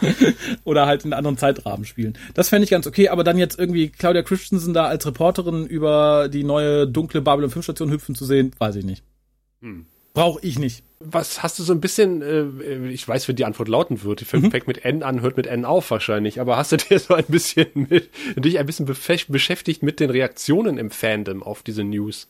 Oder 0.64 0.86
halt 0.86 1.04
in 1.04 1.12
einem 1.12 1.18
anderen 1.18 1.38
Zeitrahmen 1.38 1.84
spielen. 1.84 2.16
Das 2.34 2.48
fände 2.48 2.64
ich 2.64 2.70
ganz 2.70 2.86
okay, 2.86 3.08
aber 3.08 3.24
dann 3.24 3.38
jetzt 3.38 3.58
irgendwie 3.58 3.88
Claudia 3.88 4.22
Christensen 4.22 4.74
da 4.74 4.86
als 4.86 5.06
Reporterin 5.06 5.66
über 5.66 6.28
die 6.28 6.44
neue 6.44 6.86
dunkle 6.86 7.20
Babylon 7.20 7.50
5 7.50 7.64
Station 7.64 7.90
hüpfen 7.90 8.14
zu 8.14 8.24
sehen, 8.24 8.52
weiß 8.58 8.76
ich 8.76 8.84
nicht. 8.84 9.02
Brauche 10.14 10.40
ich 10.42 10.58
nicht. 10.58 10.84
Was 11.00 11.44
hast 11.44 11.58
du 11.58 11.62
so 11.62 11.72
ein 11.72 11.80
bisschen, 11.80 12.22
äh, 12.22 12.88
ich 12.88 13.06
weiß, 13.06 13.28
wie 13.28 13.34
die 13.34 13.44
Antwort 13.44 13.68
lauten 13.68 14.02
wird, 14.02 14.20
die 14.20 14.24
fängt 14.24 14.66
mit 14.66 14.84
N 14.84 15.04
an, 15.04 15.20
hört 15.20 15.36
mit 15.36 15.46
N 15.46 15.64
auf 15.64 15.90
wahrscheinlich, 15.92 16.40
aber 16.40 16.56
hast 16.56 16.72
du 16.72 16.76
dir 16.76 16.98
so 16.98 17.14
ein 17.14 17.26
bisschen 17.28 17.68
mit, 17.74 18.10
dich 18.36 18.58
ein 18.58 18.66
bisschen 18.66 18.86
beschäftigt 18.86 19.84
mit 19.84 20.00
den 20.00 20.10
Reaktionen 20.10 20.76
im 20.76 20.90
Fandom 20.90 21.42
auf 21.42 21.62
diese 21.62 21.84
News? 21.84 22.28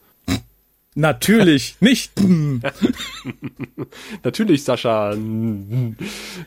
Natürlich 0.98 1.76
nicht. 1.78 2.10
Natürlich, 4.24 4.64
Sascha. 4.64 5.14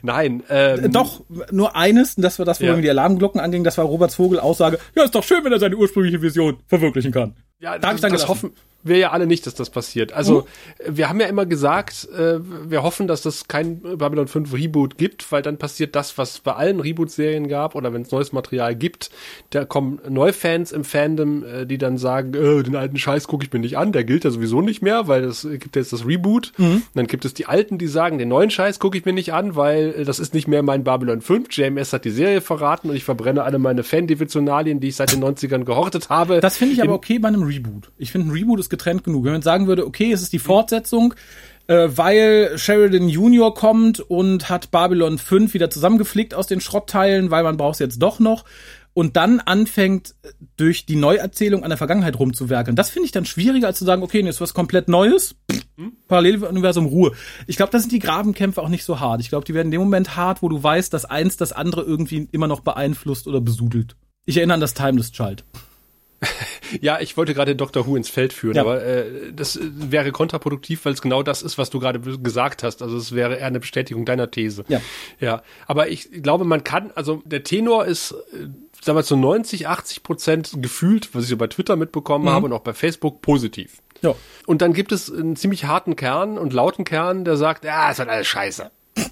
Nein, 0.02 0.44
ähm, 0.50 0.92
Doch, 0.92 1.22
nur 1.52 1.76
eines, 1.78 2.16
und 2.18 2.24
das 2.24 2.38
war 2.38 2.46
das, 2.46 2.60
wo 2.60 2.66
Ja. 2.66 2.76
die 2.76 2.90
Alarmglocken 2.90 3.40
anging, 3.40 3.64
das 3.64 3.78
war 3.78 3.86
Roberts 3.86 4.16
Vogel 4.16 4.42
Aussage, 4.42 4.78
ja, 4.96 5.04
ist 5.04 5.16
doch 5.16 5.24
schön, 5.24 5.44
wenn 5.46 5.54
er 5.54 5.60
seine 5.60 5.78
ursprüngliche 5.78 6.22
Vision 6.22 6.58
verwirklichen 6.68 7.14
kann. 7.14 7.34
Ja, 7.60 7.78
Da 7.80 7.90
hab 7.90 7.92
das, 7.94 7.96
ich 7.96 8.02
dann 8.02 8.12
das 8.12 8.22
gelassen. 8.24 8.28
hoffen 8.50 8.54
wir 8.84 8.98
ja 8.98 9.12
alle 9.12 9.28
nicht, 9.28 9.46
dass 9.46 9.56
das 9.56 9.70
passiert. 9.70 10.13
Also, 10.13 10.48
wir 10.88 11.10
haben 11.10 11.20
ja 11.20 11.28
immer 11.28 11.46
gesagt, 11.46 12.08
äh, 12.17 12.39
wir 12.41 12.84
hoffen, 12.84 13.08
dass 13.08 13.26
es 13.26 13.48
kein 13.48 13.82
Babylon 13.82 14.28
5 14.28 14.54
Reboot 14.54 14.98
gibt, 14.98 15.32
weil 15.32 15.41
dann 15.41 15.58
passiert 15.58 15.96
das, 15.96 16.17
was 16.17 16.39
bei 16.39 16.54
allen 16.54 16.80
Reboot-Serien 16.80 17.48
gab 17.48 17.76
oder 17.76 17.94
wenn 17.94 18.02
es 18.02 18.12
neues 18.12 18.32
Material 18.32 18.76
gibt, 18.76 19.12
da 19.52 19.65
kommen 19.65 20.00
Neufans 20.10 20.72
im 20.72 20.84
Fandom, 20.84 21.44
äh, 21.44 21.65
die 21.65 21.78
dann 21.78 21.98
sagen, 21.98 22.34
äh, 22.34 22.63
den 22.63 22.76
alten 22.76 22.98
Scheiß 22.98 23.28
gucke 23.28 23.46
ich 23.46 23.54
mir 23.54 23.60
nicht 23.60 23.78
an, 23.78 23.91
der 23.91 24.04
gilt 24.04 24.24
ja 24.24 24.32
sowieso 24.32 24.62
nicht 24.62 24.82
mehr, 24.82 25.08
weil 25.08 25.24
es 25.24 25.48
gibt 25.50 25.76
jetzt 25.76 25.94
das 25.94 26.06
Reboot. 26.06 26.54
Mhm. 26.58 26.84
Dann 26.94 27.08
gibt 27.08 27.26
es 27.26 27.34
die 27.34 27.46
Alten, 27.46 27.78
die 27.78 27.88
sagen, 27.88 28.17
den 28.17 28.30
neuen 28.30 28.50
Scheiß 28.50 28.80
gucke 28.80 28.98
ich 28.98 29.06
mir 29.06 29.13
nicht 29.13 29.34
an, 29.34 29.56
weil 29.56 29.94
äh, 29.98 30.04
das 30.04 30.20
ist 30.20 30.34
nicht 30.34 30.48
mehr 30.48 30.63
mein 30.63 30.84
Babylon 30.84 31.22
5. 31.22 31.48
JMS 31.52 31.94
hat 31.94 32.06
die 32.06 32.10
Serie 32.12 32.41
verraten 32.41 32.89
und 32.89 32.96
ich 32.96 33.04
verbrenne 33.04 33.44
alle 33.44 33.60
meine 33.60 33.84
Fan-Divisionalien, 33.84 34.80
die 34.80 34.89
ich 34.89 34.96
seit 34.96 35.12
den 35.12 35.24
90ern 35.24 35.63
gehortet 35.63 36.10
habe. 36.10 36.39
Das 36.39 36.58
finde 36.58 36.74
ich 36.74 36.82
aber 36.82 36.94
okay 36.94 37.20
bei 37.20 37.28
einem 37.28 37.44
Reboot. 37.44 37.91
Ich 37.98 38.12
finde, 38.12 38.30
ein 38.30 38.32
Reboot 38.32 38.60
ist 38.60 38.70
getrennt 38.71 39.03
genug. 39.03 39.25
Wenn 39.25 39.34
man 39.34 39.43
sagen 39.43 39.67
würde, 39.67 39.86
okay, 39.86 40.12
es 40.12 40.23
ist 40.23 40.34
die 40.34 40.39
Fortsetzung, 40.39 41.13
äh, 41.67 41.89
weil 41.89 42.57
Sheridan 42.57 43.07
Junior 43.07 43.53
kommt 43.53 43.99
und 43.99 44.49
hat 44.49 44.71
Babylon 44.71 45.19
5 45.19 45.53
wieder 45.53 45.69
zusammengeflickt 45.69 46.34
aus 46.34 46.47
den 46.47 46.60
Schrottteilen, 46.60 47.29
weil 47.29 47.43
man 47.43 47.57
braucht 47.57 47.75
es 47.75 47.79
jetzt 47.79 47.99
doch 47.99 48.19
noch. 48.19 48.45
Und 48.93 49.15
dann 49.15 49.39
anfängt, 49.39 50.15
durch 50.57 50.86
die 50.86 50.97
Neuerzählung 50.97 51.63
an 51.63 51.69
der 51.69 51.77
Vergangenheit 51.77 52.19
rumzuwerkeln. 52.19 52.75
Das 52.75 52.89
finde 52.89 53.05
ich 53.05 53.13
dann 53.13 53.25
schwieriger, 53.25 53.67
als 53.67 53.79
zu 53.79 53.86
sagen, 53.86 54.03
okay, 54.03 54.21
jetzt 54.21 54.41
was 54.41 54.53
komplett 54.53 54.89
Neues. 54.89 55.36
Paralleluniversum 56.07 56.86
Ruhe. 56.88 57.13
Ich 57.47 57.55
glaube, 57.55 57.71
da 57.71 57.79
sind 57.79 57.91
die 57.91 57.99
Grabenkämpfe 57.99 58.62
auch 58.62 58.69
nicht 58.69 58.84
so 58.84 58.99
hart. 58.99 59.21
Ich 59.21 59.29
glaube, 59.29 59.45
die 59.45 59.53
werden 59.53 59.67
in 59.67 59.71
dem 59.71 59.81
Moment 59.81 60.17
hart, 60.17 60.41
wo 60.41 60.49
du 60.49 60.62
weißt, 60.62 60.93
dass 60.93 61.05
eins 61.05 61.38
das 61.38 61.53
andere 61.53 61.84
irgendwie 61.84 62.27
immer 62.31 62.47
noch 62.47 62.60
beeinflusst 62.60 63.27
oder 63.27 63.39
besudelt. 63.39 63.95
Ich 64.25 64.38
erinnere 64.38 64.55
an 64.55 64.62
das 64.62 64.73
Timeless 64.73 65.12
Child. 65.12 65.45
Ja, 66.79 67.01
ich 67.01 67.17
wollte 67.17 67.34
gerade 67.34 67.53
Dr. 67.55 67.86
Who 67.86 67.97
ins 67.97 68.07
Feld 68.07 68.31
führen, 68.31 68.55
Ja. 68.55 68.62
aber 68.62 68.81
äh, 68.81 69.34
das 69.36 69.57
äh, 69.57 69.62
wäre 69.73 70.12
kontraproduktiv, 70.13 70.86
weil 70.86 70.93
es 70.93 71.01
genau 71.01 71.21
das 71.21 71.41
ist, 71.41 71.57
was 71.57 71.69
du 71.69 71.79
gerade 71.79 71.99
gesagt 71.99 72.63
hast. 72.63 72.81
Also 72.81 72.95
es 72.95 73.13
wäre 73.13 73.36
eher 73.36 73.47
eine 73.47 73.60
Bestätigung 73.60 74.05
deiner 74.05 74.31
These. 74.31 74.63
Ja. 74.69 74.79
Ja, 75.19 75.41
aber 75.67 75.89
ich 75.89 76.10
glaube, 76.23 76.45
man 76.45 76.63
kann, 76.63 76.91
also 76.95 77.21
der 77.25 77.43
Tenor 77.43 77.86
ist, 77.86 78.12
äh, 78.34 78.47
sagen 78.81 78.97
wir 78.97 79.03
zu 79.03 79.17
90, 79.17 79.67
80 79.67 80.03
Prozent 80.03 80.51
gefühlt, 80.62 81.13
was 81.13 81.23
ich 81.25 81.29
so 81.29 81.36
bei 81.38 81.47
Twitter 81.47 81.75
mitbekommen 81.75 82.29
habe 82.29 82.45
und 82.45 82.53
auch 82.53 82.62
bei 82.62 82.73
Facebook, 82.73 83.21
positiv. 83.21 83.79
Ja. 84.01 84.15
Und 84.45 84.62
dann 84.62 84.71
gibt 84.73 84.91
es 84.93 85.12
einen 85.12 85.36
ziemlich 85.36 85.65
harten 85.65 85.95
Kern 85.97 86.38
und 86.38 86.53
lauten 86.53 86.86
Kern, 86.86 87.25
der 87.25 87.36
sagt, 87.36 87.65
ja, 87.65 87.91
ist 87.91 87.99
halt 87.99 88.10
alles 88.10 88.27
scheiße. 88.27 88.71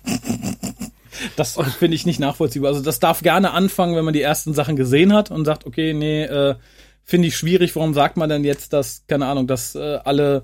Das 1.36 1.58
finde 1.80 1.96
ich 1.96 2.06
nicht 2.06 2.20
nachvollziehbar. 2.20 2.70
Also 2.70 2.82
das 2.82 3.00
darf 3.02 3.22
gerne 3.22 3.52
anfangen, 3.52 3.96
wenn 3.96 4.06
man 4.06 4.14
die 4.14 4.22
ersten 4.22 4.54
Sachen 4.54 4.78
gesehen 4.78 5.12
hat 5.14 5.32
und 5.32 5.44
sagt, 5.44 5.66
okay, 5.66 5.94
nee, 5.94 6.24
äh, 6.24 6.56
finde 7.04 7.28
ich 7.28 7.38
schwierig. 7.38 7.76
Warum 7.76 7.94
sagt 7.94 8.18
man 8.18 8.30
denn 8.30 8.44
jetzt, 8.44 8.74
dass, 8.74 9.06
keine 9.08 9.26
Ahnung, 9.26 9.48
dass 9.48 9.76
äh, 9.76 10.00
alle 10.04 10.44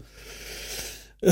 äh, 1.22 1.32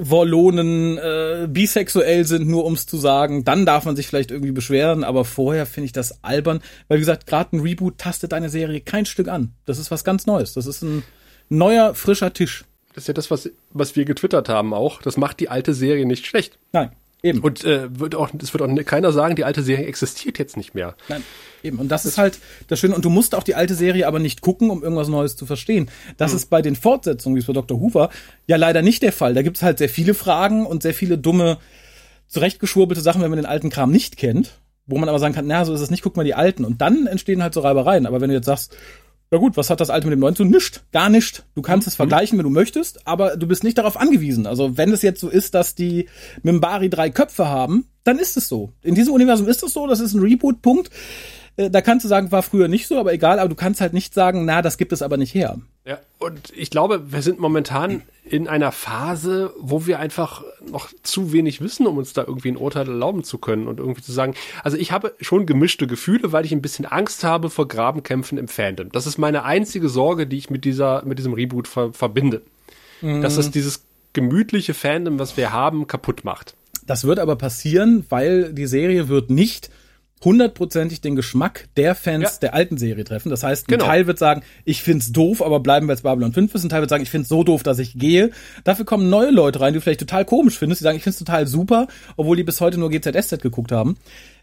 Wollonen 0.00 0.98
äh, 0.98 1.46
bisexuell 1.48 2.24
sind, 2.24 2.48
nur 2.48 2.64
ums 2.64 2.86
zu 2.86 2.96
sagen, 2.96 3.44
dann 3.44 3.66
darf 3.66 3.84
man 3.84 3.96
sich 3.96 4.06
vielleicht 4.06 4.30
irgendwie 4.30 4.52
beschweren, 4.52 5.04
aber 5.04 5.24
vorher 5.24 5.66
finde 5.66 5.86
ich 5.86 5.92
das 5.92 6.24
albern, 6.24 6.60
weil 6.88 6.98
wie 6.98 7.02
gesagt, 7.02 7.26
gerade 7.26 7.56
ein 7.56 7.60
Reboot 7.60 7.98
tastet 7.98 8.32
eine 8.32 8.48
Serie 8.48 8.80
kein 8.80 9.06
Stück 9.06 9.28
an. 9.28 9.54
Das 9.64 9.78
ist 9.78 9.90
was 9.90 10.04
ganz 10.04 10.26
Neues. 10.26 10.54
Das 10.54 10.66
ist 10.66 10.82
ein 10.82 11.02
neuer, 11.48 11.94
frischer 11.94 12.32
Tisch. 12.32 12.64
Das 12.94 13.04
ist 13.04 13.08
ja 13.08 13.14
das, 13.14 13.30
was, 13.30 13.50
was 13.70 13.94
wir 13.94 14.04
getwittert 14.04 14.48
haben 14.48 14.72
auch. 14.72 15.02
Das 15.02 15.16
macht 15.16 15.40
die 15.40 15.48
alte 15.48 15.74
Serie 15.74 16.06
nicht 16.06 16.26
schlecht. 16.26 16.58
Nein, 16.72 16.90
eben. 17.22 17.40
Und 17.40 17.64
äh, 17.64 17.98
wird 17.98 18.14
auch, 18.14 18.30
es 18.40 18.52
wird 18.52 18.62
auch 18.62 18.84
keiner 18.84 19.12
sagen, 19.12 19.36
die 19.36 19.44
alte 19.44 19.62
Serie 19.62 19.86
existiert 19.86 20.38
jetzt 20.38 20.56
nicht 20.56 20.74
mehr. 20.74 20.94
Nein, 21.08 21.22
eben. 21.62 21.78
Und 21.78 21.88
das 21.88 22.04
ist 22.04 22.18
halt 22.18 22.38
das 22.68 22.78
Schöne. 22.78 22.94
Und 22.94 23.04
du 23.04 23.10
musst 23.10 23.34
auch 23.34 23.42
die 23.42 23.54
alte 23.54 23.74
Serie 23.74 24.06
aber 24.06 24.18
nicht 24.18 24.40
gucken, 24.40 24.70
um 24.70 24.82
irgendwas 24.82 25.08
Neues 25.08 25.36
zu 25.36 25.46
verstehen. 25.46 25.88
Das 26.16 26.32
ist 26.32 26.50
bei 26.50 26.62
den 26.62 26.76
Fortsetzungen, 26.76 27.36
wie 27.36 27.40
es 27.40 27.46
bei 27.46 27.52
Dr. 27.52 27.78
Hoover, 27.80 28.10
ja 28.46 28.56
leider 28.56 28.82
nicht 28.82 29.02
der 29.02 29.12
Fall. 29.12 29.34
Da 29.34 29.42
gibt 29.42 29.56
es 29.56 29.62
halt 29.62 29.78
sehr 29.78 29.88
viele 29.88 30.14
Fragen 30.14 30.66
und 30.66 30.82
sehr 30.82 30.94
viele 30.94 31.18
dumme, 31.18 31.58
zurechtgeschwurbelte 32.28 33.02
Sachen, 33.02 33.22
wenn 33.22 33.30
man 33.30 33.38
den 33.38 33.46
alten 33.46 33.70
Kram 33.70 33.90
nicht 33.90 34.16
kennt. 34.16 34.58
Wo 34.88 34.98
man 34.98 35.08
aber 35.08 35.18
sagen 35.18 35.34
kann, 35.34 35.48
na, 35.48 35.64
so 35.64 35.74
ist 35.74 35.80
es 35.80 35.90
nicht, 35.90 36.02
guck 36.02 36.16
mal 36.16 36.24
die 36.24 36.34
alten. 36.34 36.64
Und 36.64 36.80
dann 36.80 37.08
entstehen 37.08 37.42
halt 37.42 37.54
so 37.54 37.60
Reibereien. 37.60 38.06
Aber 38.06 38.20
wenn 38.20 38.28
du 38.28 38.36
jetzt 38.36 38.46
sagst, 38.46 38.76
na 39.30 39.38
gut, 39.38 39.56
was 39.56 39.70
hat 39.70 39.80
das 39.80 39.90
alte 39.90 40.06
mit 40.06 40.12
dem 40.12 40.20
neuen 40.20 40.36
zu? 40.36 40.44
Nischt, 40.44 40.82
gar 40.92 41.08
nicht. 41.08 41.44
Du 41.54 41.62
kannst 41.62 41.88
es 41.88 41.96
vergleichen, 41.96 42.38
wenn 42.38 42.44
du 42.44 42.50
möchtest, 42.50 43.06
aber 43.06 43.36
du 43.36 43.48
bist 43.48 43.64
nicht 43.64 43.76
darauf 43.76 43.96
angewiesen. 43.96 44.46
Also 44.46 44.76
wenn 44.76 44.92
es 44.92 45.02
jetzt 45.02 45.20
so 45.20 45.28
ist, 45.28 45.54
dass 45.54 45.74
die 45.74 46.08
Mimbari 46.42 46.88
drei 46.88 47.10
Köpfe 47.10 47.48
haben, 47.48 47.88
dann 48.04 48.20
ist 48.20 48.36
es 48.36 48.48
so. 48.48 48.72
In 48.82 48.94
diesem 48.94 49.12
Universum 49.12 49.48
ist 49.48 49.64
es 49.64 49.72
so, 49.72 49.88
das 49.88 49.98
ist 49.98 50.14
ein 50.14 50.20
Reboot-Punkt. 50.20 50.90
Äh, 51.56 51.70
Da 51.70 51.80
kannst 51.80 52.04
du 52.04 52.08
sagen, 52.08 52.32
war 52.32 52.42
früher 52.42 52.68
nicht 52.68 52.86
so, 52.86 52.98
aber 52.98 53.12
egal, 53.12 53.38
aber 53.38 53.48
du 53.48 53.54
kannst 53.54 53.80
halt 53.80 53.92
nicht 53.92 54.14
sagen, 54.14 54.44
na, 54.44 54.62
das 54.62 54.78
gibt 54.78 54.92
es 54.92 55.02
aber 55.02 55.16
nicht 55.16 55.34
her. 55.34 55.58
Ja, 55.84 55.98
und 56.18 56.52
ich 56.56 56.70
glaube, 56.70 57.12
wir 57.12 57.22
sind 57.22 57.38
momentan 57.38 58.02
in 58.28 58.48
einer 58.48 58.72
Phase, 58.72 59.52
wo 59.60 59.86
wir 59.86 60.00
einfach 60.00 60.42
noch 60.68 60.88
zu 61.04 61.32
wenig 61.32 61.60
wissen, 61.60 61.86
um 61.86 61.96
uns 61.96 62.12
da 62.12 62.24
irgendwie 62.26 62.48
ein 62.48 62.56
Urteil 62.56 62.88
erlauben 62.88 63.22
zu 63.22 63.38
können 63.38 63.68
und 63.68 63.78
irgendwie 63.78 64.02
zu 64.02 64.10
sagen, 64.10 64.34
also 64.64 64.76
ich 64.76 64.90
habe 64.90 65.14
schon 65.20 65.46
gemischte 65.46 65.86
Gefühle, 65.86 66.32
weil 66.32 66.44
ich 66.44 66.50
ein 66.50 66.62
bisschen 66.62 66.86
Angst 66.86 67.22
habe 67.22 67.50
vor 67.50 67.68
Grabenkämpfen 67.68 68.36
im 68.36 68.48
Fandom. 68.48 68.90
Das 68.90 69.06
ist 69.06 69.16
meine 69.16 69.44
einzige 69.44 69.88
Sorge, 69.88 70.26
die 70.26 70.38
ich 70.38 70.50
mit 70.50 70.64
dieser, 70.64 71.04
mit 71.04 71.18
diesem 71.18 71.34
Reboot 71.34 71.68
ver 71.68 71.92
verbinde. 71.92 72.42
Dass 73.00 73.36
es 73.36 73.50
dieses 73.50 73.84
gemütliche 74.12 74.74
Fandom, 74.74 75.18
was 75.18 75.36
wir 75.36 75.52
haben, 75.52 75.86
kaputt 75.86 76.24
macht. 76.24 76.54
Das 76.86 77.04
wird 77.04 77.18
aber 77.18 77.36
passieren, 77.36 78.06
weil 78.08 78.52
die 78.54 78.66
Serie 78.66 79.08
wird 79.08 79.30
nicht 79.30 79.70
hundertprozentig 80.26 81.00
den 81.00 81.14
Geschmack 81.14 81.68
der 81.76 81.94
Fans 81.94 82.22
Ja. 82.24 82.30
der 82.42 82.54
alten 82.54 82.78
Serie 82.78 83.04
treffen. 83.04 83.30
Das 83.30 83.44
heißt, 83.44 83.68
ein 83.68 83.72
Genau. 83.72 83.84
Teil 83.86 84.06
wird 84.08 84.18
sagen, 84.18 84.42
ich 84.64 84.82
find's 84.82 85.12
doof, 85.12 85.40
aber 85.40 85.60
bleiben 85.60 85.86
wir 85.86 85.92
jetzt 85.92 86.02
Babylon 86.02 86.32
5 86.32 86.52
ist. 86.54 86.64
Ein 86.64 86.68
Teil 86.68 86.80
wird 86.82 86.90
sagen, 86.90 87.04
ich 87.04 87.10
find's 87.10 87.28
so 87.28 87.44
doof, 87.44 87.62
dass 87.62 87.78
ich 87.78 87.94
gehe. 87.96 88.32
Dafür 88.64 88.84
kommen 88.84 89.08
neue 89.08 89.30
Leute 89.30 89.60
rein, 89.60 89.72
die 89.72 89.78
du 89.78 89.82
vielleicht 89.82 90.00
total 90.00 90.24
komisch 90.24 90.58
findest. 90.58 90.80
Die 90.80 90.84
sagen, 90.84 90.96
ich 90.96 91.04
find's 91.04 91.20
total 91.20 91.46
super, 91.46 91.86
obwohl 92.16 92.36
die 92.36 92.42
bis 92.44 92.60
heute 92.60 92.78
nur 92.78 92.90
GZSZ 92.90 93.40
geguckt 93.40 93.70
haben. 93.70 93.96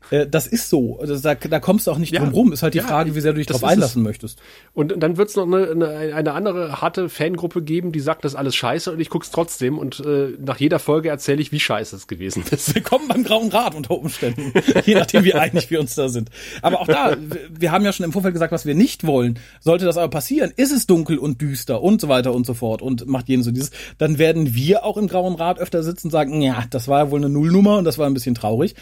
Äh, 0.10 0.28
Das 0.28 0.48
ist 0.48 0.70
so. 0.70 1.00
Das, 1.06 1.22
da, 1.22 1.36
da 1.36 1.60
kommst 1.60 1.88
du 1.88 1.92
auch 1.92 1.98
nicht 1.98 2.14
Ja. 2.14 2.20
drum 2.22 2.30
rum. 2.34 2.54
Ist 2.54 2.64
halt 2.64 2.74
die 2.74 2.80
Ja, 2.80 2.84
Frage, 2.86 3.16
wie 3.16 3.22
sehr 3.22 3.34
du 3.34 3.38
dich 3.40 3.48
drauf 3.48 3.64
einlassen 3.64 4.04
möchtest. 4.04 4.40
Und 4.74 4.94
dann 5.02 5.18
wird 5.18 5.30
es 5.30 5.36
noch 5.36 5.46
eine, 5.46 5.70
eine, 5.72 6.16
eine 6.16 6.34
andere 6.34 6.82
harte 6.82 7.10
Fangruppe 7.10 7.62
geben, 7.62 7.92
die 7.92 8.00
sagt, 8.00 8.24
das 8.26 8.34
ist 8.34 8.38
alles 8.38 8.56
scheiße 8.56 8.92
und 8.92 9.00
ich 9.00 9.10
guck's 9.10 9.32
trotzdem 9.32 9.78
und 9.78 10.00
äh, 10.06 10.30
nach 10.44 10.58
jeder 10.60 10.80
Folge 10.80 11.10
erzähle 11.10 11.42
ich, 11.42 11.52
wie 11.52 11.60
scheiße 11.60 11.96
es 11.96 12.08
gewesen 12.08 12.44
ist. 12.52 12.74
Willkommen 12.76 13.08
beim 13.08 13.24
Grauen 13.24 13.50
Rat 13.50 13.76
unter 13.76 13.98
Umständen. 13.98 14.54
Je 14.86 14.96
nachdem, 14.96 15.24
wie 15.24 15.34
einig 15.34 15.70
wir 15.70 15.80
uns 15.80 15.96
da 15.96 16.10
sind. 16.10 16.30
Aber 16.62 16.82
auch 16.82 16.88
da, 16.88 17.16
wir- 17.20 17.42
wir 17.50 17.72
haben 17.72 17.86
ja 17.86 17.94
schon 17.94 18.04
im 18.06 18.12
Vorfeld 18.12 18.34
gesagt, 18.34 18.52
was 18.52 18.66
wir 18.66 18.76
nicht 18.76 19.06
wollen. 19.06 19.40
Sollte 19.60 19.86
das 19.86 19.98
aber 19.98 20.10
passieren, 20.10 20.52
ist 20.56 20.72
es 20.72 20.86
dunkel 20.88 21.18
und 21.18 21.42
düster 21.42 21.82
und 21.82 22.02
so 22.02 22.08
weiter 22.10 22.34
und 22.34 22.46
so 22.46 22.54
fort 22.54 22.82
und 22.82 23.08
macht 23.08 23.30
jeden 23.30 23.44
so 23.44 23.52
dieses, 23.52 23.72
dann 23.98 24.18
werden 24.18 24.54
wir 24.54 24.84
auch 24.86 24.98
im 24.98 25.08
Grauen 25.08 25.36
Rat 25.36 25.60
öfter 25.60 25.84
sitzen 25.84 26.08
und 26.08 26.12
sagen, 26.12 26.42
ja, 26.42 26.64
das 26.70 26.88
war 26.88 27.00
ja 27.06 27.12
wohl 27.12 27.20
eine 27.20 27.30
Nullnummer 27.30 27.78
und 27.78 27.86
das 27.86 27.98
war 27.98 28.08
ein 28.08 28.14
bisschen 28.14 28.36
traurig. 28.36 28.76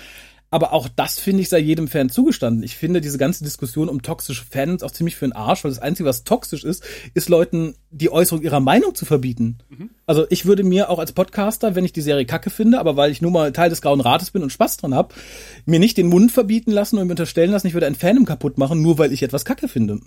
Aber 0.54 0.74
auch 0.74 0.90
das 0.90 1.18
finde 1.18 1.42
ich 1.42 1.50
sei 1.50 1.60
jedem 1.60 1.88
Fan 1.88 2.10
zugestanden. 2.10 2.62
Ich 2.62 2.76
finde 2.76 3.00
diese 3.00 3.18
ganze 3.18 3.44
Diskussion 3.46 3.88
um 3.88 4.02
toxische 4.02 4.44
Fans 4.44 4.84
auch 4.84 4.92
ziemlich 4.92 5.16
für 5.16 5.26
den 5.26 5.32
Arsch, 5.32 5.64
weil 5.64 5.72
das 5.72 5.80
Einzige, 5.80 6.08
was 6.10 6.26
toxisch 6.26 6.66
ist, 6.66 6.84
ist 7.14 7.30
Leuten 7.30 7.74
die 7.90 8.12
Äußerung 8.12 8.44
ihrer 8.44 8.60
Meinung 8.60 8.94
zu 8.94 9.06
verbieten. 9.06 9.60
Also 10.06 10.26
ich 10.30 10.46
würde 10.46 10.64
mir 10.64 10.90
auch 10.90 11.00
als 11.00 11.14
Podcaster, 11.14 11.74
wenn 11.76 11.86
ich 11.86 11.94
die 11.94 12.02
Serie 12.02 12.26
kacke 12.26 12.50
finde, 12.50 12.80
aber 12.80 12.98
weil 12.98 13.12
ich 13.12 13.22
nun 13.22 13.32
mal 13.32 13.54
Teil 13.54 13.70
des 13.70 13.82
Grauen 13.82 14.02
Rates 14.02 14.32
bin 14.32 14.44
und 14.44 14.52
Spaß 14.52 14.76
dran 14.78 14.94
hab, 14.94 15.14
mir 15.66 15.80
nicht 15.80 15.98
den 15.98 16.08
Mund 16.08 16.34
verbieten 16.34 16.72
lassen 16.72 16.98
und 16.98 17.08
mir 17.08 17.12
unterstellen 17.14 17.52
lassen, 17.52 17.68
ich 17.68 17.74
würde 17.74 17.88
ein 17.88 17.96
Fandom 17.96 18.26
kaputt 18.26 18.58
machen, 18.58 18.82
nur 18.82 18.98
weil 18.98 19.14
ich 19.14 19.24
etwas 19.24 19.46
kacke 19.46 19.70
finde. 19.70 20.02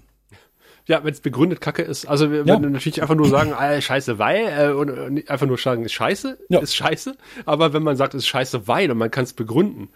Ja, 0.87 1.03
wenn 1.03 1.15
es 1.15 1.21
begründet 1.21 1.63
Kacke 1.63 1.81
ist. 1.81 2.05
Also 2.05 2.31
wir 2.31 2.45
Ja. 2.45 2.59
natürlich 2.59 3.01
einfach 3.01 3.15
nur 3.15 3.31
sagen, 3.31 3.55
ah, 3.55 3.81
scheiße, 3.81 4.19
weil, 4.19 4.45
äh, 4.47 4.73
und 4.75 4.91
äh, 4.91 5.09
nicht 5.09 5.31
einfach 5.31 5.47
nur 5.47 5.57
sagen, 5.57 5.83
ist 5.87 5.93
scheiße, 5.95 6.37
Ja. 6.51 6.61
ist 6.61 6.77
scheiße. 6.77 7.17
Aber 7.47 7.73
wenn 7.73 7.83
man 7.83 7.97
sagt, 7.97 8.13
ist 8.13 8.27
scheiße, 8.27 8.69
weil 8.69 8.91
und 8.91 8.99
man 8.99 9.11
kann 9.11 9.25
es 9.25 9.33
begründen, 9.33 9.89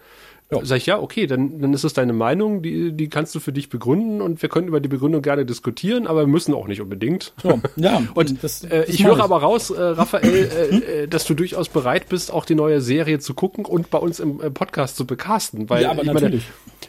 Ja. 0.50 0.64
sag 0.64 0.76
ich, 0.78 0.86
ja, 0.86 0.98
okay, 0.98 1.26
dann, 1.26 1.60
dann 1.60 1.74
ist 1.74 1.84
es 1.84 1.92
deine 1.92 2.14
Meinung, 2.14 2.62
die, 2.62 2.92
die 2.92 3.08
kannst 3.10 3.34
du 3.34 3.40
für 3.40 3.52
dich 3.52 3.68
begründen 3.68 4.22
und 4.22 4.40
wir 4.40 4.48
können 4.48 4.66
über 4.66 4.80
die 4.80 4.88
Begründung 4.88 5.20
gerne 5.20 5.44
diskutieren, 5.44 6.06
aber 6.06 6.20
wir 6.20 6.26
müssen 6.26 6.54
auch 6.54 6.66
nicht 6.66 6.80
unbedingt. 6.80 7.34
So, 7.42 7.60
ja, 7.76 8.02
Und 8.14 8.42
das- 8.42 8.64
äh, 8.64 8.86
das 8.86 8.88
ich 8.88 9.04
höre 9.04 9.20
aber 9.20 9.42
raus, 9.42 9.68
äh, 9.68 9.78
Raphael, 9.78 10.24
äh, 10.24 11.02
äh, 11.02 11.06
dass 11.06 11.26
du 11.26 11.34
durchaus 11.34 11.68
bereit 11.68 12.08
bist, 12.08 12.32
auch 12.32 12.46
die 12.46 12.54
neue 12.54 12.80
Serie 12.80 13.18
zu 13.18 13.34
gucken 13.34 13.66
und 13.66 13.90
bei 13.90 13.98
uns 13.98 14.20
im 14.20 14.40
äh, 14.40 14.50
Podcast 14.50 14.96
zu 14.96 15.06
bekasten. 15.06 15.68
Weil, 15.68 15.82
Ja, 15.82 15.90
aber 15.90 16.00
ich 16.00 16.06
meine, 16.06 16.20
natürlich. 16.20 16.44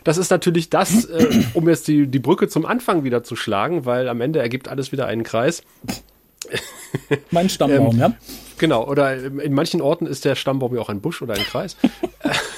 das 0.06 0.18
ist 0.18 0.32
natürlich 0.32 0.70
das, 0.70 1.04
äh, 1.06 1.28
um 1.54 1.68
jetzt 1.68 1.88
die, 1.90 2.08
die 2.08 2.20
Brücke 2.20 2.48
zum 2.48 2.66
Anfang 2.66 3.04
wieder 3.04 3.24
zu 3.24 3.36
schlagen, 3.36 3.86
weil 3.86 4.08
am 4.08 4.22
Ende 4.22 4.40
ergibt 4.40 4.70
alles 4.70 4.94
wieder 4.94 5.06
einen 5.08 5.24
Kreis. 5.24 5.64
Mein 7.32 7.50
Stammbaum, 7.50 7.94
Ähm, 7.96 8.00
ja. 8.00 8.14
Genau, 8.58 8.88
oder 8.88 9.16
in 9.18 9.54
manchen 9.54 9.82
Orten 9.82 10.06
ist 10.06 10.24
der 10.26 10.36
Stammbaum 10.36 10.76
ja 10.76 10.82
auch 10.82 10.90
ein 10.90 11.02
Busch 11.02 11.22
oder 11.22 11.34
ein 11.34 11.44
Kreis. 11.44 11.76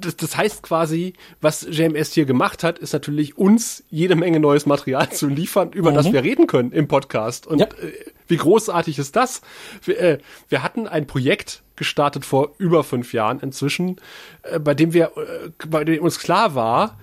Das, 0.00 0.16
das 0.16 0.36
heißt 0.36 0.62
quasi, 0.62 1.14
was 1.40 1.66
JMS 1.70 2.12
hier 2.12 2.24
gemacht 2.24 2.62
hat, 2.64 2.78
ist 2.78 2.92
natürlich 2.92 3.36
uns 3.38 3.82
jede 3.90 4.16
Menge 4.16 4.40
neues 4.40 4.66
Material 4.66 5.10
zu 5.10 5.26
liefern, 5.28 5.72
über 5.72 5.92
das 5.92 6.12
wir 6.12 6.22
reden 6.22 6.46
können 6.46 6.72
im 6.72 6.88
Podcast. 6.88 7.46
Und 7.46 7.56
Mhm. 7.56 7.60
Ja. 7.60 7.66
äh, 7.88 7.92
wie 8.28 8.36
großartig 8.36 8.98
ist 8.98 9.16
das? 9.16 9.40
Wir, 9.84 9.98
äh, 10.00 10.18
wir 10.48 10.62
hatten 10.62 10.86
ein 10.86 11.06
Projekt 11.06 11.62
gestartet 11.76 12.24
vor 12.24 12.52
über 12.58 12.84
fünf 12.84 13.12
Jahren 13.12 13.40
inzwischen, 13.40 13.96
äh, 14.42 14.58
bei 14.58 14.74
dem 14.74 14.92
wir, 14.92 15.12
äh, 15.16 15.50
bei 15.66 15.84
dem 15.84 16.02
uns 16.02 16.18
klar 16.18 16.54
war, 16.54 16.98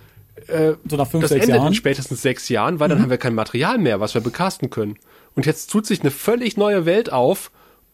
So 0.85 0.97
nach 0.97 1.09
fünf, 1.09 1.21
das 1.23 1.29
sechs 1.29 1.45
endet 1.45 1.55
Jahren. 1.57 1.67
in 1.69 1.73
spätestens 1.73 2.21
sechs 2.21 2.49
Jahren, 2.49 2.79
weil 2.81 2.89
dann 2.89 3.01
haben 3.01 3.09
wir 3.09 3.17
kein 3.17 3.33
Material 3.35 3.77
mehr, 3.77 4.01
was 4.01 4.13
wir 4.15 4.21
bekasten 4.21 4.69
können. 4.69 4.97
Und 5.33 5.45
jetzt 5.45 5.71
tut 5.71 5.85
sich 5.85 6.01
eine 6.01 6.11
völlig 6.11 6.57
neue 6.57 6.85
Welt 6.85 7.11
auf 7.11 7.51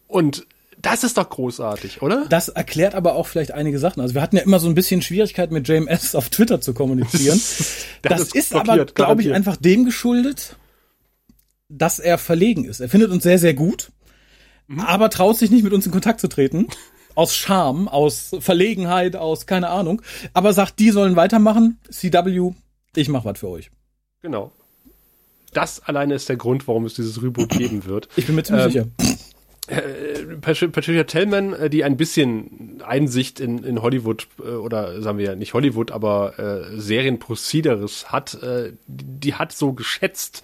und 0.08 0.48
das 0.82 1.04
ist 1.04 1.18
doch 1.18 1.30
großartig, 1.30 2.02
oder? 2.02 2.26
Das 2.30 2.50
erklärt 2.50 2.96
aber 2.96 3.16
auch 3.16 3.28
vielleicht 3.28 3.52
einige 3.52 3.78
Sachen. 3.80 4.02
Also 4.02 4.16
wir 4.16 4.22
hatten 4.22 4.38
ja 4.38 4.44
immer 4.44 4.60
so 4.60 4.68
ein 4.68 4.76
bisschen 4.76 5.02
Schwierigkeit 5.02 5.52
mit 5.52 5.68
JMS 5.68 6.16
auf 6.16 6.30
Twitter 6.30 6.62
zu 6.62 6.74
kommunizieren. 6.74 7.40
Das 8.02 8.22
uns 8.22 8.34
ist 8.36 8.56
aber, 8.56 8.86
glaube 8.86 9.22
ich, 9.22 9.32
einfach 9.32 9.58
dem 9.58 9.86
geschuldet, 9.86 10.56
dass 11.70 12.00
er 12.00 12.18
verlegen 12.18 12.66
ist. 12.66 12.80
Er 12.80 12.90
findet 12.90 13.12
uns 13.12 13.24
sehr, 13.24 13.38
sehr 13.40 13.54
gut, 13.54 13.92
Mhm. 14.68 14.80
aber 14.80 15.10
traut 15.10 15.38
sich 15.38 15.52
nicht 15.52 15.64
mit 15.64 15.74
uns 15.74 15.86
in 15.86 15.92
Kontakt 15.92 16.20
zu 16.22 16.30
treten. 16.30 16.68
Aus 17.14 17.36
Scham, 17.36 17.88
aus 17.90 18.32
Verlegenheit, 18.40 19.16
aus 19.18 19.46
keine 19.46 19.70
Ahnung. 19.70 20.02
Aber 20.34 20.54
sagt, 20.54 20.80
die 20.80 20.92
sollen 20.92 21.16
weitermachen. 21.18 21.78
CW, 21.90 22.54
ich 22.96 23.10
mach 23.10 23.26
was 23.26 23.40
für 23.40 23.50
euch. 23.50 23.70
Genau. 24.22 24.52
Das 25.54 25.82
alleine 25.82 26.14
ist 26.16 26.30
der 26.30 26.38
Grund, 26.38 26.68
warum 26.70 26.86
es 26.86 26.94
dieses 26.94 27.22
Reboot 27.22 27.50
geben 27.50 27.84
wird. 27.86 28.08
Ich 28.16 28.26
bin 28.28 28.36
mir 28.36 28.44
ziemlich 28.44 28.66
Ähm, 28.66 28.72
sicher. 28.72 28.88
Patri- 30.42 30.68
Patricia 30.68 31.04
Tellman, 31.04 31.54
äh, 31.54 31.70
die 31.70 31.84
ein 31.84 31.98
bisschen 31.98 32.82
Einsicht 32.86 33.40
in, 33.40 33.64
in 33.64 33.82
Hollywood 33.82 34.28
äh, 34.40 34.50
oder 34.50 35.02
sagen 35.02 35.18
wir 35.18 35.26
ja 35.26 35.36
nicht 35.36 35.54
Hollywood, 35.54 35.92
aber 35.92 36.38
äh, 36.40 36.80
Serienprocederes 36.80 38.12
hat, 38.12 38.36
äh, 38.42 38.74
die, 38.88 39.36
hat 39.36 39.52
so 39.52 39.74
geschätzt, 39.74 40.44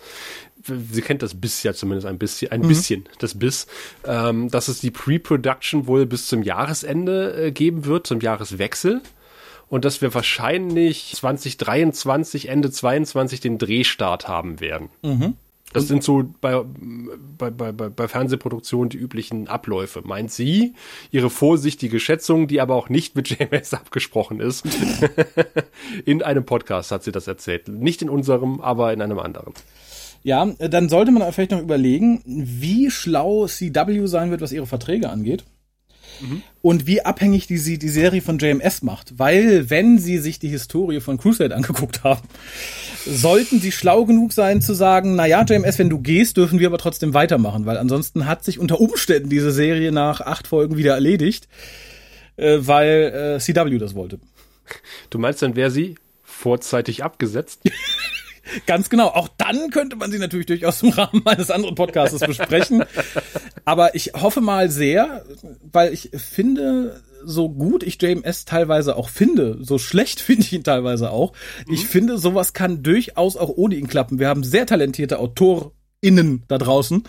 sie 0.64 1.02
kennt 1.02 1.22
das 1.22 1.40
Biss 1.40 1.64
ja 1.64 1.74
zumindest 1.74 2.08
ein 2.08 2.18
bisschen, 2.18 2.52
ein 2.52 2.62
bisschen 2.68 3.06
das 3.20 3.38
Biss, 3.38 3.68
ähm, 4.06 4.50
dass 4.50 4.68
es 4.68 4.80
die 4.80 4.92
Pre-Production 4.92 5.88
wohl 5.88 6.06
bis 6.06 6.28
zum 6.28 6.44
Jahresende 6.44 7.48
äh, 7.48 7.52
geben 7.52 7.86
wird, 7.86 8.08
zum 8.08 8.20
Jahreswechsel. 8.22 9.02
Und 9.70 9.84
dass 9.84 10.02
wir 10.02 10.14
wahrscheinlich 10.14 11.12
2023, 11.16 12.48
Ende 12.48 12.72
22 12.72 13.42
den 13.42 13.58
Drehstart 13.58 14.26
haben 14.30 14.62
werden. 14.62 14.88
Das 15.78 15.88
sind 15.88 16.04
so 16.04 16.24
bei, 16.42 16.64
bei, 17.38 17.52
bei, 17.52 17.72
bei, 17.72 18.08
Fernsehproduktionen 18.08 18.90
die 18.90 18.98
üblichen 18.98 19.48
Abläufe. 19.48 20.02
Meint 20.04 20.32
sie, 20.32 20.74
ihre 21.12 21.30
vorsichtige 21.30 22.00
Schätzung, 22.00 22.48
die 22.48 22.62
aber 22.62 22.76
auch 22.76 22.90
nicht 22.90 23.16
mit 23.16 23.30
JMS 23.40 23.74
abgesprochen 23.74 24.40
ist. 24.40 24.66
in 26.06 26.24
einem 26.24 26.46
Podcast 26.46 26.92
hat 26.92 27.04
sie 27.04 27.12
das 27.12 27.28
erzählt. 27.28 27.68
Nicht 27.68 28.02
in 28.02 28.10
unserem, 28.10 28.62
aber 28.62 28.94
in 28.94 29.02
einem 29.02 29.20
anderen. 29.20 29.54
Ja, 30.24 30.46
dann 30.46 30.90
sollte 30.90 31.12
man 31.12 31.32
vielleicht 31.32 31.52
noch 31.52 31.62
überlegen, 31.62 32.22
wie 32.26 32.92
schlau 32.92 33.48
CW 33.48 34.08
sein 34.08 34.32
wird, 34.32 34.42
was 34.42 34.52
ihre 34.52 34.68
Verträge 34.68 35.10
angeht. 35.10 35.46
Und 36.62 36.88
wie 36.88 37.02
abhängig 37.02 37.48
die, 37.48 37.78
die 37.78 37.90
Serie 37.90 38.22
von 38.22 38.40
JMS 38.40 38.82
macht. 38.82 39.18
Weil, 39.18 39.70
wenn 39.70 39.98
sie 40.00 40.18
sich 40.18 40.40
die 40.40 40.50
Historie 40.50 41.00
von 41.00 41.18
Crusade 41.18 41.56
angeguckt 41.56 42.04
haben, 42.04 42.28
sollten 43.06 43.60
sie 43.60 43.72
schlau 43.72 44.06
genug 44.06 44.34
sein 44.34 44.62
zu 44.62 44.74
sagen, 44.74 45.16
na 45.16 45.26
ja, 45.26 45.44
JMS, 45.44 45.80
wenn 45.80 45.90
du 45.90 46.00
gehst, 46.00 46.38
dürfen 46.38 46.60
wir 46.60 46.68
aber 46.68 46.78
trotzdem 46.78 47.14
weitermachen. 47.14 47.66
Weil 47.66 47.78
ansonsten 47.78 48.26
hat 48.26 48.44
sich 48.44 48.60
unter 48.60 48.80
Umständen 48.80 49.30
diese 49.30 49.52
Serie 49.52 49.92
nach 49.92 50.22
acht 50.22 50.48
Folgen 50.48 50.78
wieder 50.78 50.94
erledigt, 50.94 51.48
äh, 52.36 52.58
weil 52.60 53.38
äh, 53.38 53.40
CW 53.40 53.78
das 53.78 53.96
wollte. 53.96 54.20
Du 55.10 55.20
meinst, 55.20 55.42
dann 55.42 55.56
wäre 55.56 55.72
sie 55.72 55.96
vorzeitig 56.24 57.04
abgesetzt? 57.04 57.62
Ganz 58.66 58.90
genau. 58.90 59.08
Auch 59.08 59.28
dann 59.38 59.70
könnte 59.70 59.96
man 59.96 60.12
sie 60.12 60.20
natürlich 60.20 60.46
durchaus 60.46 60.84
im 60.84 60.90
Rahmen 60.90 61.26
eines 61.26 61.52
anderen 61.52 61.76
Podcasts 61.76 62.20
besprechen. 62.20 62.84
Aber 63.66 63.96
ich 63.96 64.14
hoffe 64.14 64.42
mal 64.42 64.70
sehr, 64.70 65.24
weil 65.72 65.94
ich 65.94 66.12
finde, 66.16 67.02
so 67.24 67.50
gut 67.50 67.84
ich 67.84 68.02
JMS 68.02 68.46
teilweise 68.46 68.96
auch 68.96 69.10
finde, 69.10 69.58
so 69.62 69.78
schlecht 69.78 70.20
finde 70.22 70.44
ich 70.44 70.54
ihn 70.54 70.64
teilweise 70.64 71.12
auch. 71.12 71.34
Ich 71.70 71.86
finde, 71.86 72.18
sowas 72.18 72.54
kann 72.54 72.84
durchaus 72.84 73.38
auch 73.38 73.50
ohne 73.50 73.76
ihn 73.76 73.88
klappen. 73.88 74.20
Wir 74.20 74.30
haben 74.30 74.44
sehr 74.44 74.66
talentierte 74.66 75.20
AutorInnen 75.20 76.44
da 76.48 76.58
draußen. 76.58 77.04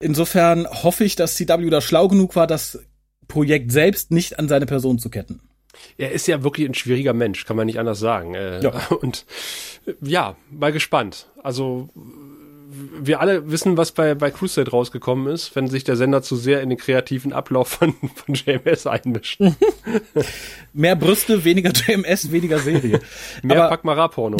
Insofern 0.00 0.66
hoffe 0.66 1.04
ich, 1.04 1.14
dass 1.14 1.36
CW 1.36 1.70
da 1.70 1.80
schlau 1.80 2.08
genug 2.08 2.34
war, 2.34 2.46
das 2.46 2.80
Projekt 3.28 3.70
selbst 3.70 4.10
nicht 4.10 4.38
an 4.38 4.48
seine 4.48 4.66
Person 4.66 4.98
zu 4.98 5.10
ketten. 5.10 5.40
Er 5.98 6.12
ist 6.12 6.26
ja 6.26 6.42
wirklich 6.42 6.68
ein 6.68 6.74
schwieriger 6.74 7.12
Mensch, 7.12 7.44
kann 7.44 7.56
man 7.56 7.66
nicht 7.66 7.78
anders 7.78 7.98
sagen. 7.98 8.34
Äh, 8.34 8.62
Ja. 8.62 8.70
Und 9.00 9.24
äh, 9.86 9.92
ja, 10.02 10.36
mal 10.50 10.72
gespannt. 10.72 11.28
Also 11.42 11.88
wir 13.00 13.20
alle 13.20 13.50
wissen, 13.50 13.76
was 13.76 13.92
bei, 13.92 14.14
bei 14.14 14.30
Crusade 14.30 14.70
rausgekommen 14.70 15.32
ist, 15.32 15.54
wenn 15.54 15.68
sich 15.68 15.84
der 15.84 15.96
Sender 15.96 16.22
zu 16.22 16.36
sehr 16.36 16.62
in 16.62 16.70
den 16.70 16.78
kreativen 16.78 17.32
Ablauf 17.32 17.68
von, 17.68 17.94
von 18.14 18.34
JMS 18.34 18.86
einmischt. 18.86 19.40
Mehr 20.72 20.96
Brüste, 20.96 21.44
weniger 21.44 21.70
JMS, 21.70 22.30
weniger 22.32 22.58
Serie. 22.58 23.00
Mehr 23.42 23.68
Packmara-Porno. 23.68 24.38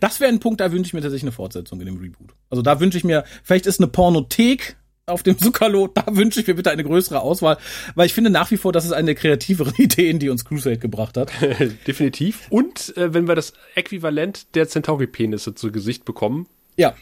Das 0.00 0.20
wäre 0.20 0.30
ein 0.30 0.40
Punkt, 0.40 0.60
da 0.60 0.70
wünsche 0.70 0.88
ich 0.88 0.94
mir 0.94 1.00
tatsächlich 1.00 1.24
eine 1.24 1.32
Fortsetzung 1.32 1.80
in 1.80 1.86
dem 1.86 1.96
Reboot. 1.96 2.34
Also 2.50 2.62
da 2.62 2.78
wünsche 2.80 2.98
ich 2.98 3.04
mir, 3.04 3.24
vielleicht 3.42 3.66
ist 3.66 3.80
eine 3.80 3.88
Pornothek 3.88 4.76
auf 5.08 5.22
dem 5.22 5.38
Zuckerlo, 5.38 5.88
da 5.88 6.04
wünsche 6.10 6.40
ich 6.40 6.46
mir 6.46 6.54
bitte 6.54 6.70
eine 6.70 6.84
größere 6.84 7.20
Auswahl, 7.20 7.58
weil 7.94 8.06
ich 8.06 8.14
finde 8.14 8.30
nach 8.30 8.50
wie 8.50 8.56
vor, 8.56 8.72
das 8.72 8.84
ist 8.84 8.92
eine 8.92 9.06
der 9.06 9.14
kreativeren 9.14 9.74
Ideen, 9.78 10.18
die 10.18 10.28
uns 10.28 10.44
Crusade 10.44 10.78
gebracht 10.78 11.16
hat. 11.16 11.30
Definitiv. 11.86 12.46
Und 12.50 12.96
äh, 12.96 13.14
wenn 13.14 13.28
wir 13.28 13.34
das 13.34 13.52
Äquivalent 13.74 14.54
der 14.54 14.68
Centauri-Penisse 14.68 15.54
zu 15.54 15.72
Gesicht 15.72 16.04
bekommen, 16.04 16.46
Ja, 16.76 16.94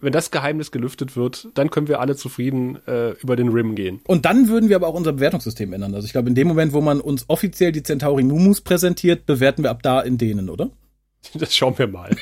wenn 0.00 0.12
das 0.12 0.30
Geheimnis 0.30 0.70
gelüftet 0.70 1.14
wird, 1.16 1.48
dann 1.54 1.70
können 1.70 1.88
wir 1.88 2.00
alle 2.00 2.16
zufrieden 2.16 2.78
äh, 2.86 3.10
über 3.20 3.36
den 3.36 3.48
Rim 3.50 3.74
gehen. 3.74 4.00
Und 4.06 4.24
dann 4.24 4.48
würden 4.48 4.68
wir 4.68 4.76
aber 4.76 4.88
auch 4.88 4.94
unser 4.94 5.12
Bewertungssystem 5.12 5.72
ändern. 5.72 5.94
Also 5.94 6.06
ich 6.06 6.12
glaube, 6.12 6.28
in 6.28 6.34
dem 6.34 6.48
Moment, 6.48 6.72
wo 6.72 6.80
man 6.80 7.00
uns 7.00 7.26
offiziell 7.28 7.70
die 7.72 7.82
Centauri 7.82 8.22
Mumus 8.22 8.62
präsentiert, 8.62 9.26
bewerten 9.26 9.62
wir 9.62 9.70
ab 9.70 9.82
da 9.82 10.00
in 10.00 10.18
denen, 10.18 10.48
oder? 10.48 10.70
Das 11.34 11.54
schauen 11.54 11.76
wir 11.78 11.86
mal. 11.86 12.16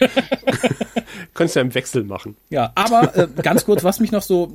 Könntest 1.35 1.55
ja 1.55 1.63
im 1.63 1.73
Wechsel 1.73 2.03
machen. 2.03 2.37
Ja, 2.51 2.73
aber 2.75 3.17
äh, 3.17 3.29
ganz 3.43 3.65
kurz, 3.65 3.85
was 3.85 4.01
mich 4.01 4.11
noch 4.11 4.23
so. 4.23 4.53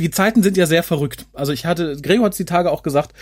Die 0.00 0.10
Zeiten 0.10 0.42
sind 0.42 0.56
ja 0.56 0.64
sehr 0.64 0.82
verrückt. 0.82 1.26
Also 1.34 1.52
ich 1.52 1.66
hatte, 1.66 1.96
Gregor 2.00 2.26
hat 2.26 2.38
die 2.38 2.46
Tage 2.46 2.70
auch 2.72 2.82
gesagt, 2.82 3.14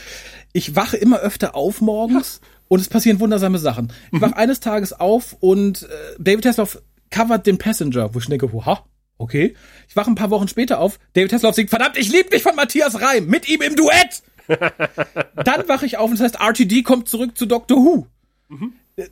ich 0.52 0.76
wache 0.76 0.96
immer 0.96 1.18
öfter 1.18 1.56
auf 1.56 1.80
morgens 1.80 2.40
und 2.68 2.80
es 2.80 2.88
passieren 2.88 3.18
wundersame 3.18 3.58
Sachen. 3.58 3.92
Ich 4.12 4.20
wache 4.20 4.36
eines 4.36 4.60
Tages 4.60 4.92
auf 4.92 5.36
und 5.40 5.82
äh, 5.82 5.86
David 6.20 6.46
Hasselhoff 6.46 6.80
covert 7.10 7.46
den 7.46 7.58
Passenger, 7.58 8.14
wo 8.14 8.20
ich 8.20 8.26
denke, 8.26 8.48
ha, 8.64 8.84
okay. 9.18 9.56
Ich 9.88 9.96
wache 9.96 10.08
ein 10.08 10.14
paar 10.14 10.30
Wochen 10.30 10.46
später 10.46 10.78
auf, 10.78 11.00
David 11.14 11.32
Hasselhoff 11.32 11.56
singt, 11.56 11.70
verdammt, 11.70 11.98
ich 11.98 12.12
lieb 12.12 12.30
dich 12.30 12.44
von 12.44 12.54
Matthias 12.54 13.00
Reim, 13.00 13.26
mit 13.26 13.48
ihm 13.48 13.60
im 13.62 13.74
Duett. 13.74 14.22
Dann 15.44 15.68
wache 15.68 15.84
ich 15.84 15.98
auf 15.98 16.10
und 16.10 16.20
das 16.20 16.32
heißt, 16.32 16.40
RTD 16.40 16.84
kommt 16.84 17.08
zurück 17.08 17.36
zu 17.36 17.46
Doctor 17.46 17.78
Who. 17.78 18.06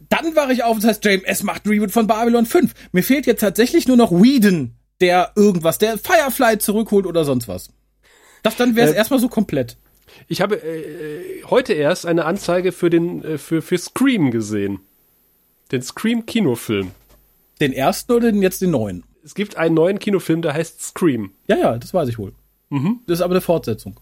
Dann 0.08 0.36
wache 0.36 0.52
ich 0.52 0.62
auf 0.62 0.76
und 0.76 0.84
das 0.84 0.90
heißt, 0.90 1.04
James 1.04 1.24
S. 1.24 1.42
macht 1.42 1.66
ein 1.66 1.70
Reboot 1.70 1.90
von 1.90 2.06
Babylon 2.06 2.46
5. 2.46 2.72
Mir 2.92 3.02
fehlt 3.02 3.26
jetzt 3.26 3.40
tatsächlich 3.40 3.88
nur 3.88 3.96
noch 3.96 4.12
Whedon, 4.12 4.72
der 5.01 5.32
irgendwas, 5.36 5.78
der 5.78 5.99
Firefly 5.99 6.59
zurückholt 6.59 7.07
oder 7.07 7.24
sonst 7.24 7.49
was. 7.49 7.70
Das 8.42 8.57
dann 8.57 8.76
wäre 8.76 8.88
es 8.88 8.94
Äh, 8.94 8.97
erstmal 8.99 9.20
so 9.20 9.28
komplett. 9.28 9.76
Ich 10.28 10.40
habe 10.40 10.57
äh, 10.57 11.42
heute 11.44 11.72
erst 11.74 12.07
eine 12.07 12.24
Anzeige 12.24 12.72
für 12.72 12.90
den 12.90 13.22
äh, 13.24 13.38
für 13.38 13.61
für 13.62 13.76
Scream 13.78 14.30
gesehen. 14.30 14.80
Den 15.72 15.82
Scream 15.82 16.24
Kinofilm. 16.26 16.92
Den 17.61 17.72
ersten 17.72 18.12
oder 18.12 18.30
den 18.32 18.42
jetzt 18.42 18.62
den 18.62 18.70
neuen? 18.70 19.05
Es 19.24 19.34
gibt 19.34 19.57
einen 19.57 19.74
neuen 19.74 19.99
Kinofilm, 19.99 20.42
der 20.42 20.55
heißt 20.55 20.80
Scream. 20.80 21.32
Ja, 21.49 21.57
ja, 21.57 21.78
das 21.78 21.92
weiß 21.92 22.09
ich 22.09 22.18
wohl. 22.18 22.32
Das 23.07 23.18
ist 23.18 23.22
aber 23.22 23.34
eine 23.34 23.40
Fortsetzung. 23.40 23.99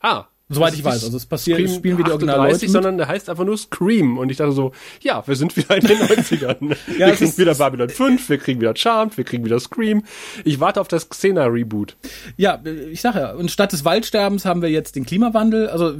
Ah. 0.00 0.26
Soweit 0.50 0.74
ich 0.74 0.82
weiß. 0.82 1.04
Also 1.04 1.16
es 1.16 1.26
passiert, 1.26 1.58
Scream 1.58 1.74
spielen 1.74 1.98
wieder 1.98 2.14
38, 2.14 2.30
Original 2.30 2.50
Leute 2.52 2.68
sondern 2.68 2.98
der 2.98 3.08
heißt 3.08 3.28
einfach 3.28 3.44
nur 3.44 3.58
Scream. 3.58 4.16
Und 4.16 4.30
ich 4.30 4.38
dachte 4.38 4.52
so, 4.52 4.72
ja, 5.00 5.26
wir 5.26 5.36
sind 5.36 5.56
wieder 5.56 5.76
in 5.76 5.86
den 5.86 5.98
90ern. 5.98 6.76
Ja, 6.98 7.08
wir 7.08 7.14
kriegen 7.14 7.36
wieder 7.36 7.54
Babylon 7.54 7.88
5, 7.88 8.28
wir 8.28 8.38
kriegen 8.38 8.60
wieder 8.60 8.74
Charmed, 8.74 9.16
wir 9.16 9.24
kriegen 9.24 9.44
wieder 9.44 9.60
Scream. 9.60 10.04
Ich 10.44 10.58
warte 10.58 10.80
auf 10.80 10.88
das 10.88 11.08
Xena-Reboot. 11.08 11.96
Ja, 12.36 12.60
ich 12.90 13.00
sage 13.00 13.20
ja, 13.20 13.32
und 13.32 13.50
statt 13.50 13.72
des 13.72 13.84
Waldsterbens 13.84 14.44
haben 14.44 14.62
wir 14.62 14.70
jetzt 14.70 14.96
den 14.96 15.04
Klimawandel. 15.04 15.68
Also 15.68 15.94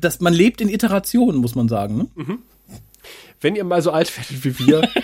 das, 0.00 0.20
man 0.20 0.32
lebt 0.32 0.60
in 0.60 0.68
Iterationen, 0.68 1.40
muss 1.40 1.54
man 1.54 1.68
sagen. 1.68 1.98
Ne? 2.16 2.38
Wenn 3.40 3.54
ihr 3.54 3.64
mal 3.64 3.82
so 3.82 3.90
alt 3.90 4.16
werdet 4.16 4.44
wie 4.44 4.66
wir, 4.66 4.88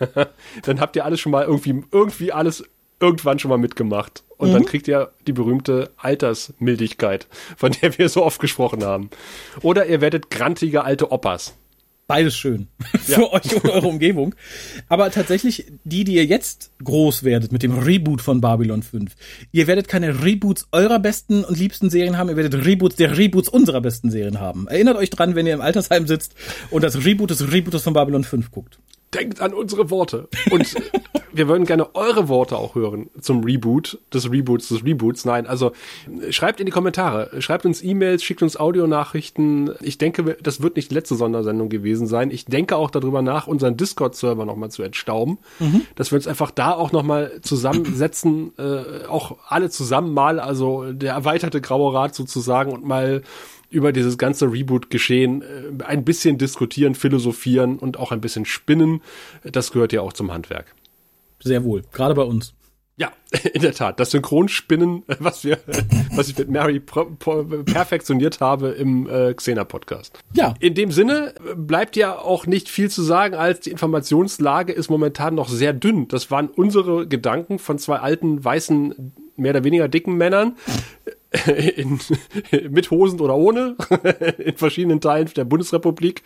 dann 0.62 0.80
habt 0.80 0.96
ihr 0.96 1.04
alles 1.04 1.20
schon 1.20 1.32
mal 1.32 1.44
irgendwie, 1.44 1.82
irgendwie 1.92 2.32
alles 2.32 2.64
irgendwann 3.00 3.38
schon 3.38 3.50
mal 3.50 3.58
mitgemacht. 3.58 4.24
Und 4.40 4.48
Mhm. 4.48 4.52
dann 4.54 4.64
kriegt 4.64 4.88
ihr 4.88 5.10
die 5.26 5.32
berühmte 5.34 5.90
Altersmildigkeit, 5.98 7.26
von 7.56 7.72
der 7.72 7.96
wir 7.98 8.08
so 8.08 8.24
oft 8.24 8.40
gesprochen 8.40 8.82
haben. 8.84 9.10
Oder 9.60 9.86
ihr 9.86 10.00
werdet 10.00 10.30
grantige 10.30 10.82
alte 10.82 11.12
Opas. 11.12 11.54
Beides 12.06 12.34
schön 12.36 12.66
für 13.00 13.32
euch 13.32 13.54
und 13.54 13.66
eure 13.66 13.86
Umgebung. 13.86 14.34
Aber 14.88 15.10
tatsächlich, 15.12 15.66
die, 15.84 16.02
die 16.04 16.14
ihr 16.14 16.24
jetzt 16.24 16.72
groß 16.82 17.22
werdet 17.22 17.52
mit 17.52 17.62
dem 17.62 17.78
Reboot 17.78 18.20
von 18.22 18.40
Babylon 18.40 18.82
5, 18.82 19.12
ihr 19.52 19.66
werdet 19.68 19.86
keine 19.86 20.24
Reboots 20.24 20.66
eurer 20.72 20.98
besten 20.98 21.44
und 21.44 21.56
liebsten 21.56 21.88
Serien 21.90 22.16
haben, 22.16 22.30
ihr 22.30 22.36
werdet 22.36 22.64
Reboots 22.66 22.96
der 22.96 23.16
Reboots 23.16 23.48
unserer 23.48 23.80
besten 23.80 24.10
Serien 24.10 24.40
haben. 24.40 24.66
Erinnert 24.66 24.96
euch 24.96 25.10
dran, 25.10 25.36
wenn 25.36 25.46
ihr 25.46 25.54
im 25.54 25.60
Altersheim 25.60 26.08
sitzt 26.08 26.34
und 26.70 26.82
das 26.82 27.04
Reboot 27.04 27.30
des 27.30 27.52
Rebootes 27.52 27.82
von 27.82 27.92
Babylon 27.92 28.24
5 28.24 28.50
guckt. 28.50 28.80
Denkt 29.14 29.40
an 29.40 29.52
unsere 29.52 29.90
Worte. 29.90 30.28
Und 30.50 30.74
wir 31.32 31.48
würden 31.48 31.64
gerne 31.64 31.94
eure 31.94 32.28
Worte 32.28 32.56
auch 32.56 32.74
hören 32.74 33.10
zum 33.20 33.44
Reboot, 33.44 33.98
des 34.12 34.30
Reboots, 34.30 34.68
des 34.68 34.84
Reboots. 34.84 35.24
Nein, 35.24 35.46
also 35.46 35.72
schreibt 36.30 36.60
in 36.60 36.66
die 36.66 36.72
Kommentare, 36.72 37.30
schreibt 37.40 37.64
uns 37.66 37.82
E-Mails, 37.82 38.22
schickt 38.22 38.42
uns 38.42 38.56
Audionachrichten. 38.58 39.72
Ich 39.80 39.98
denke, 39.98 40.36
das 40.42 40.62
wird 40.62 40.76
nicht 40.76 40.90
die 40.90 40.94
letzte 40.94 41.14
Sondersendung 41.14 41.68
gewesen 41.68 42.06
sein. 42.06 42.30
Ich 42.30 42.44
denke 42.44 42.76
auch 42.76 42.90
darüber 42.90 43.22
nach, 43.22 43.46
unseren 43.46 43.76
Discord-Server 43.76 44.44
nochmal 44.44 44.70
zu 44.70 44.82
entstauben, 44.82 45.38
dass 45.94 46.12
wir 46.12 46.16
uns 46.16 46.26
einfach 46.26 46.50
da 46.50 46.72
auch 46.72 46.92
nochmal 46.92 47.40
zusammensetzen, 47.42 48.52
äh, 48.58 49.06
auch 49.06 49.36
alle 49.48 49.70
zusammen 49.70 50.14
mal, 50.14 50.40
also 50.40 50.92
der 50.92 51.14
erweiterte 51.14 51.60
Graue 51.60 51.94
Rat 51.94 52.14
sozusagen 52.14 52.72
und 52.72 52.84
mal 52.84 53.22
über 53.70 53.92
dieses 53.92 54.18
ganze 54.18 54.52
Reboot-Geschehen 54.52 55.42
äh, 55.42 55.84
ein 55.84 56.04
bisschen 56.04 56.38
diskutieren, 56.38 56.94
philosophieren 56.94 57.78
und 57.78 57.98
auch 57.98 58.12
ein 58.12 58.20
bisschen 58.20 58.44
spinnen. 58.44 59.00
Das 59.44 59.72
gehört 59.72 59.92
ja 59.92 60.02
auch 60.02 60.12
zum 60.12 60.32
Handwerk. 60.32 60.74
Sehr 61.42 61.64
wohl, 61.64 61.82
gerade 61.92 62.14
bei 62.14 62.22
uns. 62.22 62.54
Ja, 63.00 63.12
in 63.54 63.62
der 63.62 63.72
Tat. 63.72 63.98
Das 63.98 64.10
Synchronspinnen, 64.10 65.04
äh, 65.08 65.16
was 65.20 65.42
wir, 65.42 65.58
was 66.14 66.28
ich 66.28 66.36
mit 66.36 66.50
Mary 66.50 66.80
perfektioniert 66.80 68.40
habe 68.40 68.70
im 68.70 69.08
äh, 69.08 69.32
Xena-Podcast. 69.32 70.18
Ja, 70.34 70.54
In 70.60 70.74
dem 70.74 70.92
Sinne 70.92 71.32
äh, 71.36 71.54
bleibt 71.54 71.96
ja 71.96 72.18
auch 72.18 72.46
nicht 72.46 72.68
viel 72.68 72.90
zu 72.90 73.02
sagen, 73.02 73.34
als 73.34 73.60
die 73.60 73.70
Informationslage 73.70 74.74
ist 74.74 74.90
momentan 74.90 75.34
noch 75.34 75.48
sehr 75.48 75.72
dünn. 75.72 76.08
Das 76.08 76.30
waren 76.30 76.48
unsere 76.48 77.06
Gedanken 77.06 77.58
von 77.58 77.78
zwei 77.78 77.96
alten, 77.96 78.44
weißen, 78.44 79.12
mehr 79.36 79.52
oder 79.52 79.64
weniger 79.64 79.88
dicken 79.88 80.16
Männern. 80.16 80.56
In, 81.76 82.00
mit 82.70 82.90
Hosen 82.90 83.20
oder 83.20 83.36
ohne, 83.36 83.76
in 84.38 84.56
verschiedenen 84.56 85.00
Teilen 85.00 85.30
der 85.36 85.44
Bundesrepublik. 85.44 86.24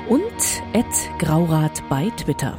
und 0.09 0.20
at 0.74 0.85
graurat 1.18 1.83
bei 1.89 2.11
Twitter. 2.11 2.59